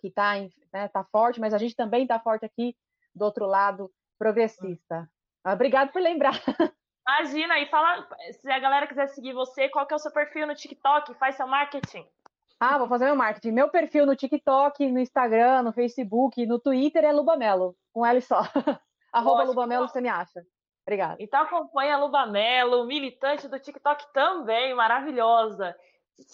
que 0.00 0.10
tá, 0.12 0.34
né, 0.72 0.86
tá 0.86 1.04
forte, 1.10 1.40
mas 1.40 1.52
a 1.52 1.58
gente 1.58 1.74
também 1.74 2.02
está 2.02 2.20
forte 2.20 2.44
aqui 2.44 2.76
do 3.12 3.24
outro 3.24 3.46
lado 3.46 3.90
progressista. 4.16 5.10
Obrigado 5.44 5.90
por 5.90 6.00
lembrar. 6.00 6.34
Imagina, 7.08 7.58
e 7.58 7.64
fala, 7.70 8.06
se 8.32 8.50
a 8.50 8.58
galera 8.58 8.86
quiser 8.86 9.06
seguir 9.08 9.32
você, 9.32 9.66
qual 9.70 9.86
que 9.86 9.94
é 9.94 9.96
o 9.96 9.98
seu 9.98 10.12
perfil 10.12 10.46
no 10.46 10.54
TikTok? 10.54 11.14
Faz 11.14 11.36
seu 11.36 11.46
marketing. 11.46 12.06
Ah, 12.60 12.76
vou 12.76 12.86
fazer 12.86 13.06
meu 13.06 13.16
marketing. 13.16 13.52
Meu 13.52 13.70
perfil 13.70 14.04
no 14.04 14.14
TikTok, 14.14 14.90
no 14.90 14.98
Instagram, 14.98 15.62
no 15.62 15.72
Facebook, 15.72 16.44
no 16.44 16.58
Twitter 16.58 17.04
é 17.04 17.10
Lubamelo, 17.10 17.74
com 17.94 18.04
L 18.04 18.20
só. 18.20 18.42
Arroba 19.10 19.44
Lubamelo, 19.44 19.88
você 19.88 20.02
me 20.02 20.08
acha. 20.08 20.44
Obrigada. 20.86 21.16
Então 21.18 21.40
acompanha 21.40 21.94
a 21.94 21.98
Lubamelo, 21.98 22.84
militante 22.84 23.48
do 23.48 23.58
TikTok 23.58 24.12
também, 24.12 24.74
maravilhosa. 24.74 25.74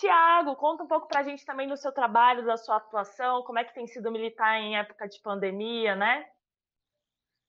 Tiago, 0.00 0.56
conta 0.56 0.82
um 0.82 0.88
pouco 0.88 1.06
pra 1.06 1.22
gente 1.22 1.44
também 1.44 1.68
do 1.68 1.76
seu 1.76 1.92
trabalho, 1.92 2.44
da 2.44 2.56
sua 2.56 2.76
atuação, 2.76 3.42
como 3.42 3.60
é 3.60 3.64
que 3.64 3.74
tem 3.74 3.86
sido 3.86 4.10
militar 4.10 4.58
em 4.58 4.76
época 4.76 5.06
de 5.06 5.20
pandemia, 5.20 5.94
né? 5.94 6.26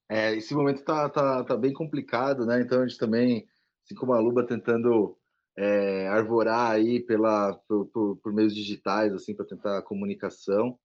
É, 0.09 0.35
esse 0.35 0.53
momento 0.53 0.83
tá, 0.83 1.09
tá, 1.09 1.43
tá 1.43 1.57
bem 1.57 1.73
complicado, 1.73 2.45
né? 2.45 2.61
Então 2.61 2.81
a 2.81 2.87
gente 2.87 2.99
também, 2.99 3.47
assim 3.83 3.95
como 3.95 4.13
a 4.13 4.19
Luba, 4.19 4.45
tentando 4.45 5.17
é, 5.57 6.07
arvorar 6.09 6.71
aí 6.71 6.99
pela, 6.99 7.53
por, 7.67 7.85
por, 7.87 8.17
por, 8.17 8.33
meios 8.33 8.53
digitais, 8.53 9.13
assim, 9.13 9.35
para 9.35 9.45
tentar 9.45 9.77
a 9.77 9.81
comunicação. 9.81 10.77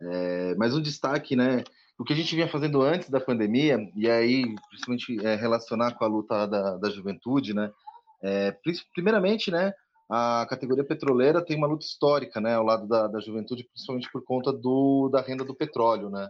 É, 0.00 0.54
mas 0.56 0.74
um 0.74 0.82
destaque, 0.82 1.36
né? 1.36 1.62
O 1.98 2.04
que 2.04 2.12
a 2.12 2.16
gente 2.16 2.34
vinha 2.34 2.48
fazendo 2.48 2.80
antes 2.82 3.10
da 3.10 3.20
pandemia, 3.20 3.78
e 3.96 4.08
aí, 4.08 4.44
principalmente, 4.68 5.26
é, 5.26 5.34
relacionar 5.34 5.94
com 5.94 6.04
a 6.04 6.08
luta 6.08 6.46
da, 6.46 6.76
da 6.76 6.90
juventude, 6.90 7.54
né? 7.54 7.70
É, 8.22 8.56
primeiramente, 8.94 9.50
né? 9.50 9.72
A 10.10 10.46
categoria 10.48 10.84
petroleira 10.84 11.44
tem 11.44 11.56
uma 11.56 11.66
luta 11.66 11.84
histórica, 11.84 12.40
né? 12.40 12.54
Ao 12.54 12.64
lado 12.64 12.86
da, 12.86 13.06
da 13.08 13.20
juventude, 13.20 13.64
principalmente 13.64 14.10
por 14.10 14.24
conta 14.24 14.52
do, 14.52 15.08
da 15.10 15.20
renda 15.20 15.44
do 15.44 15.54
petróleo, 15.54 16.08
né? 16.08 16.28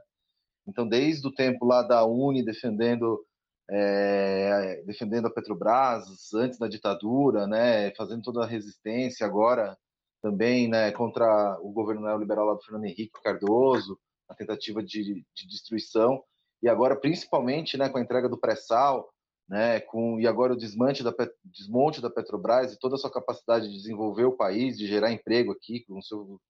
Então, 0.69 0.87
desde 0.87 1.27
o 1.27 1.33
tempo 1.33 1.65
lá 1.65 1.83
da 1.83 2.05
Uni 2.05 2.45
defendendo 2.45 3.25
é, 3.71 4.83
defendendo 4.87 5.27
a 5.27 5.31
Petrobras 5.31 6.33
antes 6.35 6.59
da 6.59 6.69
ditadura, 6.69 7.47
né, 7.47 7.91
fazendo 7.95 8.23
toda 8.23 8.43
a 8.43 8.47
resistência 8.47 9.27
agora 9.27 9.77
também, 10.23 10.69
né, 10.69 10.91
contra 10.93 11.59
o 11.61 11.71
governo 11.71 12.03
neoliberal 12.03 12.47
lá 12.47 12.55
do 12.55 12.63
Fernando 12.63 12.87
Henrique 12.87 13.21
Cardoso, 13.23 13.99
a 14.29 14.35
tentativa 14.35 14.83
de, 14.83 15.25
de 15.35 15.47
destruição. 15.47 16.23
E 16.63 16.69
agora 16.69 16.97
principalmente, 16.97 17.77
né, 17.77 17.89
com 17.89 17.99
a 17.99 18.01
entrega 18.01 18.29
do 18.29 18.39
pré-sal, 18.39 19.09
né, 19.49 19.81
com 19.81 20.19
e 20.21 20.27
agora 20.27 20.53
o 20.53 20.57
desmonte 20.57 21.03
da 21.03 21.15
desmonte 21.45 22.01
da 22.01 22.11
Petrobras 22.11 22.73
e 22.73 22.79
toda 22.79 22.97
a 22.97 22.99
sua 22.99 23.13
capacidade 23.13 23.69
de 23.69 23.75
desenvolver 23.75 24.25
o 24.25 24.37
país, 24.37 24.77
de 24.77 24.87
gerar 24.87 25.13
emprego 25.13 25.53
aqui 25.53 25.85
com 25.87 25.99
o 25.99 26.03
seu 26.03 26.41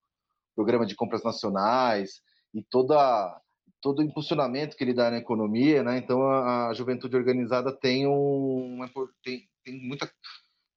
programa 0.54 0.86
de 0.86 0.96
compras 0.96 1.22
nacionais 1.22 2.20
e 2.54 2.62
toda 2.62 3.40
todo 3.80 4.00
o 4.00 4.02
impulsionamento 4.02 4.76
que 4.76 4.84
ele 4.84 4.94
dá 4.94 5.10
na 5.10 5.18
economia, 5.18 5.82
né? 5.82 5.98
Então 5.98 6.22
a, 6.22 6.68
a 6.68 6.74
juventude 6.74 7.16
organizada 7.16 7.72
tem 7.72 8.06
um 8.06 8.80
tem, 9.22 9.48
tem, 9.64 9.80
muita 9.80 10.10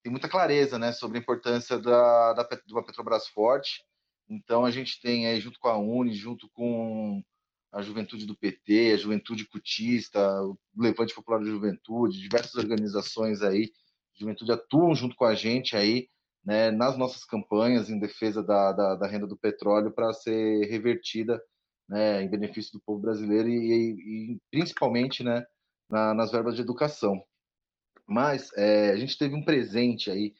tem 0.04 0.12
muita 0.12 0.30
clareza, 0.30 0.80
né, 0.80 0.92
sobre 0.92 1.18
a 1.18 1.22
importância 1.22 1.80
da, 1.80 2.34
da 2.34 2.44
de 2.44 2.74
uma 2.74 2.86
Petrobras 2.86 3.28
forte. 3.28 3.84
Então 4.30 4.66
a 4.66 4.72
gente 4.72 5.00
tem 5.02 5.28
aí 5.28 5.40
junto 5.40 5.60
com 5.60 5.68
a 5.68 5.78
Uni, 5.78 6.14
junto 6.14 6.50
com 6.50 7.22
a 7.72 7.82
juventude 7.82 8.26
do 8.26 8.36
PT, 8.36 8.94
a 8.94 8.98
juventude 8.98 9.48
cutista, 9.48 10.20
o 10.44 10.58
Levante 10.78 11.14
Popular 11.14 11.40
da 11.40 11.46
Juventude, 11.46 12.20
diversas 12.20 12.56
organizações 12.56 13.42
aí, 13.42 13.72
juventude 14.14 14.52
atuam 14.52 14.94
junto 14.94 15.16
com 15.16 15.26
a 15.26 15.34
gente 15.34 15.76
aí, 15.76 16.08
né, 16.44 16.72
nas 16.72 16.98
nossas 16.98 17.24
campanhas 17.24 17.90
em 17.90 18.00
defesa 18.00 18.44
da, 18.44 18.72
da, 18.74 18.96
da 18.96 19.08
renda 19.08 19.28
do 19.28 19.38
petróleo 19.38 19.92
para 19.92 20.12
ser 20.14 20.66
revertida 20.68 21.42
né, 21.92 22.24
em 22.24 22.30
benefício 22.30 22.72
do 22.72 22.80
povo 22.80 23.02
brasileiro 23.02 23.50
e, 23.50 23.54
e, 23.54 24.34
e 24.34 24.40
principalmente 24.50 25.26
né, 25.26 25.46
na, 25.90 26.14
nas 26.14 26.32
verbas 26.32 26.56
de 26.56 26.62
educação. 26.62 27.22
Mas 28.08 28.50
é, 28.56 28.92
a 28.92 28.96
gente 28.96 29.18
teve 29.18 29.36
um 29.36 29.44
presente 29.44 30.10
aí 30.10 30.34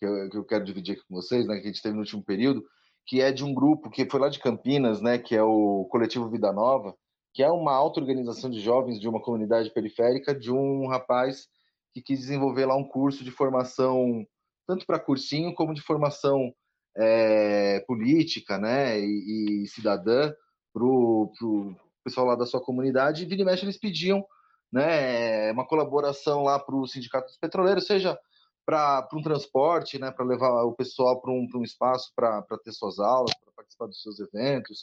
que 0.00 0.04
eu, 0.04 0.28
que 0.28 0.36
eu 0.36 0.44
quero 0.44 0.64
dividir 0.64 0.96
aqui 0.96 1.06
com 1.08 1.14
vocês, 1.14 1.46
né, 1.46 1.54
que 1.60 1.68
a 1.68 1.72
gente 1.72 1.80
teve 1.80 1.94
no 1.94 2.00
último 2.00 2.24
período, 2.24 2.64
que 3.06 3.20
é 3.20 3.30
de 3.30 3.44
um 3.44 3.54
grupo 3.54 3.88
que 3.88 4.04
foi 4.10 4.18
lá 4.18 4.28
de 4.28 4.40
Campinas, 4.40 5.00
né, 5.00 5.16
que 5.16 5.36
é 5.36 5.42
o 5.42 5.84
Coletivo 5.84 6.28
Vida 6.28 6.52
Nova, 6.52 6.92
que 7.32 7.40
é 7.40 7.48
uma 7.48 7.72
auto-organização 7.72 8.50
de 8.50 8.58
jovens 8.58 8.98
de 8.98 9.08
uma 9.08 9.22
comunidade 9.22 9.72
periférica, 9.72 10.34
de 10.34 10.50
um 10.50 10.88
rapaz 10.88 11.46
que 11.94 12.02
quis 12.02 12.18
desenvolver 12.18 12.66
lá 12.66 12.74
um 12.74 12.84
curso 12.84 13.22
de 13.22 13.30
formação, 13.30 14.26
tanto 14.66 14.84
para 14.84 14.98
cursinho 14.98 15.54
como 15.54 15.72
de 15.72 15.82
formação 15.82 16.52
é, 16.96 17.78
política 17.86 18.58
né, 18.58 18.98
e, 18.98 19.62
e 19.62 19.68
cidadã 19.68 20.32
para 20.76 20.84
o 20.84 21.74
pessoal 22.04 22.26
lá 22.26 22.36
da 22.36 22.44
sua 22.44 22.60
comunidade. 22.60 23.22
E 23.22 23.26
vira 23.26 23.40
e 23.40 23.44
mexe 23.46 23.64
eles 23.64 23.78
pediam 23.78 24.22
né, 24.70 25.50
uma 25.52 25.66
colaboração 25.66 26.42
lá 26.42 26.58
para 26.58 26.76
o 26.76 26.86
Sindicato 26.86 27.28
dos 27.28 27.38
Petroleiros, 27.38 27.86
seja 27.86 28.18
para 28.66 29.08
um 29.14 29.22
transporte, 29.22 29.98
né, 29.98 30.10
para 30.10 30.24
levar 30.24 30.64
o 30.64 30.74
pessoal 30.74 31.20
para 31.20 31.30
um, 31.32 31.46
um 31.54 31.62
espaço 31.62 32.12
para 32.14 32.42
ter 32.62 32.72
suas 32.72 32.98
aulas, 32.98 33.32
para 33.42 33.54
participar 33.56 33.86
dos 33.86 34.02
seus 34.02 34.20
eventos, 34.20 34.82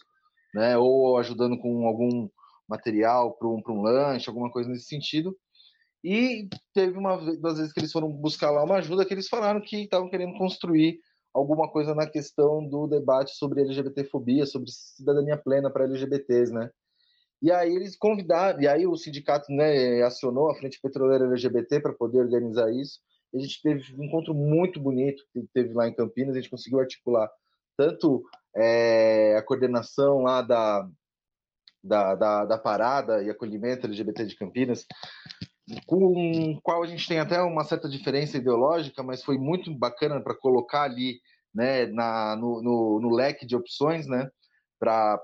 né, 0.54 0.78
ou 0.78 1.18
ajudando 1.18 1.60
com 1.60 1.86
algum 1.86 2.28
material 2.68 3.34
para 3.34 3.48
um, 3.48 3.62
um 3.68 3.82
lanche, 3.82 4.30
alguma 4.30 4.50
coisa 4.50 4.70
nesse 4.70 4.86
sentido. 4.86 5.38
E 6.04 6.50
teve 6.74 6.98
uma 6.98 7.18
das 7.40 7.58
vezes 7.58 7.72
que 7.72 7.80
eles 7.80 7.92
foram 7.92 8.10
buscar 8.10 8.52
lá 8.52 8.64
uma 8.64 8.78
ajuda 8.78 9.06
que 9.06 9.14
eles 9.14 9.28
falaram 9.28 9.62
que 9.62 9.84
estavam 9.84 10.10
querendo 10.10 10.38
construir 10.38 11.00
alguma 11.34 11.70
coisa 11.70 11.96
na 11.96 12.08
questão 12.08 12.64
do 12.68 12.88
debate 12.88 13.32
sobre 13.36 13.62
LGBTfobia, 13.62 14.46
sobre 14.46 14.70
cidadania 14.72 15.38
plena 15.38 15.70
para 15.70 15.86
LGBTs, 15.86 16.54
né? 16.54 16.70
E 17.42 17.52
aí 17.52 17.76
eles 17.76 17.98
convidaram, 17.98 18.62
e 18.62 18.68
aí 18.68 18.88
o 18.88 18.96
sindicato 18.96 19.52
né, 19.52 20.02
acionou 20.04 20.50
a 20.50 20.56
Frente 20.56 20.80
Petroleira 20.82 21.26
LGBT 21.26 21.82
para 21.82 21.92
poder 21.92 22.20
organizar 22.20 22.72
isso. 22.72 23.00
A 23.36 23.40
gente 23.40 23.62
teve 23.62 23.84
um 23.98 24.04
encontro 24.06 24.34
muito 24.34 24.80
bonito 24.80 25.24
que 25.34 25.46
teve 25.54 25.74
lá 25.74 25.88
em 25.88 25.94
Campinas, 25.94 26.36
a 26.36 26.40
gente 26.40 26.50
conseguiu 26.50 26.80
articular 26.80 27.30
tanto 27.76 28.24
é, 28.56 29.36
a 29.36 29.42
coordenação 29.42 30.22
lá 30.22 30.42
da, 30.42 30.88
da, 31.84 32.16
da, 32.16 32.46
da, 32.46 32.58
parada 32.58 33.22
e 33.24 33.30
acolhimento 33.30 33.88
LGBT 33.88 34.26
de 34.26 34.36
Campinas, 34.38 34.86
com 35.86 36.60
qual 36.62 36.84
a 36.84 36.88
gente 36.88 37.08
tem 37.08 37.20
até 37.20 37.42
uma 37.42 37.64
certa 37.64 37.88
diferença 37.88 38.38
ideológica, 38.38 39.02
mas 39.02 39.24
foi 39.24 39.38
muito 39.38 39.74
bacana 39.74 40.22
para 40.22 40.36
colocar 40.36 40.84
ali 40.84 41.20
né, 41.54 41.86
na, 41.88 42.36
no, 42.36 42.62
no, 42.62 43.00
no, 43.00 43.16
leque 43.16 43.46
de 43.46 43.56
opções 43.56 44.08
né, 44.08 44.30
para 44.80 45.20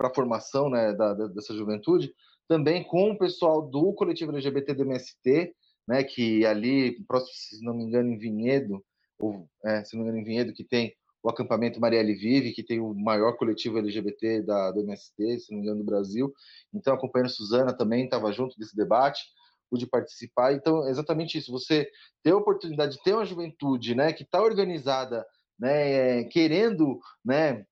a 0.00 0.14
formação 0.14 0.68
né, 0.68 0.92
da, 0.92 1.14
dessa 1.28 1.54
juventude, 1.54 2.12
também 2.48 2.84
com 2.84 3.12
o 3.12 3.18
pessoal 3.18 3.62
do 3.62 3.92
coletivo 3.94 4.32
LGBT 4.32 4.74
do 4.74 4.82
MST, 4.82 5.54
né, 5.88 6.04
que 6.04 6.44
ali, 6.44 7.02
próximo, 7.06 7.32
se 7.34 7.64
não 7.64 7.74
me 7.74 7.84
engano, 7.84 8.10
em 8.10 8.18
Vinhedo, 8.18 8.84
ou, 9.18 9.48
é, 9.64 9.84
se 9.84 9.96
não 9.96 10.02
me 10.02 10.10
engano, 10.10 10.22
em 10.22 10.26
Vinhedo, 10.26 10.52
que 10.52 10.64
tem 10.64 10.92
o 11.22 11.30
acampamento 11.30 11.80
Marielle 11.80 12.14
Vive, 12.14 12.52
que 12.52 12.62
tem 12.62 12.80
o 12.80 12.92
maior 12.94 13.36
coletivo 13.36 13.78
LGBT 13.78 14.42
da, 14.42 14.72
do 14.72 14.80
MST, 14.80 15.40
se 15.40 15.52
não 15.52 15.58
me 15.58 15.64
engano, 15.64 15.78
do 15.78 15.86
Brasil. 15.86 16.32
Então, 16.74 16.94
a 16.94 17.28
Suzana 17.28 17.72
também, 17.72 18.04
estava 18.04 18.32
junto 18.32 18.58
desse 18.58 18.74
debate, 18.74 19.22
pude 19.70 19.86
participar. 19.86 20.52
Então, 20.52 20.86
é 20.86 20.90
exatamente 20.90 21.38
isso, 21.38 21.52
você 21.52 21.88
ter 22.22 22.32
a 22.32 22.36
oportunidade 22.36 22.96
de 22.96 23.02
ter 23.02 23.14
uma 23.14 23.24
juventude 23.24 23.94
né, 23.94 24.12
que 24.12 24.24
está 24.24 24.42
organizada, 24.42 25.24
né, 25.58 26.24
querendo 26.24 26.98
né, 27.24 27.64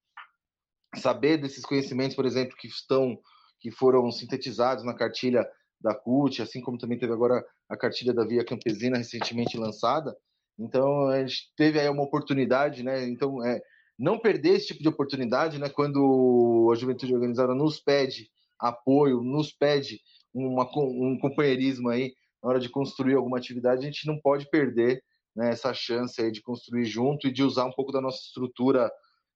saber 0.95 1.37
desses 1.37 1.65
conhecimentos, 1.65 2.15
por 2.15 2.25
exemplo, 2.25 2.55
que 2.57 2.67
estão 2.67 3.19
que 3.59 3.69
foram 3.69 4.11
sintetizados 4.11 4.83
na 4.83 4.95
cartilha 4.95 5.47
da 5.79 5.93
CUT, 5.93 6.41
assim 6.41 6.61
como 6.61 6.79
também 6.79 6.97
teve 6.97 7.13
agora 7.13 7.45
a 7.69 7.77
cartilha 7.77 8.11
da 8.11 8.25
Via 8.25 8.43
Campesina 8.43 8.97
recentemente 8.97 9.55
lançada. 9.55 10.17
Então 10.61 11.07
a 11.07 11.25
gente 11.25 11.51
teve 11.55 11.79
aí 11.79 11.89
uma 11.89 12.03
oportunidade, 12.03 12.83
né? 12.83 13.03
Então 13.07 13.43
é, 13.45 13.59
não 13.97 14.19
perder 14.19 14.55
esse 14.55 14.67
tipo 14.67 14.81
de 14.81 14.89
oportunidade, 14.89 15.59
né? 15.59 15.69
Quando 15.69 16.69
a 16.71 16.75
Juventude 16.75 17.13
Organizada 17.13 17.53
nos 17.55 17.79
pede 17.79 18.29
apoio, 18.59 19.21
nos 19.21 19.51
pede 19.51 19.99
uma, 20.33 20.63
um 20.77 21.17
companheirismo 21.19 21.89
aí 21.89 22.13
na 22.41 22.49
hora 22.49 22.59
de 22.59 22.69
construir 22.69 23.15
alguma 23.15 23.37
atividade, 23.37 23.81
a 23.81 23.85
gente 23.85 24.07
não 24.07 24.19
pode 24.19 24.49
perder 24.49 25.03
né, 25.35 25.51
essa 25.51 25.73
chance 25.73 26.19
aí 26.21 26.31
de 26.31 26.41
construir 26.41 26.85
junto 26.85 27.27
e 27.27 27.31
de 27.31 27.43
usar 27.43 27.65
um 27.65 27.71
pouco 27.71 27.91
da 27.91 28.01
nossa 28.01 28.19
estrutura 28.19 28.91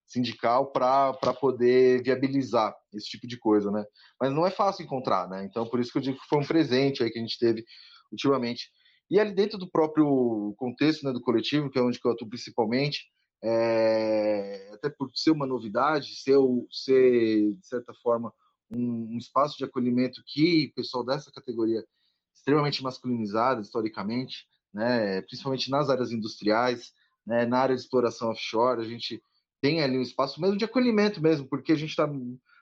sindical 0.05 0.71
para 0.71 1.13
poder 1.39 2.03
viabilizar 2.03 2.75
esse 2.93 3.07
tipo 3.07 3.27
de 3.27 3.37
coisa, 3.37 3.71
né? 3.71 3.83
Mas 4.19 4.31
não 4.31 4.45
é 4.45 4.51
fácil 4.51 4.83
encontrar, 4.83 5.27
né? 5.27 5.45
Então, 5.45 5.67
por 5.67 5.79
isso 5.79 5.91
que 5.91 5.97
eu 5.97 6.01
digo 6.01 6.19
que 6.19 6.27
foi 6.27 6.39
um 6.39 6.45
presente 6.45 7.03
aí 7.03 7.09
que 7.09 7.17
a 7.17 7.21
gente 7.21 7.39
teve 7.39 7.63
ultimamente. 8.11 8.69
E 9.09 9.19
ali 9.19 9.33
dentro 9.33 9.57
do 9.57 9.69
próprio 9.69 10.53
contexto 10.57 11.03
né, 11.03 11.11
do 11.11 11.21
coletivo, 11.21 11.69
que 11.69 11.77
é 11.77 11.81
onde 11.81 11.99
eu 12.03 12.11
atuo 12.11 12.27
principalmente, 12.27 13.07
é, 13.43 14.71
até 14.73 14.89
por 14.89 15.11
ser 15.13 15.31
uma 15.31 15.45
novidade, 15.45 16.15
ser, 16.15 16.37
ser 16.71 17.53
de 17.53 17.67
certa 17.67 17.93
forma, 17.93 18.33
um, 18.71 19.13
um, 19.13 19.17
espaço 19.17 19.57
de 19.57 19.63
acolhimento 19.63 20.23
que 20.25 20.69
o 20.71 20.75
pessoal 20.75 21.05
dessa 21.05 21.31
categoria 21.31 21.85
extremamente 22.33 22.81
masculinizada 22.81 23.61
historicamente, 23.61 24.47
né, 24.73 25.21
principalmente 25.21 25.69
nas 25.69 25.89
áreas 25.89 26.11
industriais, 26.11 26.91
né, 27.25 27.45
na 27.45 27.59
área 27.59 27.75
de 27.75 27.81
exploração 27.81 28.29
offshore, 28.29 28.81
a 28.81 28.87
gente 28.87 29.21
tem 29.61 29.81
ali 29.81 29.97
um 29.97 30.01
espaço 30.01 30.41
mesmo 30.41 30.57
de 30.57 30.65
acolhimento 30.65 31.21
mesmo, 31.21 31.47
porque 31.47 31.71
a 31.71 31.77
gente 31.77 31.91
está 31.91 32.09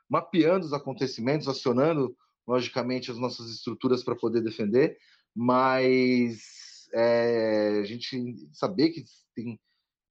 mapeando 0.10 0.66
os 0.66 0.74
acontecimentos, 0.74 1.48
acionando 1.48 2.16
logicamente 2.48 3.10
as 3.10 3.18
nossas 3.18 3.50
estruturas 3.50 4.04
para 4.04 4.16
poder 4.16 4.41
defender, 4.41 4.98
mas 5.36 6.88
é, 6.94 7.80
a 7.82 7.84
gente 7.84 8.48
saber 8.52 8.90
que 8.90 9.04
tem 9.36 9.60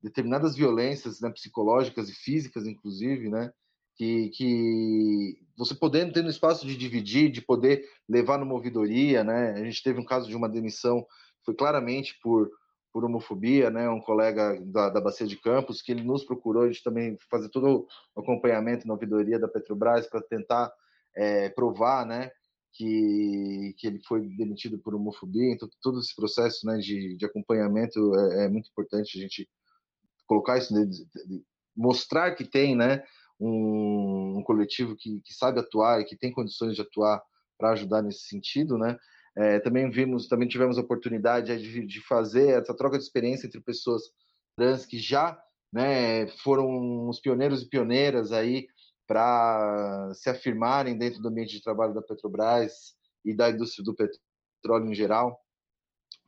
determinadas 0.03 0.57
violências 0.57 1.20
né, 1.20 1.31
psicológicas 1.31 2.09
e 2.09 2.14
físicas, 2.14 2.66
inclusive, 2.66 3.31
né, 3.31 3.53
que, 3.97 4.31
que 4.31 5.39
você 5.57 5.75
podendo 5.75 6.12
ter 6.12 6.23
no 6.23 6.31
espaço 6.31 6.66
de 6.66 6.77
dividir, 6.77 7.31
de 7.31 7.41
poder 7.41 7.85
levar 8.09 8.39
numa 8.39 8.55
ouvidoria, 8.55 9.23
né, 9.23 9.53
a 9.53 9.64
gente 9.64 9.83
teve 9.83 10.01
um 10.01 10.05
caso 10.05 10.29
de 10.29 10.37
uma 10.37 10.49
demissão, 10.49 11.07
foi 11.45 11.55
claramente 11.55 12.18
por, 12.20 12.51
por 12.93 13.05
homofobia, 13.05 13.70
né, 13.70 13.89
um 13.89 14.01
colega 14.01 14.61
da, 14.64 14.91
da 14.91 15.01
Bacia 15.01 15.27
de 15.27 15.37
Campos, 15.37 15.81
que 15.81 15.93
ele 15.93 16.03
nos 16.03 16.25
procurou, 16.25 16.64
a 16.64 16.66
gente 16.66 16.83
também 16.83 17.16
fazer 17.31 17.49
todo 17.49 17.87
o 18.14 18.20
acompanhamento 18.20 18.87
na 18.89 18.95
ouvidoria 18.95 19.39
da 19.39 19.49
Petrobras 19.49 20.09
para 20.09 20.20
tentar 20.20 20.73
é, 21.14 21.49
provar, 21.51 22.05
né, 22.05 22.31
que, 22.73 23.75
que 23.79 23.87
ele 23.87 24.01
foi 24.07 24.29
demitido 24.37 24.79
por 24.79 24.95
homofobia, 24.95 25.53
então 25.53 25.68
todo 25.81 26.01
esse 26.01 26.14
processo 26.14 26.66
né, 26.66 26.79
de, 26.79 27.16
de 27.16 27.25
acompanhamento 27.25 28.14
é, 28.14 28.45
é 28.45 28.49
muito 28.49 28.70
importante 28.70 29.18
a 29.18 29.20
gente 29.20 29.49
colocar 30.27 30.59
isso, 30.59 30.73
de 30.75 31.45
mostrar 31.77 32.35
que 32.35 32.45
tem 32.45 32.75
né, 32.75 33.03
um, 33.39 34.39
um 34.39 34.43
coletivo 34.43 34.97
que, 34.97 35.20
que, 35.20 35.35
sabe 35.35 35.61
atuar 35.61 36.01
e 36.01 36.05
que 36.05 36.16
tem 36.16 36.33
condições 36.33 36.75
de 36.75 36.83
atuar 36.83 37.23
para 37.59 37.73
ajudar 37.73 38.03
nesse 38.03 38.27
sentido, 38.27 38.79
né? 38.79 38.97
É, 39.37 39.59
também 39.61 39.91
vimos, 39.91 40.29
também 40.29 40.47
tivemos 40.47 40.77
a 40.77 40.83
oportunidade 40.83 41.57
de, 41.59 41.87
de, 41.87 42.01
fazer 42.03 42.61
essa 42.61 42.77
troca 42.77 42.99
de 42.99 43.05
experiência 43.05 43.47
entre 43.47 43.62
pessoas 43.62 44.03
trans 44.55 44.85
que 44.85 44.99
já 44.99 45.39
né, 45.73 46.27
foram 46.43 47.09
os 47.09 47.18
pioneiros 47.18 47.62
e 47.62 47.68
pioneiras 47.68 48.31
aí 48.31 48.66
para 49.07 50.12
se 50.14 50.30
afirmarem 50.30 50.96
dentro 50.96 51.20
do 51.20 51.28
ambiente 51.28 51.53
de 51.53 51.62
trabalho 51.62 51.94
da 51.94 52.03
Petrobras 52.03 52.94
e 53.24 53.34
da 53.34 53.50
indústria 53.50 53.84
do 53.84 53.94
petróleo 53.94 54.90
em 54.90 54.94
geral, 54.94 55.38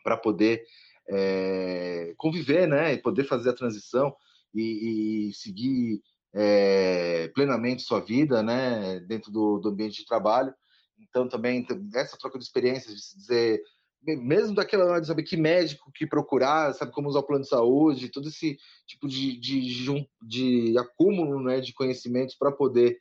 para 0.02 0.16
poder 0.16 0.64
é, 1.08 2.14
conviver, 2.16 2.66
né, 2.66 2.94
e 2.94 2.98
poder 2.98 3.24
fazer 3.24 3.50
a 3.50 3.54
transição 3.54 4.14
e, 4.54 5.28
e 5.28 5.34
seguir 5.34 6.02
é, 6.34 7.28
plenamente 7.28 7.82
sua 7.82 8.00
vida, 8.00 8.42
né, 8.42 9.00
dentro 9.00 9.30
do, 9.30 9.58
do, 9.58 9.68
ambiente 9.70 10.00
de 10.00 10.06
trabalho. 10.06 10.54
Então 10.98 11.28
também 11.28 11.66
essa 11.94 12.16
troca 12.16 12.38
de 12.38 12.44
experiências, 12.44 12.94
de 12.94 13.02
se 13.02 13.16
dizer 13.16 13.62
mesmo 14.06 14.54
daquela 14.54 14.84
hora 14.84 15.00
de 15.00 15.06
saber 15.06 15.22
que 15.22 15.36
médico 15.36 15.90
que 15.92 16.06
procurar, 16.06 16.74
sabe 16.74 16.92
como 16.92 17.08
usar 17.08 17.20
o 17.20 17.26
plano 17.26 17.42
de 17.42 17.48
saúde, 17.48 18.10
todo 18.10 18.28
esse 18.28 18.58
tipo 18.86 19.08
de, 19.08 19.38
de, 19.38 20.06
de 20.22 20.78
acúmulo 20.78 21.42
né, 21.42 21.60
de 21.60 21.72
conhecimentos 21.72 22.34
para 22.34 22.52
poder 22.52 22.98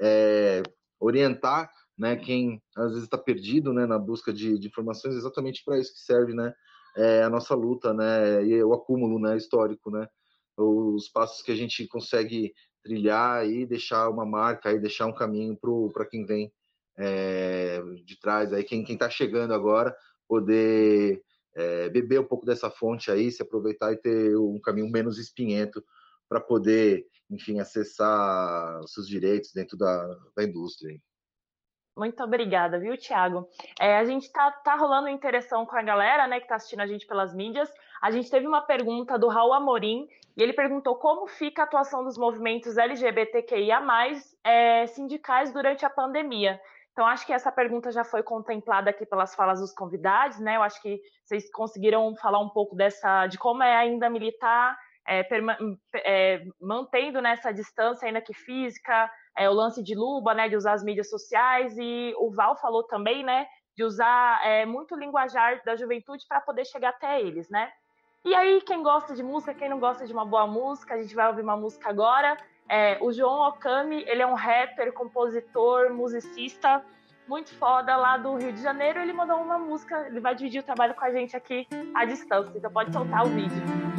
é, 0.00 0.62
orientar 1.00 1.70
né, 1.98 2.16
quem 2.16 2.62
às 2.76 2.90
vezes 2.90 3.04
está 3.04 3.18
perdido 3.18 3.72
né, 3.72 3.86
na 3.86 3.98
busca 3.98 4.32
de, 4.32 4.58
de 4.58 4.68
informações, 4.68 5.14
exatamente 5.14 5.62
para 5.64 5.78
isso 5.78 5.92
que 5.92 6.00
serve 6.00 6.34
né, 6.34 6.52
é, 6.96 7.22
a 7.22 7.30
nossa 7.30 7.54
luta 7.54 7.92
né, 7.92 8.44
e 8.44 8.62
o 8.62 8.72
acúmulo 8.72 9.18
né, 9.18 9.36
histórico 9.36 9.90
né, 9.90 10.06
os 10.56 11.08
passos 11.08 11.42
que 11.42 11.50
a 11.50 11.56
gente 11.56 11.86
consegue 11.88 12.52
trilhar 12.82 13.48
e 13.48 13.66
deixar 13.66 14.08
uma 14.08 14.26
marca 14.26 14.72
e 14.72 14.78
deixar 14.78 15.06
um 15.06 15.14
caminho 15.14 15.58
para 15.92 16.06
quem 16.06 16.24
vem 16.24 16.52
é, 16.96 17.82
de 18.04 18.18
trás, 18.20 18.52
aí 18.52 18.62
quem 18.62 18.84
está 18.84 19.10
chegando 19.10 19.52
agora 19.52 19.94
poder 20.28 21.22
é, 21.54 21.88
beber 21.88 22.20
um 22.20 22.26
pouco 22.26 22.44
dessa 22.44 22.70
fonte 22.70 23.10
aí, 23.10 23.30
se 23.30 23.42
aproveitar 23.42 23.92
e 23.92 23.96
ter 23.96 24.36
um 24.36 24.60
caminho 24.60 24.90
menos 24.90 25.18
espinhento 25.18 25.82
para 26.28 26.40
poder, 26.40 27.06
enfim, 27.30 27.60
acessar 27.60 28.80
os 28.80 28.92
seus 28.92 29.06
direitos 29.06 29.52
dentro 29.52 29.76
da, 29.76 30.16
da 30.36 30.42
indústria. 30.42 30.98
Muito 31.96 32.20
obrigada, 32.24 32.78
viu, 32.80 32.98
Thiago? 32.98 33.48
É, 33.78 33.98
a 33.98 34.04
gente 34.04 34.30
tá, 34.32 34.50
tá 34.50 34.74
rolando 34.74 35.08
interação 35.08 35.64
com 35.64 35.76
a 35.76 35.82
galera, 35.82 36.26
né, 36.26 36.38
que 36.38 36.46
está 36.46 36.56
assistindo 36.56 36.80
a 36.80 36.86
gente 36.88 37.06
pelas 37.06 37.32
mídias. 37.32 37.72
A 38.02 38.10
gente 38.10 38.28
teve 38.28 38.48
uma 38.48 38.62
pergunta 38.62 39.16
do 39.16 39.28
Raul 39.28 39.52
Amorim, 39.52 40.08
e 40.36 40.42
ele 40.42 40.52
perguntou 40.52 40.96
como 40.96 41.28
fica 41.28 41.62
a 41.62 41.64
atuação 41.64 42.02
dos 42.02 42.18
movimentos 42.18 42.76
LGBTQIA+, 42.76 43.80
é, 44.42 44.86
sindicais 44.88 45.52
durante 45.52 45.86
a 45.86 45.90
pandemia. 45.90 46.60
Então, 46.94 47.04
acho 47.08 47.26
que 47.26 47.32
essa 47.32 47.50
pergunta 47.50 47.90
já 47.90 48.04
foi 48.04 48.22
contemplada 48.22 48.88
aqui 48.88 49.04
pelas 49.04 49.34
falas 49.34 49.58
dos 49.58 49.74
convidados, 49.74 50.38
né? 50.38 50.54
Eu 50.54 50.62
acho 50.62 50.80
que 50.80 51.00
vocês 51.24 51.50
conseguiram 51.50 52.14
falar 52.14 52.38
um 52.38 52.48
pouco 52.48 52.76
dessa, 52.76 53.26
de 53.26 53.36
como 53.36 53.64
é 53.64 53.76
ainda 53.76 54.08
militar, 54.08 54.78
é, 55.04 55.26
é, 55.96 56.44
mantendo 56.60 57.20
nessa 57.20 57.52
distância, 57.52 58.06
ainda 58.06 58.20
que 58.20 58.32
física, 58.32 59.10
é, 59.36 59.50
o 59.50 59.52
lance 59.52 59.82
de 59.82 59.92
luba, 59.92 60.34
né? 60.34 60.48
De 60.48 60.56
usar 60.56 60.74
as 60.74 60.84
mídias 60.84 61.10
sociais, 61.10 61.76
e 61.76 62.14
o 62.16 62.30
Val 62.30 62.54
falou 62.54 62.84
também, 62.84 63.24
né? 63.24 63.48
De 63.76 63.82
usar 63.82 64.40
é, 64.46 64.64
muito 64.64 64.94
linguajar 64.94 65.64
da 65.64 65.74
juventude 65.74 66.24
para 66.28 66.40
poder 66.40 66.64
chegar 66.64 66.90
até 66.90 67.20
eles, 67.20 67.50
né? 67.50 67.72
E 68.24 68.32
aí, 68.36 68.60
quem 68.60 68.84
gosta 68.84 69.16
de 69.16 69.22
música, 69.24 69.52
quem 69.52 69.68
não 69.68 69.80
gosta 69.80 70.06
de 70.06 70.12
uma 70.12 70.24
boa 70.24 70.46
música, 70.46 70.94
a 70.94 71.02
gente 71.02 71.14
vai 71.14 71.26
ouvir 71.26 71.42
uma 71.42 71.56
música 71.56 71.90
agora. 71.90 72.36
É, 72.68 72.98
o 73.00 73.12
João 73.12 73.48
Okami, 73.48 74.04
ele 74.06 74.22
é 74.22 74.26
um 74.26 74.34
rapper, 74.34 74.92
compositor, 74.92 75.92
musicista 75.92 76.82
muito 77.26 77.54
foda 77.54 77.96
lá 77.96 78.16
do 78.16 78.36
Rio 78.36 78.52
de 78.52 78.62
Janeiro. 78.62 79.00
Ele 79.00 79.12
mandou 79.12 79.38
uma 79.38 79.58
música, 79.58 80.06
ele 80.06 80.20
vai 80.20 80.34
dividir 80.34 80.60
o 80.60 80.64
trabalho 80.64 80.94
com 80.94 81.04
a 81.04 81.10
gente 81.10 81.36
aqui 81.36 81.66
à 81.94 82.04
distância, 82.04 82.52
então 82.56 82.70
pode 82.70 82.92
soltar 82.92 83.24
o 83.24 83.28
vídeo. 83.28 83.93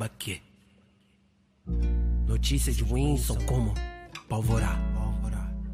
Perceba 0.00 0.08
que 0.18 0.40
notícias 2.26 2.80
ruins 2.80 3.20
são 3.22 3.36
como 3.42 3.74
pólvora. 4.28 4.68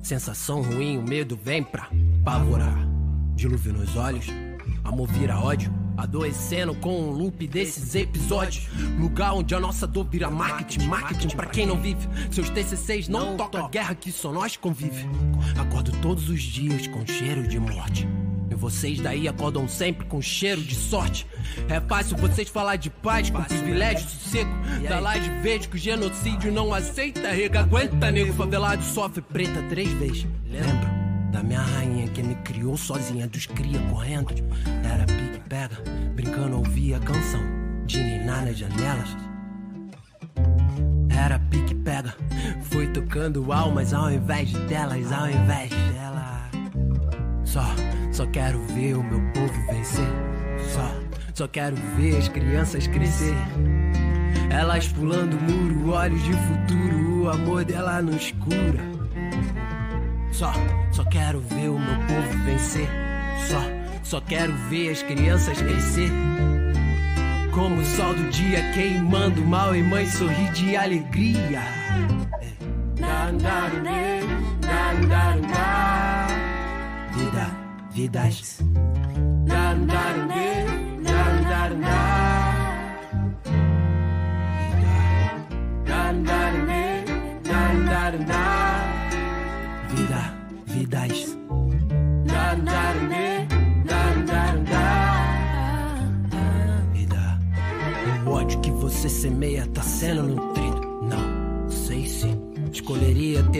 Sensação 0.03 0.62
ruim, 0.62 0.99
o 0.99 1.03
medo 1.03 1.37
vem 1.37 1.62
pra 1.62 1.89
pavorar. 2.24 2.77
Dilúvio 3.35 3.72
nos 3.72 3.97
olhos, 3.97 4.27
amor 4.83 5.09
vira 5.09 5.39
ódio. 5.39 5.72
Adoecendo 5.97 6.74
com 6.74 7.01
um 7.01 7.11
loop 7.11 7.47
desses 7.47 7.95
episódios. 7.95 8.68
Lugar 8.99 9.33
onde 9.33 9.55
a 9.55 9.61
nossa 9.61 9.87
dor 9.87 10.05
vira 10.05 10.31
marketing. 10.31 10.87
Marketing 10.87 11.35
pra 11.35 11.47
quem 11.47 11.64
não 11.64 11.81
vive. 11.81 12.07
Seus 12.31 12.51
TCCs 12.51 13.09
não 13.09 13.37
tocam 13.37 13.70
guerra 13.70 13.95
que 13.95 14.12
só 14.12 14.31
nós 14.31 14.57
convive. 14.57 15.07
Acordo 15.59 15.93
todos 16.03 16.29
os 16.29 16.43
dias 16.43 16.87
com 16.89 17.07
cheiro 17.07 17.49
de 17.49 17.59
morte. 17.59 18.07
E 18.51 18.55
vocês 18.55 19.01
daí 19.01 19.28
acordam 19.28 19.68
sempre 19.68 20.07
com 20.07 20.20
cheiro 20.20 20.61
de 20.61 20.74
sorte. 20.74 21.26
É 21.68 21.80
fácil 21.80 22.16
vocês 22.16 22.49
falar 22.49 22.76
de 22.76 22.90
paz 22.90 23.30
com 23.30 23.42
privilégio, 23.42 24.09
sossego. 24.09 24.51
Da 24.88 25.01
laje 25.01 25.30
verde 25.40 25.68
que 25.68 25.76
o 25.76 25.78
genocídio 25.78 26.53
não 26.53 26.72
aceita. 26.72 27.30
Rega, 27.30 27.61
aguenta, 27.61 28.11
nego 28.11 28.32
favelado 28.32 28.82
sofre 28.82 29.22
preta 29.22 29.62
três 29.68 29.90
vezes. 29.94 30.26
Lembro 30.47 31.07
da 31.32 31.42
minha 31.42 31.61
rainha 31.61 32.09
que 32.09 32.22
me 32.22 32.34
criou 32.36 32.76
sozinha, 32.76 33.26
dos 33.26 33.47
cria 33.47 33.80
correndo. 33.90 34.34
Era 34.84 35.05
pique 35.05 35.40
pega, 35.49 35.76
brincando 36.14 36.59
ouvia 36.59 36.97
a 36.97 37.01
canção 37.01 37.42
de 37.84 38.03
ninar 38.03 38.44
nas 38.44 38.57
janelas. 38.57 39.16
Era 41.11 41.38
pique 41.38 41.74
pega, 41.74 42.14
foi 42.62 42.86
tocando 42.88 43.53
almas 43.53 43.92
ao 43.92 44.11
invés 44.11 44.53
delas, 44.53 45.12
ao 45.12 45.28
invés 45.28 45.70
dela. 45.70 46.51
Só 47.44 47.64
só 48.17 48.25
quero 48.29 48.59
ver 48.69 48.95
o 48.95 49.05
meu 49.05 49.21
povo 49.35 49.67
vencer. 49.67 50.09
Só, 50.73 50.91
só 51.35 51.47
quero 51.47 51.77
ver 51.99 52.17
as 52.17 52.29
crianças 52.29 52.87
crescer. 52.87 53.37
Elas 54.49 54.89
pulando 54.89 55.39
muro, 55.39 55.93
olhos 55.93 56.23
de 56.23 56.33
futuro, 56.33 57.25
o 57.25 57.29
amor 57.29 57.62
dela 57.67 58.01
nos 58.01 58.33
cura. 58.33 58.81
Só, 60.33 60.51
só 60.93 61.05
quero 61.05 61.41
ver 61.41 61.69
o 61.69 61.79
meu 61.79 61.97
povo 62.07 62.45
vencer. 62.47 62.89
Só, 63.49 63.61
só 64.03 64.21
quero 64.23 64.55
ver 64.71 64.93
as 64.93 65.03
crianças 65.03 65.61
crescer. 65.61 66.11
Como 67.53 67.83
o 67.83 67.85
sol 67.85 68.14
do 68.14 68.31
dia 68.31 68.73
queimando 68.73 69.45
mal 69.45 69.77
e 69.77 69.83
mãe 69.83 70.07
sorrir 70.07 70.51
de 70.53 70.75
alegria. 70.75 71.61
Vida 74.99 75.86
dan, 77.97 78.30
Vida, 89.88 90.34
vidas. 90.66 91.38
Vida. 96.92 97.40
O 98.26 98.30
ódio 98.30 98.61
que 98.61 98.70
você 98.72 99.09
semeia 99.09 99.66
tá 99.68 99.82
sendo 99.82 100.22
nutrido. 100.22 100.45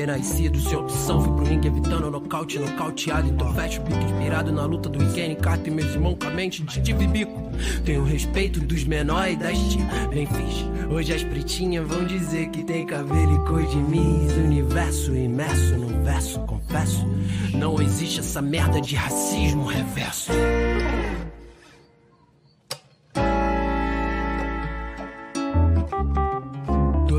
Nascido 0.07 0.61
se 0.61 0.73
a 0.73 0.79
opção 0.79 1.21
foi 1.21 1.35
pro 1.35 1.45
ringue 1.45 1.67
evitando 1.67 2.09
nocaute, 2.09 2.61
nocauteado. 2.61 3.29
Então 3.29 3.53
fecho 3.55 3.81
o 3.81 3.85
bico 3.85 3.99
inspirado 3.99 4.53
na 4.53 4.65
luta 4.65 4.89
do 4.89 4.99
Kenny 5.13 5.35
Carter 5.35 5.73
meus 5.73 5.93
irmãos 5.95 6.17
com 6.21 6.29
a 6.29 6.31
mente 6.31 6.63
de 6.63 6.75
Steve 6.75 7.09
Bico. 7.09 7.51
Tenho 7.85 8.05
respeito 8.05 8.61
dos 8.61 8.85
menores 8.85 9.37
das 9.37 9.59
tia, 9.59 9.85
bem 10.09 10.27
fiz. 10.27 10.65
Hoje 10.89 11.13
as 11.13 11.25
pretinhas 11.25 11.89
vão 11.89 12.05
dizer 12.05 12.51
que 12.51 12.63
tem 12.63 12.87
cabelo 12.87 13.35
e 13.35 13.49
cor 13.49 13.67
de 13.67 13.77
mim. 13.79 14.29
Universo 14.45 15.13
imerso 15.13 15.77
no 15.77 16.05
verso, 16.05 16.39
confesso. 16.43 17.05
Não 17.53 17.83
existe 17.83 18.21
essa 18.21 18.41
merda 18.41 18.81
de 18.81 18.95
racismo 18.95 19.65
reverso. 19.65 20.31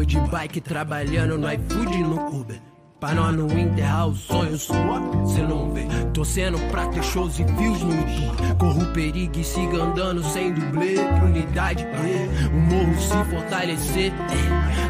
de 0.08 0.18
bike 0.22 0.62
trabalhando 0.62 1.38
no 1.38 1.52
iFood 1.52 1.94
e 1.94 2.02
no 2.02 2.28
Uber. 2.34 2.62
Pra 3.00 3.14
nós 3.14 3.36
não 3.36 3.48
enterrar 3.48 4.08
os 4.08 4.22
sonhos 4.22 4.64
cê 4.64 5.42
não 5.44 5.72
vê. 5.72 5.86
Torcendo 6.16 6.58
pra 6.72 6.88
ter 6.88 7.04
shows 7.04 7.38
e 7.40 7.44
views 7.44 7.84
no 7.84 7.94
YouTube. 7.94 8.56
Corro 8.58 8.86
perigo 8.94 9.40
e 9.40 9.44
siga 9.44 9.84
andando 9.84 10.24
sem 10.24 10.52
dublê. 10.52 10.96
Unidade, 11.24 11.84
é. 11.84 12.48
o 12.48 12.60
morro 12.60 13.00
se 13.00 13.24
fortalecer. 13.30 14.12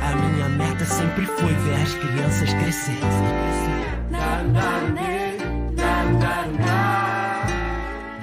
A 0.01 0.15
minha 0.15 0.47
meta 0.49 0.85
sempre 0.85 1.25
foi 1.25 1.53
ver 1.53 1.81
as 1.81 1.93
crianças 1.95 2.53
crescer. 2.53 2.97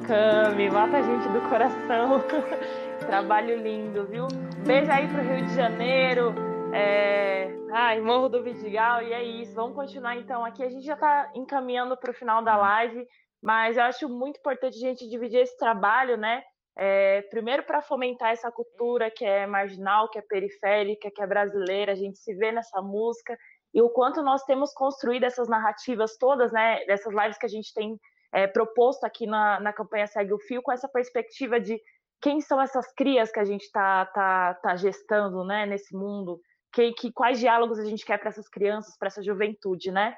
Cami, 0.00 0.70
mata 0.70 0.98
a 0.98 1.02
gente 1.02 1.28
do 1.28 1.48
coração. 1.48 2.22
Trabalho 3.06 3.56
lindo, 3.56 4.06
viu? 4.06 4.26
Beijo 4.66 4.90
aí 4.90 5.06
pro 5.08 5.22
Rio 5.22 5.44
de 5.44 5.54
Janeiro. 5.54 6.34
É... 6.72 7.48
Ai, 7.70 8.00
Morro 8.00 8.28
do 8.28 8.42
Vidigal, 8.42 9.02
e 9.02 9.12
é 9.12 9.22
isso. 9.22 9.54
Vamos 9.54 9.74
continuar 9.74 10.16
então 10.16 10.44
aqui. 10.44 10.62
A 10.62 10.70
gente 10.70 10.84
já 10.84 10.94
está 10.94 11.30
encaminhando 11.34 11.96
para 11.96 12.10
o 12.10 12.14
final 12.14 12.42
da 12.42 12.56
live, 12.56 13.06
mas 13.42 13.76
eu 13.76 13.82
acho 13.82 14.08
muito 14.08 14.38
importante 14.38 14.76
a 14.76 14.88
gente 14.88 15.08
dividir 15.08 15.40
esse 15.40 15.56
trabalho, 15.58 16.16
né? 16.16 16.42
É, 16.76 17.20
primeiro 17.30 17.62
para 17.64 17.82
fomentar 17.82 18.30
essa 18.30 18.50
cultura 18.50 19.10
que 19.10 19.24
é 19.24 19.46
marginal, 19.46 20.08
que 20.08 20.18
é 20.18 20.22
periférica, 20.22 21.10
que 21.14 21.22
é 21.22 21.26
brasileira, 21.26 21.92
a 21.92 21.96
gente 21.96 22.16
se 22.18 22.34
vê 22.34 22.50
nessa 22.50 22.80
música 22.80 23.36
e 23.74 23.82
o 23.82 23.90
quanto 23.90 24.22
nós 24.22 24.42
temos 24.44 24.72
construído 24.72 25.24
essas 25.24 25.48
narrativas 25.48 26.16
todas, 26.16 26.50
né? 26.50 26.84
Dessas 26.86 27.12
lives 27.14 27.36
que 27.36 27.46
a 27.46 27.50
gente 27.50 27.74
tem 27.74 27.98
é, 28.32 28.46
proposto 28.46 29.04
aqui 29.04 29.26
na, 29.26 29.60
na 29.60 29.72
campanha 29.72 30.06
Segue 30.06 30.32
o 30.32 30.38
Fio, 30.38 30.62
com 30.62 30.72
essa 30.72 30.88
perspectiva 30.88 31.60
de 31.60 31.80
quem 32.20 32.40
são 32.40 32.60
essas 32.60 32.92
crias 32.92 33.30
que 33.30 33.40
a 33.40 33.44
gente 33.44 33.62
está 33.62 34.06
tá, 34.06 34.54
tá 34.54 34.76
gestando 34.76 35.44
né, 35.44 35.66
nesse 35.66 35.94
mundo, 35.94 36.40
que, 36.72 36.92
que 36.92 37.12
quais 37.12 37.38
diálogos 37.38 37.78
a 37.78 37.84
gente 37.84 38.04
quer 38.04 38.18
para 38.18 38.30
essas 38.30 38.48
crianças, 38.48 38.96
para 38.96 39.08
essa 39.08 39.22
juventude, 39.22 39.90
né? 39.90 40.16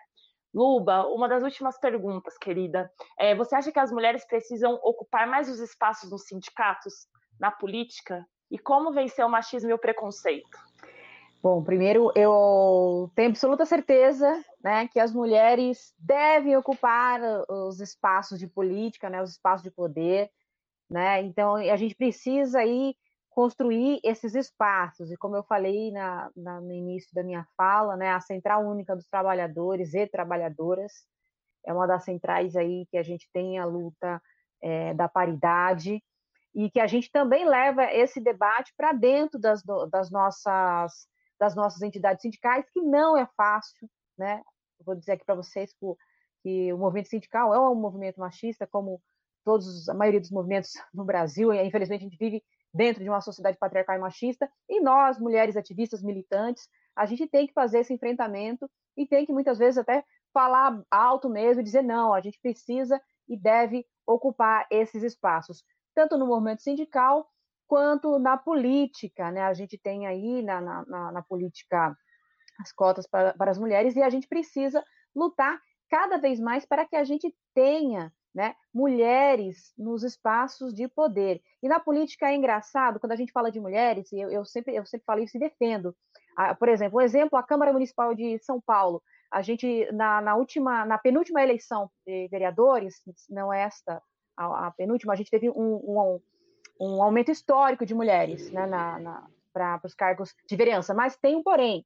Luba, 0.55 1.05
uma 1.09 1.29
das 1.29 1.43
últimas 1.43 1.81
perguntas, 1.81 2.39
querida. 2.39 2.89
É, 3.19 3.35
você 3.35 3.57
acha 3.57 3.73
que 3.73 3.79
as 3.81 3.91
mulheres 3.91 4.25
precisam 4.25 4.79
ocupar 4.85 5.27
mais 5.27 5.49
os 5.49 5.59
espaços 5.59 6.11
nos 6.11 6.27
sindicatos, 6.27 7.09
na 7.41 7.51
política? 7.51 8.25
E 8.49 8.59
como 8.59 8.93
vencer 8.93 9.25
o 9.25 9.29
machismo 9.29 9.71
e 9.71 9.73
o 9.73 9.79
preconceito? 9.79 10.57
Bom, 11.45 11.63
primeiro 11.63 12.11
eu 12.17 13.13
tenho 13.15 13.29
absoluta 13.29 13.67
certeza 13.67 14.43
né, 14.63 14.89
que 14.89 14.99
as 14.99 15.13
mulheres 15.13 15.93
devem 15.99 16.57
ocupar 16.57 17.21
os 17.51 17.81
espaços 17.81 18.39
de 18.39 18.49
política, 18.49 19.11
né, 19.11 19.23
os 19.23 19.33
espaços 19.33 19.63
de 19.63 19.71
poder. 19.71 20.31
Né? 20.89 21.21
Então 21.21 21.57
a 21.57 21.77
gente 21.77 21.95
precisa 21.95 22.61
aí 22.61 22.97
construir 23.29 24.01
esses 24.03 24.35
espaços. 24.35 25.13
E 25.13 25.19
como 25.19 25.37
eu 25.37 25.43
falei 25.43 25.93
na, 25.93 26.31
na, 26.35 26.63
no 26.63 26.73
início 26.73 27.11
da 27.13 27.23
minha 27.23 27.47
fala, 27.59 27.95
né, 27.95 28.13
a 28.13 28.21
Central 28.21 28.65
Única 28.65 28.97
dos 28.97 29.07
Trabalhadores 29.07 29.93
e 29.93 30.07
Trabalhadoras 30.07 30.93
é 31.67 31.75
uma 31.75 31.87
das 31.87 32.05
centrais 32.05 32.57
aí 32.57 32.87
que 32.91 32.97
a 32.97 33.03
gente 33.03 33.29
tem 33.35 33.59
a 33.59 33.67
luta 33.67 34.19
é, 34.63 34.95
da 34.95 35.11
paridade 35.11 36.03
e 36.55 36.71
que 36.71 36.81
a 36.81 36.87
gente 36.87 37.11
também 37.13 37.47
leva 37.47 37.85
esse 37.93 38.19
debate 38.19 38.73
para 38.75 38.95
dentro 38.95 39.39
das, 39.39 39.63
das, 39.91 40.11
nossas, 40.11 41.07
das 41.39 41.55
nossas 41.55 41.83
entidades 41.83 42.23
sindicais, 42.23 42.69
que 42.71 42.81
não 42.81 43.17
é 43.17 43.27
fácil, 43.37 43.89
né? 44.17 44.43
Vou 44.85 44.95
dizer 44.95 45.13
aqui 45.13 45.25
para 45.25 45.35
vocês 45.35 45.73
que 45.73 45.85
o, 45.85 45.97
que 46.43 46.73
o 46.73 46.79
movimento 46.79 47.09
sindical 47.09 47.55
é 47.55 47.59
um 47.59 47.75
movimento 47.75 48.21
machista, 48.21 48.67
como 48.67 49.01
todos 49.45 49.89
a 49.89 49.95
maioria 49.95 50.21
dos 50.21 50.31
movimentos 50.31 50.73
no 50.93 51.05
Brasil, 51.05 51.53
e 51.53 51.63
infelizmente 51.63 52.01
a 52.01 52.09
gente 52.09 52.19
vive 52.19 52.43
dentro 52.73 53.03
de 53.03 53.09
uma 53.09 53.21
sociedade 53.21 53.59
patriarcal 53.59 53.97
e 53.97 54.01
machista, 54.01 54.51
e 54.69 54.81
nós, 54.81 55.19
mulheres 55.19 55.57
ativistas 55.57 56.03
militantes, 56.03 56.69
a 56.97 57.07
gente 57.07 57.27
tem 57.29 57.47
que 57.47 57.53
fazer 57.53 57.81
esse 57.81 57.93
enfrentamento 57.93 58.69
e 58.97 59.07
tem 59.07 59.27
que 59.27 59.33
muitas 59.33 59.59
vezes 59.59 59.79
até 59.79 60.05
falar 60.33 60.83
alto 60.91 61.29
mesmo 61.29 61.61
e 61.61 61.65
dizer 61.65 61.83
não, 61.83 62.13
a 62.13 62.21
gente 62.21 62.39
precisa 62.41 63.01
e 63.29 63.37
deve 63.37 63.87
ocupar 64.07 64.67
esses 64.71 65.03
espaços, 65.03 65.65
tanto 65.95 66.19
no 66.19 66.27
movimento 66.27 66.63
sindical 66.63 67.29
quanto 67.67 68.19
na 68.19 68.37
política, 68.37 69.31
né? 69.31 69.43
A 69.43 69.55
gente 69.55 69.79
tem 69.79 70.07
aí 70.07 70.43
na, 70.43 70.61
na, 70.61 71.13
na 71.13 71.23
política 71.23 71.97
as 72.61 72.73
cotas 72.73 73.07
para, 73.07 73.35
para 73.35 73.51
as 73.51 73.59
mulheres 73.59 73.97
e 73.97 74.03
a 74.03 74.11
gente 74.11 74.29
precisa 74.29 74.85
lutar 75.15 75.61
cada 75.91 76.19
vez 76.19 76.41
mais 76.41 76.65
para 76.65 76.87
que 76.87 76.97
a 76.97 77.05
gente 77.05 77.35
tenha 77.55 78.13
né, 78.35 78.55
mulheres 78.73 79.73
nos 79.79 80.03
espaços 80.03 80.75
de 80.75 80.89
poder. 80.89 81.41
E 81.63 81.69
na 81.69 81.79
política 81.79 82.29
é 82.29 82.35
engraçado, 82.35 82.99
quando 82.99 83.13
a 83.13 83.17
gente 83.17 83.33
fala 83.33 83.51
de 83.51 83.61
mulheres, 83.61 84.13
eu, 84.13 84.29
eu 84.31 84.45
sempre, 84.45 84.75
eu 84.75 84.85
sempre 84.85 85.05
falo 85.05 85.23
isso 85.23 85.37
e 85.37 85.41
defendo. 85.41 85.95
Ah, 86.37 86.55
por 86.55 86.69
exemplo, 86.69 86.99
um 86.99 87.03
exemplo, 87.03 87.39
a 87.39 87.43
Câmara 87.45 87.73
Municipal 87.73 88.15
de 88.15 88.39
São 88.41 88.61
Paulo. 88.61 89.01
A 89.33 89.41
gente, 89.41 89.89
na, 89.93 90.21
na 90.21 90.37
última, 90.37 90.85
na 90.85 90.99
penúltima 90.99 91.43
eleição 91.43 91.91
de 92.05 92.29
vereadores, 92.29 92.97
não 93.31 93.53
é 93.53 93.63
esta 93.63 94.03
a, 94.37 94.67
a 94.67 94.71
penúltima, 94.73 95.13
a 95.13 95.17
gente 95.17 95.31
teve 95.31 95.49
um, 95.49 95.77
um, 95.77 96.21
um, 96.79 97.03
aumento 97.03 97.31
histórico 97.31 97.87
de 97.87 97.95
mulheres 97.95 98.51
né, 98.51 98.69
para 99.53 99.81
os 99.85 99.95
cargos 99.95 100.35
de 100.47 100.57
vereança. 100.57 100.95
Mas 100.95 101.17
tem 101.17 101.37
um 101.37 101.43
porém. 101.43 101.85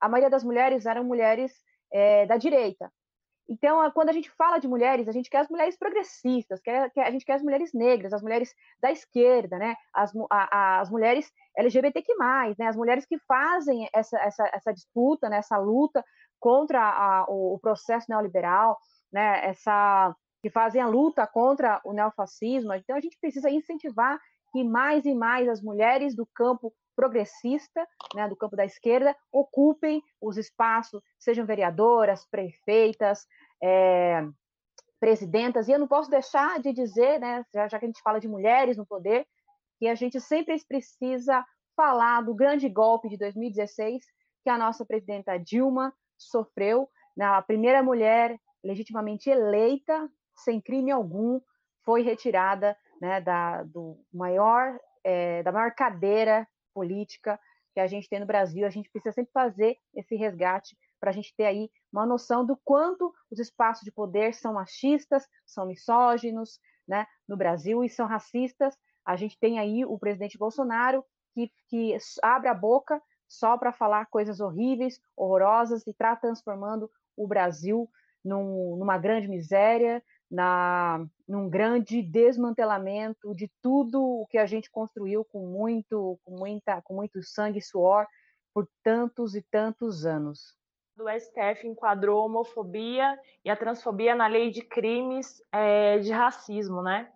A 0.00 0.08
maioria 0.08 0.30
das 0.30 0.44
mulheres 0.44 0.86
eram 0.86 1.04
mulheres 1.04 1.52
é, 1.92 2.26
da 2.26 2.36
direita. 2.36 2.90
Então, 3.48 3.90
quando 3.92 4.10
a 4.10 4.12
gente 4.12 4.30
fala 4.30 4.58
de 4.58 4.68
mulheres, 4.68 5.08
a 5.08 5.12
gente 5.12 5.30
quer 5.30 5.38
as 5.38 5.48
mulheres 5.48 5.76
progressistas, 5.76 6.60
quer, 6.60 6.90
quer, 6.90 7.06
a 7.06 7.10
gente 7.10 7.24
quer 7.24 7.32
as 7.32 7.42
mulheres 7.42 7.72
negras, 7.72 8.12
as 8.12 8.20
mulheres 8.20 8.54
da 8.78 8.92
esquerda, 8.92 9.56
né? 9.56 9.74
as, 9.92 10.12
a, 10.30 10.80
as 10.80 10.90
mulheres 10.90 11.32
LGBTQ+, 11.56 12.12
né? 12.58 12.66
as 12.66 12.76
mulheres 12.76 13.06
que 13.06 13.18
fazem 13.20 13.88
essa, 13.94 14.18
essa, 14.18 14.50
essa 14.52 14.72
disputa, 14.72 15.30
né? 15.30 15.38
essa 15.38 15.56
luta 15.56 16.04
contra 16.38 16.78
a, 16.78 17.24
o, 17.26 17.54
o, 17.54 17.58
processo 17.58 18.06
neoliberal, 18.10 18.78
né? 19.10 19.46
essa, 19.46 20.14
que 20.42 20.50
fazem 20.50 20.80
a 20.80 20.86
luta 20.86 21.26
contra 21.26 21.80
o 21.84 21.92
neofascismo. 21.92 22.72
Então, 22.74 22.96
a 22.96 23.00
gente 23.00 23.18
precisa 23.20 23.50
incentivar 23.50 24.18
que 24.52 24.64
mais 24.64 25.04
e 25.04 25.14
mais 25.14 25.48
as 25.48 25.60
mulheres 25.60 26.14
do 26.14 26.26
campo 26.34 26.72
progressista, 26.96 27.86
né, 28.14 28.28
do 28.28 28.36
campo 28.36 28.56
da 28.56 28.64
esquerda, 28.64 29.14
ocupem 29.30 30.02
os 30.20 30.36
espaços, 30.36 31.00
sejam 31.18 31.46
vereadoras, 31.46 32.26
prefeitas, 32.28 33.24
é, 33.62 34.26
presidentas. 34.98 35.68
E 35.68 35.72
eu 35.72 35.78
não 35.78 35.86
posso 35.86 36.10
deixar 36.10 36.60
de 36.60 36.72
dizer, 36.72 37.20
né, 37.20 37.44
já, 37.54 37.68
já 37.68 37.78
que 37.78 37.84
a 37.84 37.88
gente 37.88 38.02
fala 38.02 38.18
de 38.18 38.26
mulheres 38.26 38.76
no 38.76 38.86
poder, 38.86 39.26
que 39.78 39.86
a 39.86 39.94
gente 39.94 40.20
sempre 40.20 40.56
precisa 40.66 41.44
falar 41.76 42.22
do 42.22 42.34
grande 42.34 42.68
golpe 42.68 43.08
de 43.08 43.16
2016 43.16 44.04
que 44.42 44.50
a 44.50 44.58
nossa 44.58 44.84
presidenta 44.84 45.38
Dilma 45.38 45.94
sofreu, 46.16 46.88
né, 47.16 47.26
a 47.26 47.42
primeira 47.42 47.82
mulher 47.82 48.36
legitimamente 48.64 49.30
eleita, 49.30 50.10
sem 50.38 50.60
crime 50.60 50.90
algum, 50.90 51.40
foi 51.84 52.02
retirada 52.02 52.76
né, 53.00 53.20
da, 53.20 53.62
do 53.62 53.98
maior, 54.12 54.78
é, 55.04 55.42
da 55.42 55.52
maior 55.52 55.72
cadeira 55.74 56.46
política 56.74 57.38
que 57.72 57.80
a 57.80 57.86
gente 57.86 58.08
tem 58.08 58.20
no 58.20 58.26
Brasil. 58.26 58.66
A 58.66 58.70
gente 58.70 58.90
precisa 58.90 59.12
sempre 59.12 59.32
fazer 59.32 59.76
esse 59.94 60.16
resgate 60.16 60.76
para 61.00 61.10
a 61.10 61.12
gente 61.12 61.34
ter 61.36 61.46
aí 61.46 61.70
uma 61.92 62.04
noção 62.04 62.44
do 62.44 62.56
quanto 62.64 63.12
os 63.30 63.38
espaços 63.38 63.84
de 63.84 63.92
poder 63.92 64.34
são 64.34 64.54
machistas, 64.54 65.26
são 65.46 65.66
misóginos, 65.66 66.58
né, 66.86 67.06
no 67.26 67.36
Brasil 67.36 67.84
e 67.84 67.88
são 67.88 68.06
racistas. 68.06 68.76
A 69.04 69.16
gente 69.16 69.38
tem 69.38 69.58
aí 69.58 69.84
o 69.84 69.98
presidente 69.98 70.38
Bolsonaro 70.38 71.04
que, 71.32 71.50
que 71.68 71.96
abre 72.22 72.48
a 72.48 72.54
boca 72.54 73.00
só 73.28 73.56
para 73.56 73.72
falar 73.72 74.06
coisas 74.06 74.40
horríveis, 74.40 75.00
horrorosas 75.16 75.86
e 75.86 75.90
está 75.90 76.16
transformando 76.16 76.90
o 77.16 77.26
Brasil 77.26 77.88
num, 78.24 78.76
numa 78.76 78.98
grande 78.98 79.28
miséria, 79.28 80.02
na, 80.30 81.04
num 81.26 81.48
grande 81.48 82.02
desmantelamento 82.02 83.34
de 83.34 83.50
tudo 83.62 84.02
o 84.02 84.26
que 84.26 84.38
a 84.38 84.46
gente 84.46 84.70
construiu 84.70 85.24
com 85.24 85.46
muito, 85.46 86.18
com 86.24 86.36
muita, 86.36 86.82
com 86.82 86.94
muito 86.94 87.22
sangue 87.22 87.58
e 87.58 87.62
suor 87.62 88.06
por 88.52 88.68
tantos 88.82 89.34
e 89.34 89.42
tantos 89.42 90.04
anos. 90.04 90.56
O 90.98 91.08
STF 91.08 91.66
enquadrou 91.66 92.20
a 92.20 92.24
homofobia 92.24 93.18
e 93.44 93.50
a 93.50 93.56
transfobia 93.56 94.14
na 94.14 94.26
lei 94.26 94.50
de 94.50 94.62
crimes 94.62 95.40
é, 95.52 95.98
de 95.98 96.10
racismo, 96.10 96.82
né? 96.82 97.10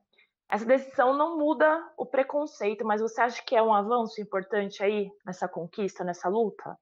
Essa 0.48 0.64
decisão 0.66 1.16
não 1.16 1.38
muda 1.38 1.82
o 1.96 2.06
preconceito, 2.06 2.84
mas 2.84 3.00
você 3.00 3.20
acha 3.22 3.42
que 3.42 3.56
é 3.56 3.62
um 3.62 3.72
avanço 3.72 4.20
importante 4.20 4.84
aí 4.84 5.10
nessa 5.24 5.48
conquista, 5.48 6.04
nessa 6.04 6.28
luta? 6.28 6.78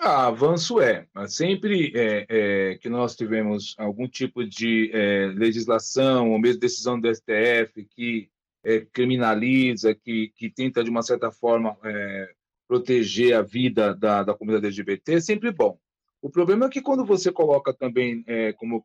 Ah, 0.00 0.28
avanço 0.28 0.80
é. 0.80 1.08
Sempre 1.26 1.92
é, 1.94 2.26
é, 2.28 2.78
que 2.78 2.88
nós 2.88 3.16
tivemos 3.16 3.74
algum 3.76 4.06
tipo 4.08 4.44
de 4.44 4.90
é, 4.94 5.26
legislação, 5.34 6.30
ou 6.30 6.38
mesmo 6.38 6.60
decisão 6.60 7.00
do 7.00 7.12
STF 7.12 7.84
que 7.84 8.30
é, 8.62 8.80
criminaliza, 8.92 9.94
que, 9.94 10.32
que 10.36 10.50
tenta, 10.50 10.84
de 10.84 10.90
uma 10.90 11.02
certa 11.02 11.32
forma, 11.32 11.76
é, 11.82 12.30
proteger 12.68 13.34
a 13.34 13.42
vida 13.42 13.92
da, 13.92 14.22
da 14.22 14.34
comunidade 14.34 14.66
LGBT, 14.66 15.14
é 15.14 15.20
sempre 15.20 15.50
bom. 15.50 15.76
O 16.22 16.30
problema 16.30 16.66
é 16.66 16.68
que 16.68 16.82
quando 16.82 17.04
você 17.04 17.32
coloca 17.32 17.72
também 17.72 18.22
é, 18.26 18.52
como 18.52 18.84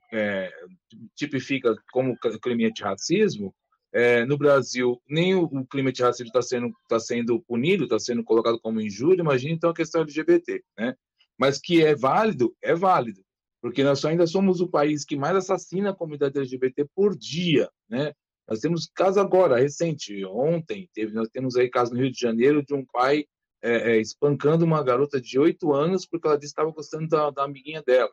tipifica 1.16 1.76
como 1.92 2.18
crime 2.18 2.66
antirracismo, 2.66 3.54
é, 3.94 4.26
no 4.26 4.38
Brasil, 4.38 5.00
nem 5.08 5.36
o, 5.36 5.44
o 5.46 5.92
de 5.92 6.02
racismo 6.02 6.28
está 6.28 6.42
sendo, 6.42 6.74
tá 6.90 7.00
sendo 7.00 7.40
punido, 7.42 7.84
está 7.84 8.00
sendo 8.00 8.24
colocado 8.24 8.60
como 8.60 8.82
injúria, 8.82 9.22
imagina 9.22 9.54
então 9.54 9.70
a 9.70 9.76
questão 9.76 10.02
LGBT, 10.02 10.64
né? 10.78 10.96
Mas 11.38 11.60
que 11.60 11.84
é 11.84 11.96
válido, 11.96 12.56
é 12.62 12.74
válido, 12.74 13.24
porque 13.62 13.84
nós 13.84 14.04
ainda 14.04 14.26
somos 14.26 14.62
o 14.62 14.68
país 14.68 15.06
que 15.06 15.16
mais 15.16 15.36
assassina 15.36 15.92
a 15.92 15.96
comunidade 15.96 16.38
LGBT 16.38 16.88
por 16.96 17.16
dia, 17.16 17.70
né? 17.88 18.14
Nós 18.48 18.60
temos 18.60 18.90
caso 18.94 19.20
agora, 19.20 19.60
recente, 19.60 20.26
ontem, 20.26 20.90
teve, 20.94 21.14
nós 21.14 21.30
temos 21.30 21.56
aí 21.56 21.70
caso 21.70 21.94
no 21.94 22.02
Rio 22.02 22.12
de 22.12 22.20
Janeiro 22.20 22.66
de 22.66 22.74
um 22.74 22.84
pai 22.92 23.26
é, 23.62 23.92
é, 23.92 24.02
espancando 24.02 24.66
uma 24.66 24.84
garota 24.84 25.22
de 25.22 25.40
oito 25.40 25.72
anos 25.72 26.06
porque 26.06 26.28
ela 26.28 26.38
disse 26.38 26.54
que 26.54 26.60
estava 26.60 26.76
gostando 26.76 27.08
da, 27.08 27.30
da 27.30 27.44
amiguinha 27.44 27.82
dela. 27.82 28.12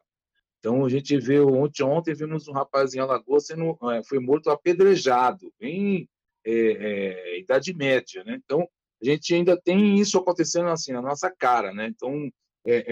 Então 0.61 0.85
a 0.85 0.89
gente 0.89 1.19
vê 1.19 1.41
ontem, 1.41 1.83
ontem 1.83 2.15
vimos 2.15 2.47
um 2.47 2.53
rapaz 2.53 2.95
em 2.95 3.01
Alagoas 3.01 3.47
sendo 3.47 3.77
é, 3.91 4.03
foi 4.05 4.19
morto 4.21 4.51
apedrejado 4.51 5.53
em 5.59 6.07
é, 6.45 6.53
é, 6.53 7.41
idade 7.41 7.75
média, 7.75 8.23
né? 8.25 8.39
Então 8.45 8.69
a 9.03 9.05
gente 9.05 9.35
ainda 9.35 9.57
tem 9.57 9.99
isso 9.99 10.19
acontecendo 10.19 10.69
assim 10.69 10.93
na 10.93 11.01
nossa 11.01 11.31
cara, 11.31 11.73
né? 11.73 11.87
Então 11.89 12.31
é, 12.67 12.77
é, 12.77 12.83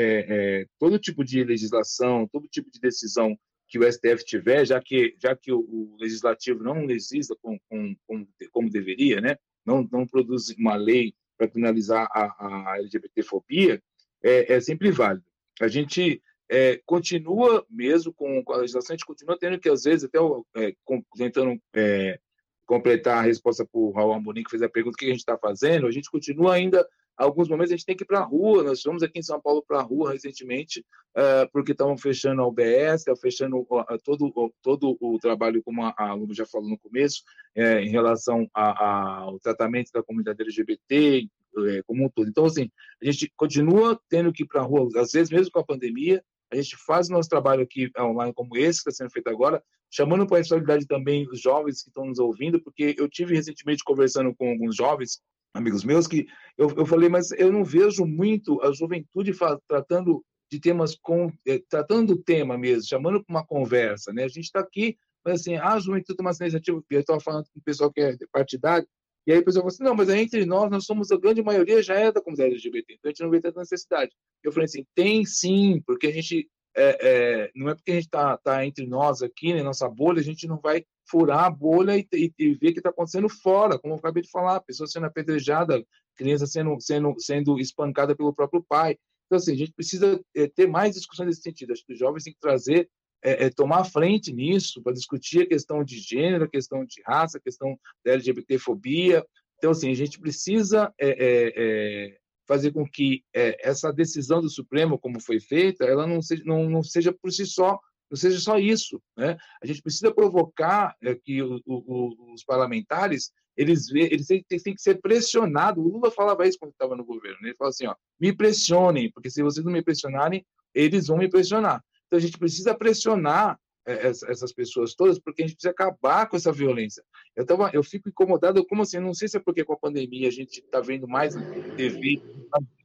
é, 0.62 0.66
todo 0.78 0.98
tipo 0.98 1.22
de 1.22 1.44
legislação, 1.44 2.26
todo 2.26 2.48
tipo 2.48 2.70
de 2.70 2.80
decisão 2.80 3.38
que 3.68 3.78
o 3.78 3.92
STF 3.92 4.24
tiver, 4.24 4.64
já 4.64 4.80
que 4.80 5.14
já 5.22 5.36
que 5.36 5.52
o, 5.52 5.58
o 5.60 5.96
legislativo 6.00 6.62
não 6.62 6.86
legisla 6.86 7.36
com, 7.42 7.58
com, 7.68 7.94
com, 8.06 8.26
como 8.50 8.70
deveria, 8.70 9.20
né? 9.20 9.36
Não 9.64 9.86
não 9.92 10.06
produz 10.06 10.48
uma 10.58 10.74
lei 10.74 11.14
para 11.36 11.50
finalizar 11.50 12.08
a, 12.10 12.72
a 12.72 12.78
LGBTfobia, 12.78 13.80
é, 14.22 14.54
é 14.54 14.60
sempre 14.60 14.90
válido. 14.90 15.26
A 15.60 15.68
gente 15.68 16.22
é, 16.50 16.80
continua 16.86 17.64
mesmo 17.68 18.12
com, 18.12 18.42
com, 18.42 18.52
a 18.52 18.58
legislação, 18.58 18.94
a 18.94 18.96
gente 18.96 19.06
continua 19.06 19.38
tendo 19.38 19.58
que, 19.58 19.68
às 19.68 19.82
vezes, 19.82 20.04
até 20.04 20.18
é, 20.56 20.74
com, 20.84 21.02
tentando 21.16 21.60
é, 21.74 22.18
completar 22.66 23.18
a 23.18 23.22
resposta 23.22 23.64
para 23.64 23.80
o 23.80 23.90
Raul 23.90 24.12
Amorim, 24.12 24.42
que 24.42 24.50
fez 24.50 24.62
a 24.62 24.68
pergunta, 24.68 24.94
o 24.94 24.98
que 24.98 25.06
a 25.06 25.08
gente 25.08 25.20
está 25.20 25.36
fazendo, 25.38 25.86
a 25.86 25.90
gente 25.90 26.10
continua 26.10 26.54
ainda, 26.54 26.86
alguns 27.16 27.48
momentos 27.48 27.72
a 27.72 27.76
gente 27.76 27.84
tem 27.84 27.96
que 27.96 28.04
ir 28.04 28.06
para 28.06 28.20
a 28.20 28.24
rua, 28.24 28.62
nós 28.62 28.80
fomos 28.80 29.02
aqui 29.02 29.18
em 29.18 29.22
São 29.22 29.40
Paulo 29.40 29.64
para 29.66 29.80
a 29.80 29.82
rua 29.82 30.12
recentemente, 30.12 30.84
uh, 31.16 31.50
porque 31.52 31.72
estavam 31.72 31.96
fechando 31.98 32.40
a 32.42 32.46
UBS, 32.46 33.04
fechando 33.20 33.58
uh, 33.60 33.98
todo, 34.04 34.26
uh, 34.28 34.52
todo 34.62 34.96
o 35.00 35.18
trabalho, 35.18 35.62
como 35.62 35.82
a, 35.82 35.94
a 35.98 36.16
já 36.30 36.46
falou 36.46 36.68
no 36.68 36.78
começo, 36.78 37.22
é, 37.54 37.80
em 37.80 37.88
relação 37.88 38.48
ao 38.54 39.38
tratamento 39.40 39.90
da 39.92 40.02
comunidade 40.02 40.42
LGBT, 40.42 41.26
é, 41.66 41.82
como 41.86 42.04
um 42.04 42.08
todo. 42.08 42.28
Então, 42.28 42.44
assim, 42.44 42.70
a 43.02 43.04
gente 43.06 43.32
continua 43.36 44.00
tendo 44.08 44.32
que 44.32 44.44
ir 44.44 44.46
para 44.46 44.60
a 44.60 44.64
rua, 44.64 44.88
às 44.96 45.12
vezes 45.12 45.30
mesmo 45.30 45.50
com 45.50 45.58
a 45.58 45.64
pandemia, 45.64 46.22
a 46.50 46.56
gente 46.56 46.76
faz 46.76 47.08
o 47.08 47.12
nosso 47.12 47.28
trabalho 47.28 47.62
aqui 47.62 47.90
online 47.98 48.32
como 48.32 48.56
esse 48.56 48.82
que 48.82 48.90
está 48.90 49.04
sendo 49.04 49.12
feito 49.12 49.28
agora, 49.28 49.62
chamando 49.90 50.26
para 50.26 50.36
a 50.36 50.38
responsabilidade 50.38 50.86
também 50.86 51.28
os 51.30 51.40
jovens 51.40 51.82
que 51.82 51.88
estão 51.88 52.06
nos 52.06 52.18
ouvindo, 52.18 52.60
porque 52.62 52.94
eu 52.98 53.08
tive 53.08 53.34
recentemente 53.34 53.84
conversando 53.84 54.34
com 54.34 54.50
alguns 54.50 54.76
jovens, 54.76 55.20
amigos 55.54 55.84
meus, 55.84 56.06
que 56.06 56.26
eu, 56.56 56.70
eu 56.76 56.86
falei, 56.86 57.08
mas 57.08 57.30
eu 57.32 57.52
não 57.52 57.64
vejo 57.64 58.04
muito 58.04 58.62
a 58.62 58.72
juventude 58.72 59.32
tratando 59.66 60.24
de 60.50 60.60
temas 60.60 60.96
com 60.96 61.30
eh, 61.46 61.62
tratando 61.68 62.14
do 62.14 62.22
tema 62.22 62.56
mesmo, 62.56 62.88
chamando 62.88 63.22
para 63.22 63.34
uma 63.34 63.46
conversa, 63.46 64.12
né? 64.12 64.24
A 64.24 64.28
gente 64.28 64.44
está 64.44 64.60
aqui, 64.60 64.96
mas 65.24 65.40
assim, 65.40 65.56
ah, 65.56 65.74
a 65.74 65.80
juventude 65.80 66.16
tem 66.16 66.26
uma 66.26 66.32
iniciativa, 66.40 66.82
eu 66.90 67.00
estava 67.00 67.20
falando 67.20 67.44
com 67.52 67.60
o 67.60 67.62
pessoal 67.62 67.92
que 67.92 68.00
é 68.00 68.16
partidário, 68.32 68.86
e 69.28 69.32
aí 69.32 69.40
a 69.40 69.44
pessoa 69.44 69.60
falou 69.60 69.68
assim, 69.68 69.84
não, 69.84 69.94
mas 69.94 70.08
entre 70.08 70.46
nós, 70.46 70.70
nós 70.70 70.86
somos, 70.86 71.12
a 71.12 71.18
grande 71.18 71.42
maioria 71.42 71.82
já 71.82 71.92
é 71.92 72.10
da 72.10 72.18
comunidade 72.18 72.52
LGBT, 72.52 72.94
então 72.94 73.10
a 73.10 73.12
gente 73.12 73.22
não 73.22 73.28
vê 73.28 73.38
tanta 73.38 73.60
necessidade. 73.60 74.10
Eu 74.42 74.50
falei 74.50 74.64
assim, 74.64 74.86
tem 74.94 75.22
sim, 75.26 75.82
porque 75.86 76.06
a 76.06 76.10
gente, 76.10 76.48
é, 76.74 76.98
é, 77.02 77.50
não 77.54 77.68
é 77.68 77.74
porque 77.74 77.90
a 77.90 77.94
gente 77.96 78.06
está 78.06 78.38
tá 78.38 78.64
entre 78.64 78.86
nós 78.86 79.20
aqui, 79.20 79.50
na 79.50 79.56
né, 79.56 79.62
nossa 79.64 79.86
bolha, 79.86 80.20
a 80.20 80.24
gente 80.24 80.48
não 80.48 80.58
vai 80.58 80.82
furar 81.10 81.44
a 81.44 81.50
bolha 81.50 81.98
e, 81.98 82.08
e, 82.10 82.32
e 82.38 82.54
ver 82.54 82.70
o 82.70 82.72
que 82.72 82.78
está 82.78 82.88
acontecendo 82.88 83.28
fora, 83.28 83.78
como 83.78 83.92
eu 83.92 83.98
acabei 83.98 84.22
de 84.22 84.30
falar, 84.30 84.60
pessoa 84.60 84.86
sendo 84.86 85.04
apedrejada, 85.04 85.84
criança 86.16 86.46
sendo, 86.46 86.74
sendo, 86.80 87.14
sendo 87.18 87.58
espancada 87.60 88.16
pelo 88.16 88.32
próprio 88.32 88.64
pai. 88.66 88.96
Então, 89.26 89.36
assim, 89.36 89.52
a 89.52 89.56
gente 89.56 89.72
precisa 89.74 90.18
é, 90.34 90.48
ter 90.48 90.66
mais 90.66 90.94
discussões 90.94 91.26
nesse 91.26 91.42
sentido. 91.42 91.74
Acho 91.74 91.84
que 91.84 91.92
os 91.92 91.98
jovens 91.98 92.24
têm 92.24 92.32
que 92.32 92.40
trazer 92.40 92.88
é, 93.22 93.46
é, 93.46 93.50
tomar 93.50 93.84
frente 93.84 94.32
nisso 94.32 94.82
para 94.82 94.92
discutir 94.92 95.42
a 95.42 95.48
questão 95.48 95.82
de 95.82 95.98
gênero, 95.98 96.44
a 96.44 96.48
questão 96.48 96.84
de 96.84 97.02
raça, 97.04 97.38
a 97.38 97.40
questão 97.40 97.78
da 98.04 98.12
LGBTfobia. 98.12 99.24
Então, 99.56 99.70
assim, 99.70 99.90
a 99.90 99.94
gente 99.94 100.20
precisa 100.20 100.92
é, 100.98 101.08
é, 101.08 101.52
é 101.56 102.16
fazer 102.46 102.72
com 102.72 102.88
que 102.88 103.22
é, 103.34 103.56
essa 103.68 103.92
decisão 103.92 104.40
do 104.40 104.48
Supremo, 104.48 104.98
como 104.98 105.20
foi 105.20 105.38
feita, 105.38 105.84
ela 105.84 106.06
não 106.06 106.22
seja, 106.22 106.42
não, 106.46 106.68
não 106.68 106.82
seja 106.82 107.12
por 107.12 107.30
si 107.30 107.44
só, 107.44 107.78
não 108.10 108.16
seja 108.16 108.38
só 108.40 108.58
isso. 108.58 109.02
Né? 109.16 109.36
A 109.62 109.66
gente 109.66 109.82
precisa 109.82 110.12
provocar 110.14 110.96
que 111.24 111.42
o, 111.42 111.60
o, 111.66 112.32
os 112.32 112.42
parlamentares 112.44 113.32
eles, 113.58 113.90
eles 113.92 114.26
têm, 114.28 114.42
têm, 114.44 114.74
que 114.74 114.80
ser 114.80 115.00
pressionados. 115.00 115.84
O 115.84 115.88
Lula 115.88 116.12
falava 116.12 116.46
isso 116.46 116.58
quando 116.60 116.70
estava 116.70 116.94
no 116.94 117.04
governo. 117.04 117.38
Né? 117.42 117.48
Ele 117.48 117.56
falava 117.56 117.70
assim: 117.70 117.86
ó, 117.86 117.94
me 118.18 118.32
pressionem, 118.32 119.10
porque 119.10 119.28
se 119.28 119.42
vocês 119.42 119.66
não 119.66 119.72
me 119.72 119.82
pressionarem, 119.82 120.46
eles 120.72 121.08
vão 121.08 121.18
me 121.18 121.28
pressionar. 121.28 121.82
Então 122.08 122.18
a 122.18 122.20
gente 122.20 122.36
precisa 122.36 122.74
pressionar 122.74 123.60
é, 123.86 124.08
essas 124.08 124.52
pessoas 124.52 124.94
todas, 124.94 125.18
porque 125.18 125.42
a 125.42 125.46
gente 125.46 125.54
precisa 125.54 125.70
acabar 125.70 126.26
com 126.28 126.36
essa 126.36 126.50
violência. 126.50 127.02
Eu, 127.36 127.46
tava, 127.46 127.70
eu 127.72 127.82
fico 127.84 128.08
incomodado, 128.08 128.66
como 128.66 128.82
assim? 128.82 128.98
Não 128.98 129.14
sei 129.14 129.28
se 129.28 129.36
é 129.36 129.40
porque 129.40 129.64
com 129.64 129.74
a 129.74 129.78
pandemia 129.78 130.28
a 130.28 130.32
gente 130.32 130.60
está 130.60 130.80
vendo 130.80 131.06
mais 131.06 131.34
TV 131.76 132.20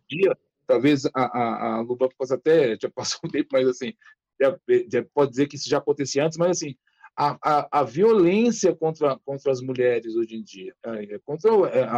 dia, 0.07 0.37
talvez 0.67 1.05
a, 1.05 1.11
a, 1.15 1.75
a 1.75 1.81
Luba 1.81 2.09
possa 2.17 2.35
até, 2.35 2.77
já 2.79 2.89
passou 2.89 3.19
um 3.25 3.29
tempo, 3.29 3.49
mas 3.51 3.67
assim, 3.67 3.93
já, 4.39 4.57
já 4.91 5.05
pode 5.13 5.31
dizer 5.31 5.47
que 5.47 5.55
isso 5.55 5.69
já 5.69 5.77
acontecia 5.77 6.25
antes, 6.25 6.37
mas 6.37 6.51
assim, 6.51 6.75
a, 7.15 7.37
a, 7.41 7.79
a, 7.79 7.83
violência 7.83 8.75
contra, 8.75 9.19
contra 9.23 9.51
as 9.51 9.61
mulheres 9.61 10.15
hoje 10.15 10.35
em 10.35 10.43
dia, 10.43 10.73
é, 10.83 11.19
contra 11.23 11.51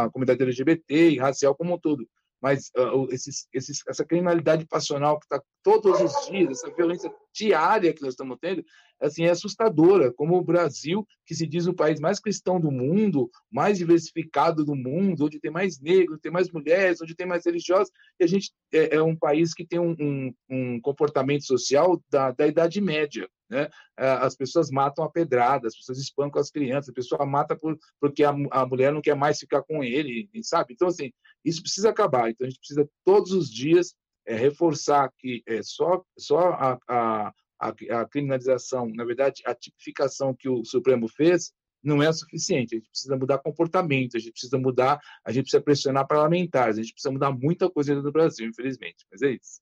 a 0.04 0.10
comunidade 0.10 0.42
LGBT 0.42 1.10
e 1.10 1.18
racial 1.18 1.54
como 1.54 1.74
um 1.74 1.78
todo, 1.78 2.06
mas 2.40 2.70
uh, 2.76 3.06
esses, 3.10 3.48
esses, 3.52 3.80
essa 3.88 4.04
criminalidade 4.04 4.66
passional 4.66 5.18
que 5.18 5.24
está 5.24 5.42
todos 5.62 6.00
os 6.00 6.26
dias, 6.26 6.50
essa 6.50 6.74
violência 6.74 7.12
diária 7.34 7.92
que 7.92 8.02
nós 8.02 8.12
estamos 8.12 8.38
tendo, 8.40 8.64
assim, 9.00 9.24
é 9.24 9.30
assustadora. 9.30 10.12
Como 10.12 10.36
o 10.36 10.44
Brasil, 10.44 11.06
que 11.24 11.34
se 11.34 11.46
diz 11.46 11.66
o 11.66 11.74
país 11.74 12.00
mais 12.00 12.20
cristão 12.20 12.60
do 12.60 12.70
mundo, 12.70 13.30
mais 13.50 13.78
diversificado 13.78 14.64
do 14.64 14.74
mundo, 14.74 15.26
onde 15.26 15.40
tem 15.40 15.50
mais 15.50 15.80
negros, 15.80 16.18
tem 16.20 16.32
mais 16.32 16.50
mulheres, 16.50 17.00
onde 17.00 17.14
tem 17.14 17.26
mais 17.26 17.44
religiosos, 17.44 17.90
e 18.18 18.24
a 18.24 18.26
gente 18.26 18.52
é, 18.72 18.96
é 18.96 19.02
um 19.02 19.16
país 19.16 19.54
que 19.54 19.66
tem 19.66 19.78
um, 19.78 19.94
um, 19.98 20.34
um 20.48 20.80
comportamento 20.80 21.44
social 21.44 22.00
da, 22.10 22.30
da 22.32 22.46
Idade 22.46 22.80
Média. 22.80 23.28
Né? 23.48 23.68
As 23.96 24.34
pessoas 24.36 24.70
matam 24.70 25.04
a 25.04 25.10
pedrada, 25.10 25.68
as 25.68 25.76
pessoas 25.76 25.98
espancam 25.98 26.40
as 26.40 26.50
crianças, 26.50 26.88
a 26.88 26.94
pessoa 26.94 27.24
mata 27.24 27.56
por, 27.56 27.78
porque 28.00 28.24
a, 28.24 28.34
a 28.50 28.66
mulher 28.66 28.92
não 28.92 29.00
quer 29.00 29.14
mais 29.14 29.38
ficar 29.38 29.62
com 29.62 29.84
ele, 29.84 30.28
sabe? 30.42 30.74
Então, 30.74 30.88
assim, 30.88 31.12
isso 31.44 31.62
precisa 31.62 31.90
acabar. 31.90 32.30
Então, 32.30 32.46
a 32.46 32.50
gente 32.50 32.58
precisa 32.58 32.88
todos 33.04 33.32
os 33.32 33.48
dias 33.48 33.94
é, 34.26 34.34
reforçar 34.34 35.10
que 35.18 35.42
é, 35.46 35.62
só, 35.62 36.02
só 36.18 36.50
a, 36.50 36.78
a, 36.88 37.32
a, 37.58 38.04
criminalização, 38.06 38.88
na 38.88 39.04
verdade, 39.04 39.42
a 39.46 39.54
tipificação 39.54 40.34
que 40.34 40.48
o 40.48 40.64
Supremo 40.64 41.08
fez, 41.08 41.52
não 41.82 42.02
é 42.02 42.12
suficiente. 42.12 42.74
A 42.74 42.78
gente 42.78 42.90
precisa 42.90 43.16
mudar 43.16 43.38
comportamento, 43.38 44.16
a 44.16 44.20
gente 44.20 44.32
precisa 44.32 44.58
mudar, 44.58 44.98
a 45.24 45.30
gente 45.30 45.44
precisa 45.44 45.62
pressionar 45.62 46.06
parlamentares, 46.06 46.78
a 46.78 46.82
gente 46.82 46.92
precisa 46.92 47.12
mudar 47.12 47.30
muita 47.30 47.70
coisa 47.70 47.94
no 47.94 48.12
Brasil, 48.12 48.48
infelizmente. 48.48 49.06
Mas 49.10 49.22
é 49.22 49.30
isso. 49.30 49.60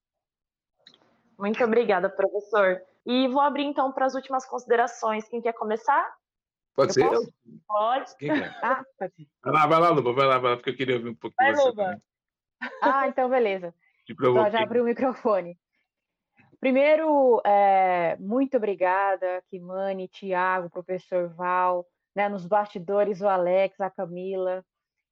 Muito 1.39 1.63
obrigada, 1.63 2.09
professor. 2.09 2.81
E 3.05 3.29
vou 3.29 3.41
abrir 3.41 3.65
então 3.65 3.93
para 3.93 4.07
as 4.07 4.15
últimas 4.15 4.47
considerações. 4.47 5.29
Quem 5.29 5.43
quer 5.43 5.53
começar? 5.53 6.15
Pode 6.75 6.95
ser? 6.95 7.05
Eu? 7.05 7.23
Pode. 7.67 8.17
Quem 8.17 8.33
quer? 8.33 8.59
Ah, 8.63 8.85
pode. 8.99 9.29
Vai 9.43 9.53
lá, 9.53 9.67
vai 9.67 9.81
lá, 9.81 9.91
Luba, 9.91 10.13
vai 10.13 10.27
lá, 10.27 10.39
vai 10.39 10.51
lá, 10.53 10.57
porque 10.57 10.71
eu 10.71 10.77
queria 10.77 10.97
ouvir 10.97 11.11
um 11.11 11.15
pouquinho. 11.15 11.55
Vai, 11.55 11.65
Luba. 11.65 11.85
Também. 11.85 12.03
Ah, 12.83 13.09
então 13.09 13.29
beleza. 13.29 13.75
Então, 14.09 14.51
já 14.51 14.63
abri 14.63 14.81
o 14.81 14.85
microfone. 14.85 15.59
Primeiro, 16.65 17.43
é, 17.45 18.17
muito 18.19 18.57
obrigada, 18.57 19.43
Kimani, 19.51 20.09
Tiago, 20.09 20.71
professor 20.71 21.29
Val, 21.35 21.87
né, 22.17 22.27
nos 22.27 22.47
bastidores 22.47 23.21
o 23.21 23.29
Alex, 23.29 23.79
a 23.83 23.91
Camila. 23.91 24.65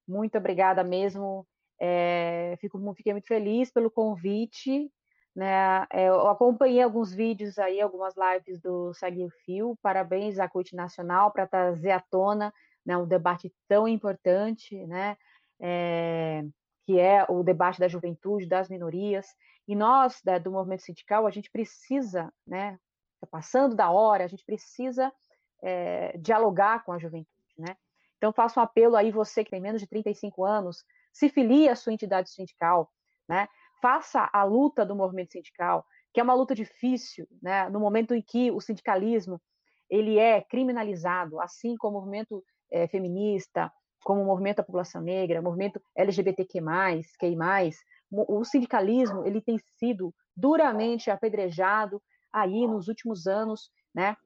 Muito 0.09 0.39
obrigada 0.39 0.83
mesmo. 0.83 1.47
É, 1.79 2.57
fico, 2.59 2.81
fiquei 2.95 3.13
muito 3.13 3.27
feliz 3.27 3.71
pelo 3.71 3.91
convite 3.91 4.91
né? 5.37 5.87
É, 5.91 6.09
eu 6.09 6.27
acompanhei 6.29 6.83
alguns 6.83 7.13
vídeos 7.13 7.59
aí, 7.59 7.83
algumas 7.83 8.15
lives 8.17 8.59
do 8.59 8.95
Segue 8.95 9.25
o 9.25 9.31
Fio. 9.45 9.79
Parabéns 9.83 10.39
à 10.39 10.49
CUT 10.49 10.75
Nacional 10.75 11.31
para 11.33 11.47
trazer 11.47 11.91
à 11.91 12.01
tona 12.01 12.51
né, 12.85 12.97
um 12.97 13.07
debate 13.07 13.53
tão 13.69 13.87
importante, 13.87 14.87
né? 14.87 15.19
É, 15.61 16.43
que 16.87 16.99
é 16.99 17.25
o 17.29 17.43
debate 17.43 17.79
da 17.79 17.89
juventude, 17.89 18.47
das 18.47 18.69
minorias. 18.69 19.27
E 19.67 19.77
nós, 19.77 20.21
da, 20.25 20.39
do 20.39 20.51
movimento 20.51 20.83
sindical, 20.83 21.27
a 21.27 21.31
gente 21.31 21.51
precisa, 21.51 22.33
né? 22.47 22.79
Tá 23.21 23.27
passando 23.27 23.77
da 23.77 23.91
hora, 23.91 24.25
a 24.25 24.29
gente 24.29 24.45
precisa 24.45 25.13
é, 25.63 26.17
dialogar 26.19 26.85
com 26.85 26.93
a 26.93 26.99
juventude, 26.99 27.55
né? 27.59 27.77
Então, 28.17 28.33
faço 28.33 28.61
um 28.61 28.63
apelo 28.63 28.97
aí, 28.97 29.11
você 29.11 29.45
que 29.45 29.51
tem 29.51 29.61
menos 29.61 29.81
de 29.81 29.89
35 29.89 30.45
anos, 30.45 30.85
se 31.13 31.29
filie 31.29 31.69
à 31.69 31.77
sua 31.77 31.93
entidade 31.93 32.31
sindical, 32.31 32.91
né? 33.29 33.49
faça 33.81 34.31
a 34.33 34.45
luta 34.45 34.87
do 34.87 34.95
movimento 34.95 35.33
sindical, 35.33 35.85
que 36.15 36.21
é 36.21 36.23
uma 36.23 36.35
luta 36.35 36.55
difícil, 36.55 37.27
né? 37.43 37.69
no 37.69 37.81
momento 37.81 38.15
em 38.15 38.23
que 38.23 38.51
o 38.53 38.61
sindicalismo 38.61 39.41
ele 39.91 40.19
é 40.19 40.41
criminalizado, 40.41 41.41
assim 41.41 41.77
como 41.77 41.99
o 41.99 42.01
movimento 42.01 42.45
é, 42.71 42.87
feminista, 42.87 43.71
como 44.05 44.23
o 44.23 44.25
movimento 44.25 44.59
da 44.59 44.63
população 44.63 45.03
negra, 45.03 45.41
o 45.41 45.45
movimento 45.45 45.83
LGBTQ+, 45.97 46.61
QI+, 47.19 47.37
o 48.13 48.45
sindicalismo 48.45 49.25
ele 49.27 49.41
tem 49.41 49.59
sido 49.79 50.15
duramente 50.37 51.11
apedrejado 51.11 52.03
aí 52.33 52.67
nos 52.67 52.89
últimos 52.89 53.27
anos, 53.27 53.71
né, 53.95 54.17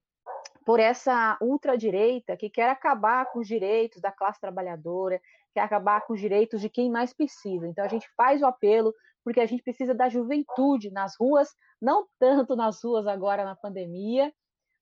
por 0.65 0.81
essa 0.81 1.39
ultradireita 1.41 2.37
que 2.37 2.51
quer 2.51 2.69
acabar 2.69 3.27
com 3.27 3.39
os 3.39 3.47
direitos 3.47 4.01
da 4.01 4.11
classe 4.11 4.41
trabalhadora, 4.41 5.21
quer 5.55 5.61
acabar 5.61 6.01
com 6.03 6.13
os 6.13 6.21
direitos 6.21 6.61
de 6.61 6.69
quem 6.69 6.91
mais 6.91 7.15
precisa. 7.15 7.67
Então 7.69 7.85
a 7.85 7.89
gente 7.89 8.09
faz 8.17 8.43
o 8.43 8.47
apelo 8.47 8.93
porque 9.25 9.41
a 9.41 9.47
gente 9.47 9.63
precisa 9.63 9.95
da 9.95 10.09
juventude 10.09 10.91
nas 10.91 11.15
ruas, 11.19 11.49
não 11.81 12.07
tanto 12.19 12.55
nas 12.55 12.83
ruas 12.83 13.07
agora 13.07 13.45
na 13.45 13.57
pandemia, 13.57 14.33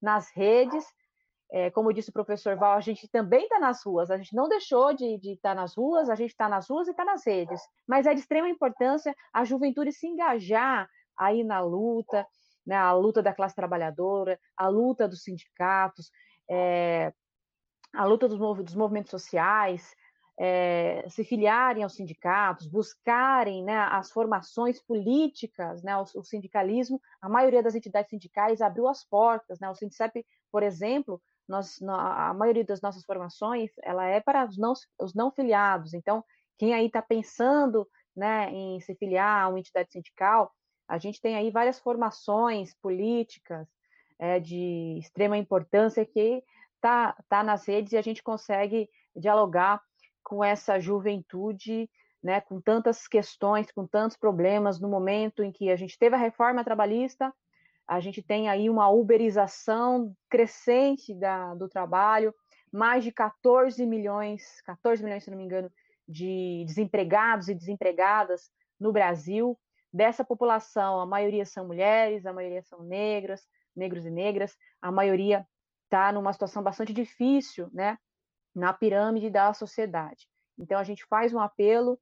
nas 0.01 0.31
redes. 0.35 0.85
É, 1.57 1.71
como 1.71 1.93
disse 1.93 2.11
o 2.11 2.13
professor 2.13 2.57
Val, 2.57 2.73
a 2.73 2.81
gente 2.81 3.07
também 3.07 3.45
está 3.45 3.61
nas 3.61 3.85
ruas, 3.85 4.11
a 4.11 4.17
gente 4.17 4.35
não 4.35 4.49
deixou 4.49 4.93
de 4.93 5.15
estar 5.23 5.51
tá 5.51 5.55
nas 5.55 5.77
ruas, 5.77 6.11
a 6.11 6.17
gente 6.17 6.31
está 6.31 6.49
nas 6.49 6.69
ruas 6.69 6.89
e 6.89 6.91
está 6.91 7.05
nas 7.05 7.25
redes. 7.25 7.61
Mas 7.87 8.07
é 8.07 8.13
de 8.13 8.19
extrema 8.19 8.49
importância 8.49 9.15
a 9.33 9.45
juventude 9.45 9.93
se 9.93 10.05
engajar 10.09 10.91
aí 11.17 11.45
na 11.45 11.61
luta, 11.61 12.27
né, 12.67 12.75
a 12.75 12.93
luta 12.93 13.23
da 13.23 13.33
classe 13.33 13.55
trabalhadora, 13.55 14.37
a 14.57 14.67
luta 14.67 15.07
dos 15.07 15.23
sindicatos, 15.23 16.11
é, 16.51 17.13
a 17.93 18.05
luta 18.05 18.27
dos, 18.27 18.37
mov 18.37 18.61
dos 18.61 18.75
movimentos 18.75 19.13
sociais, 19.13 19.95
é, 20.37 21.05
se 21.09 21.23
filiarem 21.23 21.85
aos 21.85 21.95
sindicatos, 21.95 22.67
buscarem 22.67 23.63
né, 23.63 23.79
as 23.93 24.11
formações 24.11 24.83
políticas, 24.83 25.85
né, 25.85 25.97
o, 25.97 26.03
o, 26.17 26.25
sindicalismo, 26.25 27.01
a 27.23 27.29
maioria 27.29 27.63
das 27.63 27.77
entidades 27.77 28.11
sindicais 28.11 28.61
abriu 28.61 28.89
as 28.89 29.05
portas, 29.05 29.61
né, 29.61 29.71
o 29.71 29.75
Sindicep, 29.77 30.27
por 30.51 30.65
exemplo, 30.65 31.23
nós, 31.49 31.80
a 31.82 32.32
maioria 32.34 32.64
das 32.64 32.80
nossas 32.80 33.05
formações, 33.05 33.70
ela 33.82 34.07
é 34.07 34.20
para 34.20 34.47
os 34.47 34.59
não, 34.59 34.72
os 34.99 35.14
não 35.14 35.30
filiados, 35.30 35.95
então, 35.95 36.24
quem 36.59 36.74
aí 36.74 36.86
está 36.86 37.03
pensando 37.03 37.88
né, 38.16 38.51
em 38.51 38.80
se 38.80 38.95
filiar 38.95 39.45
a 39.45 39.49
uma 39.49 39.59
entidade 39.59 39.90
sindical, 39.92 40.53
a 40.86 40.99
gente 40.99 41.20
tem 41.20 41.36
aí 41.36 41.51
várias 41.51 41.78
formações 41.78 42.74
políticas 42.80 43.66
é, 44.18 44.38
de 44.38 44.99
extrema 44.99 45.36
importância 45.36 46.05
que 46.05 46.42
está 46.76 47.16
tá 47.28 47.42
nas 47.42 47.66
redes 47.66 47.92
e 47.92 47.97
a 47.97 48.03
gente 48.03 48.22
consegue 48.22 48.88
dialogar 49.16 49.82
com 50.22 50.45
essa 50.45 50.78
juventude, 50.78 51.88
né, 52.22 52.40
com 52.40 52.61
tantas 52.61 53.07
questões, 53.07 53.70
com 53.72 53.86
tantos 53.86 54.16
problemas 54.16 54.80
no 54.80 54.88
momento 54.88 55.42
em 55.42 55.53
que 55.53 55.70
a 55.70 55.76
gente 55.76 55.99
teve 55.99 56.14
a 56.14 56.18
reforma 56.18 56.64
trabalhista, 56.64 57.32
a 57.87 58.01
gente 58.01 58.22
tem 58.22 58.49
aí 58.49 58.70
uma 58.70 58.89
uberização 58.89 60.14
crescente 60.28 61.14
da, 61.14 61.55
do 61.55 61.68
trabalho, 61.68 62.35
mais 62.72 63.05
de 63.05 63.12
14 63.12 63.85
milhões, 63.87 64.61
14 64.62 65.03
milhões, 65.03 65.24
se 65.24 65.30
não 65.30 65.39
me 65.39 65.45
engano, 65.45 65.70
de 66.09 66.64
desempregados 66.66 67.49
e 67.49 67.55
desempregadas 67.55 68.51
no 68.80 68.93
Brasil. 68.93 69.59
Dessa 69.93 70.24
população, 70.24 71.01
a 71.01 71.07
maioria 71.07 71.45
são 71.45 71.66
mulheres, 71.66 72.26
a 72.26 72.32
maioria 72.32 72.62
são 72.62 72.82
negras, 72.82 73.47
negros 73.76 74.05
e 74.05 74.11
negras, 74.11 74.57
a 74.80 74.91
maioria 74.91 75.47
está 75.85 76.11
numa 76.11 76.32
situação 76.32 76.62
bastante 76.62 76.93
difícil, 76.93 77.68
né, 77.72 77.99
na 78.55 78.72
pirâmide 78.72 79.30
da 79.30 79.53
sociedade. 79.53 80.26
Então, 80.59 80.78
a 80.78 80.85
gente 80.85 81.05
faz 81.07 81.32
um 81.32 81.41
apelo 81.41 81.99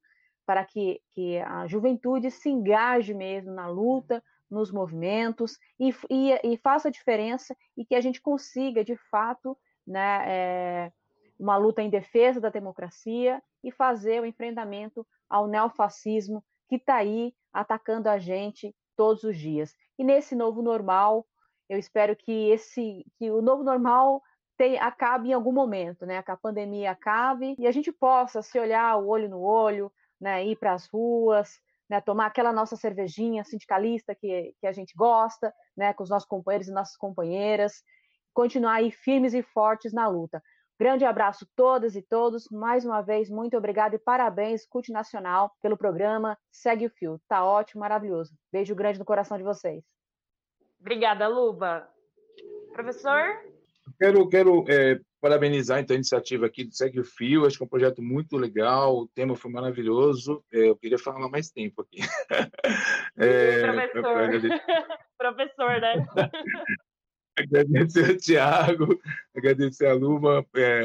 para 0.47 0.65
que, 0.65 1.01
que 1.13 1.39
a 1.39 1.67
juventude 1.67 2.31
se 2.31 2.49
engaje 2.49 3.15
mesmo 3.15 3.53
na 3.53 3.69
luta, 3.69 4.23
nos 4.53 4.71
movimentos 4.71 5.59
e, 5.81 5.95
e, 6.11 6.53
e 6.53 6.57
faça 6.59 6.89
a 6.89 6.91
diferença 6.91 7.57
e 7.77 7.85
que 7.85 7.95
a 7.95 8.01
gente 8.01 8.21
consiga, 8.21 8.85
de 8.85 8.97
fato, 9.11 9.57
né, 9.87 10.25
é, 10.27 10.93
uma 11.39 11.57
luta 11.57 11.83
em 11.83 11.89
defesa 11.91 12.41
da 12.41 12.51
democracia 12.51 13.43
e 13.65 13.73
fazer 13.73 14.21
o 14.21 14.27
enfrentamento 14.27 15.07
ao 15.29 15.47
neofascismo 15.47 16.45
que 16.69 16.77
está 16.77 16.97
aí 16.97 17.35
atacando 17.53 18.09
a 18.09 18.19
gente 18.19 18.75
todos 18.97 19.25
os 19.25 19.37
dias. 19.37 19.75
E 19.99 20.05
nesse 20.05 20.35
novo 20.35 20.63
normal, 20.63 21.27
eu 21.69 21.79
espero 21.79 22.15
que 22.15 22.51
esse 22.51 23.05
que 23.19 23.31
o 23.31 23.41
novo 23.41 23.63
normal 23.63 24.23
tem, 24.57 24.79
acabe 24.79 25.31
em 25.31 25.33
algum 25.33 25.53
momento, 25.53 26.05
né? 26.05 26.23
Que 26.23 26.31
a 26.31 26.37
pandemia 26.37 26.91
acabe 26.91 27.57
e 27.59 27.67
a 27.67 27.73
gente 27.73 27.91
possa 27.91 28.43
se 28.43 28.59
olhar 28.59 28.97
o 28.97 29.09
olho 29.09 29.29
no 29.29 29.41
olho, 29.41 29.91
né? 30.21 30.45
Ir 30.45 30.57
para 30.57 30.75
as 30.75 30.87
ruas, 30.87 31.59
né? 31.89 32.01
Tomar 32.01 32.27
aquela 32.27 32.53
nossa 32.53 32.77
cervejinha 32.77 33.45
sindicalista 33.45 34.15
que, 34.15 34.55
que 34.61 34.67
a 34.67 34.73
gente 34.73 34.95
gosta, 34.97 35.53
né? 35.77 35.93
Com 35.93 36.03
os 36.03 36.11
nossos 36.11 36.29
companheiros 36.29 36.69
e 36.69 36.73
nossas 36.73 36.97
companheiras, 36.97 37.83
continuar 38.33 38.75
aí 38.75 38.91
firmes 38.91 39.35
e 39.35 39.43
fortes 39.43 39.93
na 39.93 40.09
luta. 40.09 40.43
Grande 40.79 41.05
abraço 41.05 41.47
todas 41.55 41.95
e 41.95 42.03
todos. 42.03 42.49
Mais 42.51 42.85
uma 42.85 43.03
vez, 43.03 43.31
muito 43.31 43.57
obrigada 43.57 43.95
e 43.95 43.99
parabéns, 43.99 44.67
CUT 44.67 44.91
Nacional, 44.91 45.53
pelo 45.63 45.77
programa 45.77 46.37
Segue 46.51 46.87
o 46.87 46.91
Fio. 46.91 47.21
Tá 47.29 47.45
ótimo, 47.45 47.81
maravilhoso. 47.81 48.35
Beijo 48.51 48.75
grande 48.75 48.99
no 48.99 49.05
coração 49.05 49.37
de 49.37 49.45
vocês. 49.45 49.85
Obrigada, 50.81 51.29
Luba. 51.29 51.89
Professor? 52.73 53.52
Quero, 53.99 54.29
quero 54.29 54.65
é, 54.69 54.99
parabenizar 55.21 55.81
então, 55.81 55.95
a 55.95 55.97
iniciativa 55.97 56.47
aqui 56.47 56.65
do 56.65 56.75
Segue 56.75 57.01
o 57.01 57.05
Fio. 57.05 57.47
Acho 57.47 57.57
que 57.57 57.63
é 57.63 57.67
um 57.67 57.69
projeto 57.69 58.03
muito 58.03 58.37
legal. 58.37 58.99
O 58.99 59.09
tema 59.09 59.37
foi 59.37 59.51
maravilhoso. 59.51 60.45
É, 60.53 60.69
eu 60.69 60.77
queria 60.77 60.99
falar 60.99 61.29
mais 61.29 61.51
tempo 61.51 61.83
aqui. 61.83 61.99
É, 63.15 63.61
professor. 63.61 64.41
professor, 65.19 65.81
né? 65.81 66.07
agradecer 67.37 68.11
ao 68.11 68.17
Tiago, 68.17 69.01
agradecer 69.37 69.87
a 69.87 69.95
Luma, 69.95 70.45
é, 70.55 70.83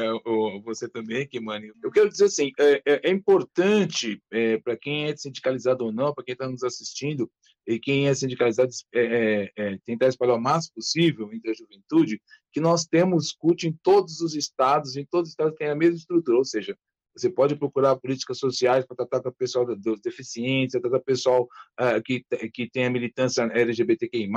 você 0.62 0.88
também, 0.88 1.26
Kimani. 1.26 1.72
Eu 1.82 1.90
quero 1.90 2.08
dizer 2.08 2.26
assim, 2.26 2.50
é, 2.58 2.82
é, 2.86 3.08
é 3.08 3.10
importante 3.10 4.22
é, 4.30 4.58
para 4.58 4.76
quem 4.76 5.06
é 5.08 5.16
sindicalizado 5.16 5.84
ou 5.84 5.92
não, 5.92 6.14
para 6.14 6.24
quem 6.24 6.32
está 6.32 6.48
nos 6.48 6.62
assistindo, 6.62 7.30
e 7.68 7.78
quem 7.78 8.08
é 8.08 8.14
sindicalizado 8.14 8.70
é, 8.94 9.00
é, 9.00 9.52
é, 9.56 9.78
tentar 9.84 10.08
espalhar 10.08 10.36
o 10.36 10.40
máximo 10.40 10.76
possível 10.76 11.30
entre 11.34 11.50
a 11.50 11.54
juventude, 11.54 12.18
que 12.50 12.60
nós 12.60 12.86
temos 12.86 13.32
CUT 13.32 13.68
em 13.68 13.78
todos 13.82 14.22
os 14.22 14.34
estados, 14.34 14.96
em 14.96 15.04
todos 15.04 15.28
os 15.28 15.32
estados 15.32 15.54
tem 15.58 15.68
a 15.68 15.74
mesma 15.74 15.96
estrutura, 15.96 16.38
ou 16.38 16.44
seja, 16.46 16.74
você 17.14 17.28
pode 17.28 17.56
procurar 17.56 17.96
políticas 17.96 18.38
sociais 18.38 18.86
para 18.86 18.96
tratar 18.96 19.20
com 19.20 19.28
o 19.28 19.34
pessoal 19.34 19.66
dos 19.66 20.00
deficientes, 20.00 20.72
tratar 20.72 20.90
com 20.90 20.96
o 20.96 21.04
pessoal 21.04 21.48
uh, 21.78 22.02
que, 22.02 22.24
que 22.54 22.70
tem 22.70 22.86
a 22.86 22.90
militância 22.90 23.42
LGBTQI+, 23.42 24.28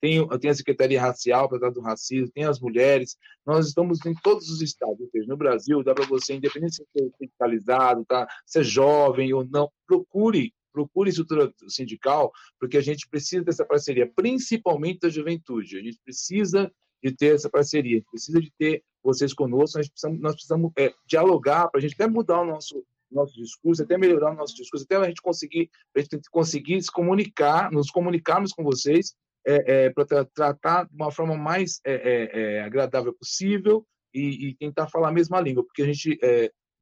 tem, 0.00 0.26
tem 0.38 0.50
a 0.50 0.54
Secretaria 0.54 1.00
Racial 1.00 1.48
para 1.48 1.58
tratar 1.58 1.74
do 1.74 1.80
racismo, 1.80 2.30
tem 2.32 2.44
as 2.44 2.60
mulheres. 2.60 3.16
Nós 3.44 3.66
estamos 3.66 4.04
em 4.06 4.14
todos 4.22 4.48
os 4.48 4.62
estados, 4.62 5.10
seja, 5.10 5.26
no 5.26 5.36
Brasil, 5.36 5.82
dá 5.82 5.94
para 5.94 6.06
você, 6.06 6.34
independente 6.34 6.76
se 6.76 6.84
você 6.84 7.04
é 7.04 7.16
sindicalizado, 7.18 8.04
tá, 8.06 8.26
se 8.46 8.60
é 8.60 8.62
jovem 8.62 9.34
ou 9.34 9.44
não, 9.44 9.68
procure 9.86 10.54
procure 10.76 11.08
estrutura 11.08 11.50
sindical, 11.68 12.30
porque 12.60 12.76
a 12.76 12.82
gente 12.82 13.08
precisa 13.08 13.42
dessa 13.42 13.64
parceria, 13.64 14.10
principalmente 14.14 15.00
da 15.00 15.08
juventude. 15.08 15.78
A 15.78 15.82
gente 15.82 15.98
precisa 16.04 16.70
de 17.02 17.12
ter 17.12 17.34
essa 17.34 17.48
parceria, 17.48 17.96
a 17.96 17.98
gente 18.00 18.10
precisa 18.10 18.38
de 18.38 18.52
ter 18.58 18.84
vocês 19.02 19.32
conosco, 19.32 19.78
nós 19.78 19.88
precisamos, 19.88 20.20
nós 20.20 20.34
precisamos 20.34 20.70
é, 20.76 20.92
dialogar 21.06 21.68
para 21.68 21.78
a 21.78 21.80
gente 21.80 21.94
até 21.94 22.06
mudar 22.06 22.42
o 22.42 22.46
nosso 22.46 22.84
nosso 23.08 23.34
discurso, 23.40 23.84
até 23.84 23.96
melhorar 23.96 24.32
o 24.32 24.34
nosso 24.34 24.54
discurso, 24.56 24.84
até 24.84 24.96
a 24.96 25.04
gente 25.04 25.22
conseguir, 25.22 25.70
a 25.96 26.00
gente 26.00 26.28
conseguir 26.28 26.82
se 26.82 26.90
comunicar, 26.90 27.70
nos 27.70 27.88
comunicarmos 27.88 28.52
com 28.52 28.64
vocês, 28.64 29.14
é, 29.46 29.84
é, 29.84 29.90
para 29.90 30.04
tra 30.04 30.24
tratar 30.24 30.84
de 30.86 30.94
uma 30.94 31.12
forma 31.12 31.36
mais 31.36 31.80
é, 31.86 31.94
é, 31.94 32.40
é, 32.40 32.62
agradável 32.62 33.14
possível 33.14 33.86
e, 34.12 34.48
e, 34.48 34.54
tentar 34.56 34.88
falar 34.88 35.10
a 35.10 35.12
mesma 35.12 35.40
língua, 35.40 35.64
porque 35.64 35.82
a 35.82 35.86
gente 35.86 36.18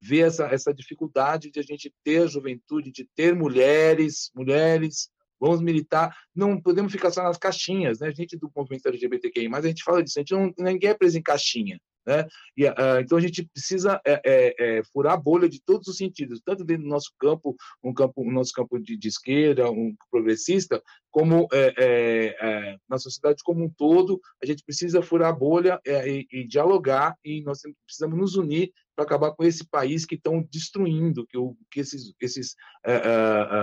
vê 0.05 0.21
essa, 0.21 0.45
essa 0.47 0.75
dificuldade 0.75 1.51
de 1.51 1.59
a 1.59 1.63
gente 1.63 1.93
ter 2.05 2.23
a 2.23 2.27
juventude, 2.27 2.93
de 2.93 3.09
ter 3.17 3.35
mulheres, 3.35 4.31
mulheres, 4.35 5.09
vamos 5.41 5.63
militar, 5.63 6.15
não 6.35 6.61
podemos 6.61 6.93
ficar 6.93 7.11
só 7.11 7.23
nas 7.23 7.39
caixinhas, 7.39 8.01
né? 8.01 8.09
A 8.09 8.13
gente 8.13 8.37
do 8.37 8.51
movimento 8.55 8.87
LGBTQI, 8.87 9.49
mas 9.49 9.65
a 9.65 9.69
gente 9.69 9.83
fala 9.83 10.03
disso, 10.03 10.19
a 10.19 10.23
gente 10.23 10.33
não, 10.33 10.53
ninguém 10.59 10.91
é 10.91 10.95
preso 10.95 11.19
em 11.19 11.23
caixinha. 11.23 11.81
Né? 12.07 12.27
E, 12.55 12.67
uh, 12.67 13.01
então 13.01 13.17
a 13.17 13.21
gente 13.21 13.47
precisa 13.47 13.99
é, 14.05 14.21
é, 14.25 14.55
é, 14.59 14.83
furar 14.93 15.15
a 15.15 15.17
bolha 15.17 15.49
de 15.49 15.59
todos 15.63 15.89
os 15.89 15.97
sentidos, 15.97 16.41
tanto 16.45 16.63
dentro 16.63 16.83
do 16.83 16.89
nosso 16.91 17.11
campo, 17.19 17.57
um 17.83 17.95
campo, 17.95 18.21
o 18.21 18.31
nosso 18.31 18.53
campo 18.53 18.79
de, 18.79 18.95
de 18.95 19.09
esquerda, 19.09 19.71
um 19.71 19.97
progressista, 20.11 20.83
como 21.15 21.47
é, 21.53 21.73
é, 21.79 22.37
é, 22.41 22.77
na 22.89 22.99
sociedade 22.99 23.41
como 23.45 23.65
um 23.65 23.71
todo, 23.71 24.21
a 24.43 24.47
gente 24.47 24.65
precisa 24.65 25.01
furar 25.01 25.29
a 25.29 25.33
bolha 25.33 25.81
e, 25.87 26.27
e, 26.29 26.45
dialogar 26.45 27.17
e 27.25 27.41
nós 27.45 27.61
precisamos 27.87 28.19
nos 28.19 28.35
unir 28.35 28.73
para 28.97 29.05
acabar 29.05 29.31
com 29.31 29.45
esse 29.45 29.65
país 29.65 30.05
que 30.05 30.17
estão 30.17 30.45
destruindo, 30.51 31.25
que, 31.25 31.39
o, 31.39 31.57
que 31.71 31.79
esses, 31.79 32.13
esses 32.21 32.57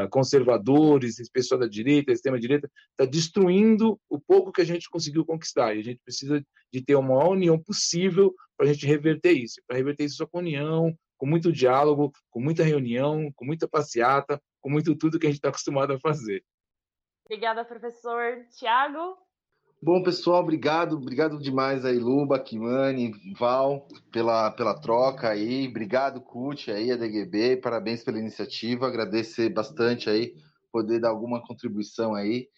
conservadores, 0.09 1.19
esse 1.19 1.29
pessoal 1.29 1.59
da 1.59 1.67
direita, 1.67 2.13
extrema 2.13 2.39
direita, 2.39 2.71
está 2.91 3.03
destruindo 3.03 3.99
o 4.09 4.17
pouco 4.17 4.53
que 4.53 4.61
a 4.61 4.65
gente 4.65 4.89
conseguiu 4.89 5.25
conquistar. 5.25 5.75
E 5.75 5.81
a 5.81 5.83
gente 5.83 5.99
precisa 6.05 6.41
de 6.71 6.81
ter 6.81 6.95
uma 6.95 7.27
união 7.27 7.59
possível 7.59 8.33
para 8.55 8.69
a 8.69 8.71
gente 8.73 8.87
reverter 8.87 9.33
isso. 9.33 9.61
Para 9.67 9.75
reverter 9.75 10.05
isso 10.05 10.15
só 10.15 10.25
com 10.25 10.39
união, 10.39 10.95
com 11.17 11.25
muito 11.25 11.51
diálogo, 11.51 12.13
com 12.29 12.39
muita 12.39 12.63
reunião, 12.63 13.29
com 13.35 13.43
muita 13.43 13.67
passeata, 13.67 14.41
com 14.61 14.69
muito 14.69 14.95
tudo 14.95 15.19
que 15.19 15.27
a 15.27 15.29
gente 15.29 15.39
está 15.39 15.49
acostumado 15.49 15.91
a 15.91 15.99
fazer. 15.99 16.41
Obrigada, 17.32 17.63
professor. 17.63 18.45
Tiago? 18.59 19.17
Bom, 19.82 20.03
pessoal, 20.03 20.41
obrigado, 20.41 20.97
obrigado 20.97 21.39
demais 21.39 21.86
aí, 21.86 21.97
Luba, 21.97 22.38
Kimani, 22.38 23.13
Val, 23.39 23.88
pela, 24.11 24.51
pela 24.51 24.77
troca 24.77 25.29
aí. 25.29 25.65
Obrigado, 25.65 26.19
CUT, 26.19 26.69
aí, 26.69 26.91
a 26.91 26.97
DGB, 26.97 27.55
parabéns 27.55 28.03
pela 28.03 28.19
iniciativa. 28.19 28.86
Agradecer 28.86 29.47
bastante 29.47 30.09
aí, 30.09 30.36
poder 30.73 30.99
dar 30.99 31.07
alguma 31.07 31.41
contribuição 31.41 32.13
aí. 32.13 32.49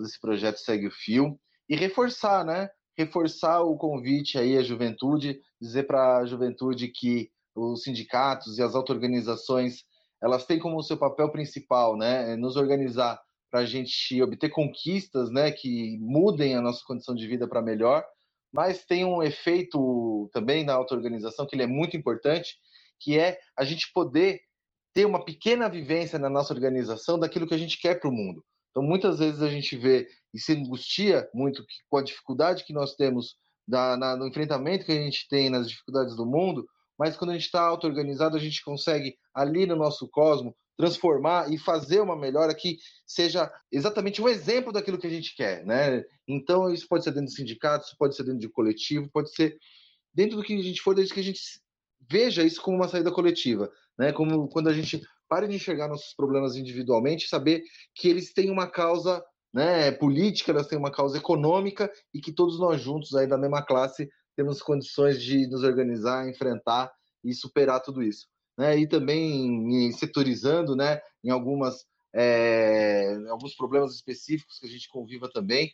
Esse 0.00 0.20
projeto 0.20 0.58
segue 0.58 0.86
o 0.86 0.92
fio. 0.92 1.36
E 1.68 1.74
reforçar, 1.74 2.44
né? 2.44 2.70
reforçar 2.96 3.62
o 3.62 3.76
convite 3.76 4.38
aí 4.38 4.56
à 4.56 4.62
juventude, 4.62 5.40
dizer 5.60 5.88
para 5.88 6.18
a 6.18 6.24
juventude 6.24 6.86
que 6.86 7.32
os 7.52 7.82
sindicatos 7.82 8.58
e 8.58 8.62
as 8.62 8.76
auto-organizações 8.76 9.82
elas 10.22 10.46
têm 10.46 10.60
como 10.60 10.80
seu 10.84 10.96
papel 10.96 11.32
principal, 11.32 11.96
né, 11.96 12.36
nos 12.36 12.54
organizar 12.54 13.18
para 13.50 13.60
a 13.60 13.66
gente 13.66 14.22
obter 14.22 14.48
conquistas, 14.48 15.30
né, 15.30 15.50
que 15.50 15.98
mudem 15.98 16.54
a 16.54 16.62
nossa 16.62 16.82
condição 16.86 17.14
de 17.14 17.26
vida 17.26 17.48
para 17.48 17.60
melhor, 17.60 18.04
mas 18.52 18.84
tem 18.84 19.04
um 19.04 19.22
efeito 19.22 20.30
também 20.32 20.64
na 20.64 20.74
auto-organização 20.74 21.46
que 21.46 21.54
ele 21.54 21.64
é 21.64 21.66
muito 21.66 21.96
importante, 21.96 22.56
que 23.00 23.18
é 23.18 23.38
a 23.56 23.64
gente 23.64 23.92
poder 23.92 24.40
ter 24.92 25.04
uma 25.04 25.24
pequena 25.24 25.68
vivência 25.68 26.18
na 26.18 26.28
nossa 26.28 26.52
organização 26.52 27.18
daquilo 27.18 27.46
que 27.46 27.54
a 27.54 27.58
gente 27.58 27.80
quer 27.80 28.00
para 28.00 28.08
o 28.08 28.12
mundo. 28.12 28.44
Então, 28.70 28.82
muitas 28.82 29.18
vezes 29.18 29.42
a 29.42 29.48
gente 29.48 29.76
vê 29.76 30.08
e 30.32 30.38
se 30.38 30.52
angustia 30.52 31.28
muito 31.34 31.64
com 31.88 31.96
a 31.96 32.02
dificuldade 32.02 32.64
que 32.64 32.72
nós 32.72 32.94
temos 32.94 33.36
da, 33.66 33.96
na, 33.96 34.16
no 34.16 34.26
enfrentamento 34.26 34.84
que 34.84 34.92
a 34.92 35.00
gente 35.00 35.28
tem 35.28 35.50
nas 35.50 35.68
dificuldades 35.68 36.16
do 36.16 36.26
mundo, 36.26 36.66
mas 36.98 37.16
quando 37.16 37.30
a 37.30 37.34
gente 37.34 37.46
está 37.46 37.62
auto-organizado, 37.62 38.36
a 38.36 38.40
gente 38.40 38.62
consegue, 38.62 39.16
ali 39.34 39.64
no 39.66 39.76
nosso 39.76 40.08
cosmo, 40.08 40.54
transformar 40.80 41.52
e 41.52 41.58
fazer 41.58 42.00
uma 42.00 42.16
melhora 42.16 42.54
que 42.54 42.78
seja 43.06 43.52
exatamente 43.70 44.22
um 44.22 44.28
exemplo 44.28 44.72
daquilo 44.72 44.98
que 44.98 45.06
a 45.06 45.10
gente 45.10 45.36
quer, 45.36 45.64
né? 45.66 46.02
Então, 46.26 46.72
isso 46.72 46.88
pode 46.88 47.04
ser 47.04 47.10
dentro 47.10 47.28
de 47.28 47.34
sindicatos, 47.34 47.94
pode 47.98 48.16
ser 48.16 48.24
dentro 48.24 48.40
de 48.40 48.48
coletivo, 48.48 49.10
pode 49.12 49.30
ser 49.34 49.58
dentro 50.14 50.36
do 50.36 50.42
que 50.42 50.54
a 50.54 50.62
gente 50.62 50.80
for, 50.80 50.94
desde 50.94 51.12
que 51.12 51.20
a 51.20 51.24
gente 51.24 51.40
veja 52.08 52.42
isso 52.42 52.62
como 52.62 52.76
uma 52.76 52.88
saída 52.88 53.12
coletiva, 53.12 53.70
né? 53.98 54.12
Como 54.12 54.48
quando 54.48 54.68
a 54.68 54.72
gente 54.72 55.02
para 55.28 55.46
de 55.46 55.54
enxergar 55.54 55.86
nossos 55.86 56.14
problemas 56.14 56.56
individualmente, 56.56 57.28
saber 57.28 57.62
que 57.94 58.08
eles 58.08 58.32
têm 58.32 58.50
uma 58.50 58.66
causa 58.66 59.22
né, 59.52 59.92
política, 59.92 60.50
elas 60.50 60.66
têm 60.66 60.78
uma 60.78 60.90
causa 60.90 61.18
econômica 61.18 61.92
e 62.12 62.20
que 62.20 62.32
todos 62.32 62.58
nós 62.58 62.80
juntos 62.80 63.14
aí 63.14 63.26
da 63.26 63.38
mesma 63.38 63.62
classe 63.62 64.08
temos 64.34 64.62
condições 64.62 65.22
de 65.22 65.46
nos 65.46 65.62
organizar, 65.62 66.28
enfrentar 66.28 66.90
e 67.22 67.34
superar 67.34 67.80
tudo 67.80 68.02
isso. 68.02 68.26
Né? 68.60 68.76
E 68.76 68.86
também 68.86 69.90
setorizando 69.92 70.76
né, 70.76 71.00
em 71.24 71.30
algumas, 71.30 71.86
é, 72.14 73.16
alguns 73.30 73.54
problemas 73.54 73.94
específicos 73.94 74.58
que 74.58 74.66
a 74.66 74.68
gente 74.68 74.86
conviva 74.90 75.30
também. 75.32 75.72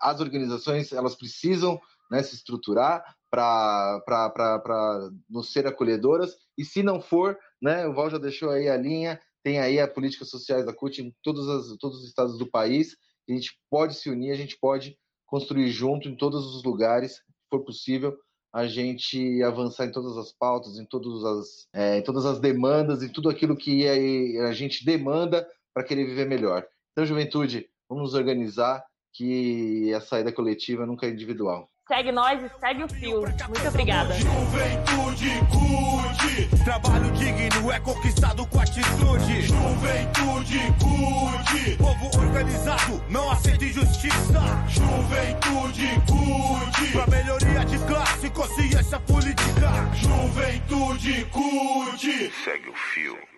As 0.00 0.20
organizações 0.20 0.92
elas 0.92 1.16
precisam 1.16 1.80
né, 2.08 2.22
se 2.22 2.36
estruturar 2.36 3.02
para 3.28 5.10
nos 5.28 5.52
ser 5.52 5.66
acolhedoras 5.66 6.36
e 6.56 6.64
se 6.64 6.80
não 6.80 7.02
for, 7.02 7.36
né, 7.60 7.88
o 7.88 7.92
Val 7.92 8.08
já 8.08 8.18
deixou 8.18 8.50
aí 8.50 8.68
a 8.68 8.76
linha, 8.76 9.20
tem 9.42 9.58
aí 9.58 9.80
a 9.80 9.88
políticas 9.88 10.30
sociais 10.30 10.64
da 10.64 10.72
CUT 10.72 11.02
em 11.02 11.12
todos, 11.24 11.48
as, 11.48 11.76
todos 11.78 12.02
os 12.02 12.06
estados 12.06 12.38
do 12.38 12.48
país, 12.48 12.96
a 13.28 13.32
gente 13.32 13.58
pode 13.68 13.96
se 13.96 14.08
unir, 14.08 14.30
a 14.30 14.36
gente 14.36 14.56
pode 14.60 14.96
construir 15.26 15.68
junto 15.70 16.08
em 16.08 16.16
todos 16.16 16.54
os 16.54 16.62
lugares, 16.62 17.16
se 17.16 17.22
for 17.50 17.64
possível, 17.64 18.16
a 18.56 18.66
gente 18.66 19.42
avançar 19.42 19.84
em 19.84 19.92
todas 19.92 20.16
as 20.16 20.32
pautas, 20.32 20.78
em 20.78 20.86
todas 20.86 21.22
as, 21.22 21.68
é, 21.74 21.98
em 21.98 22.02
todas 22.02 22.24
as 22.24 22.40
demandas, 22.40 23.02
em 23.02 23.08
tudo 23.12 23.28
aquilo 23.28 23.54
que 23.54 23.86
a 23.86 24.52
gente 24.52 24.82
demanda 24.82 25.46
para 25.74 25.84
querer 25.84 26.06
viver 26.06 26.26
melhor. 26.26 26.66
Então, 26.92 27.04
juventude, 27.04 27.68
vamos 27.86 28.04
nos 28.04 28.14
organizar, 28.14 28.82
que 29.12 29.92
a 29.92 30.00
saída 30.00 30.32
coletiva 30.32 30.86
nunca 30.86 31.06
é 31.06 31.10
individual. 31.10 31.70
Segue 31.88 32.10
nós 32.10 32.42
e 32.42 32.50
segue 32.58 32.82
o 32.82 32.88
fio. 32.88 33.20
Muito 33.20 33.68
obrigada. 33.68 34.12
Juventude 34.14 35.30
curte. 35.52 36.64
Trabalho 36.64 37.12
digno 37.12 37.70
é 37.70 37.78
conquistado 37.78 38.44
com 38.46 38.60
atitude. 38.60 39.42
Juventude 39.42 40.58
curte. 40.82 41.76
Povo 41.76 42.18
organizado 42.18 43.00
não 43.08 43.30
aceita 43.30 43.64
injustiça. 43.64 44.40
Juventude 44.68 45.86
curte. 46.08 46.90
Pra 46.90 47.06
melhoria 47.06 47.64
de 47.64 47.78
classe, 47.78 48.30
consciência 48.30 48.98
política. 48.98 49.70
Juventude 49.94 51.24
curte. 51.26 52.32
Segue 52.42 52.68
o 52.68 52.74
fio. 52.74 53.35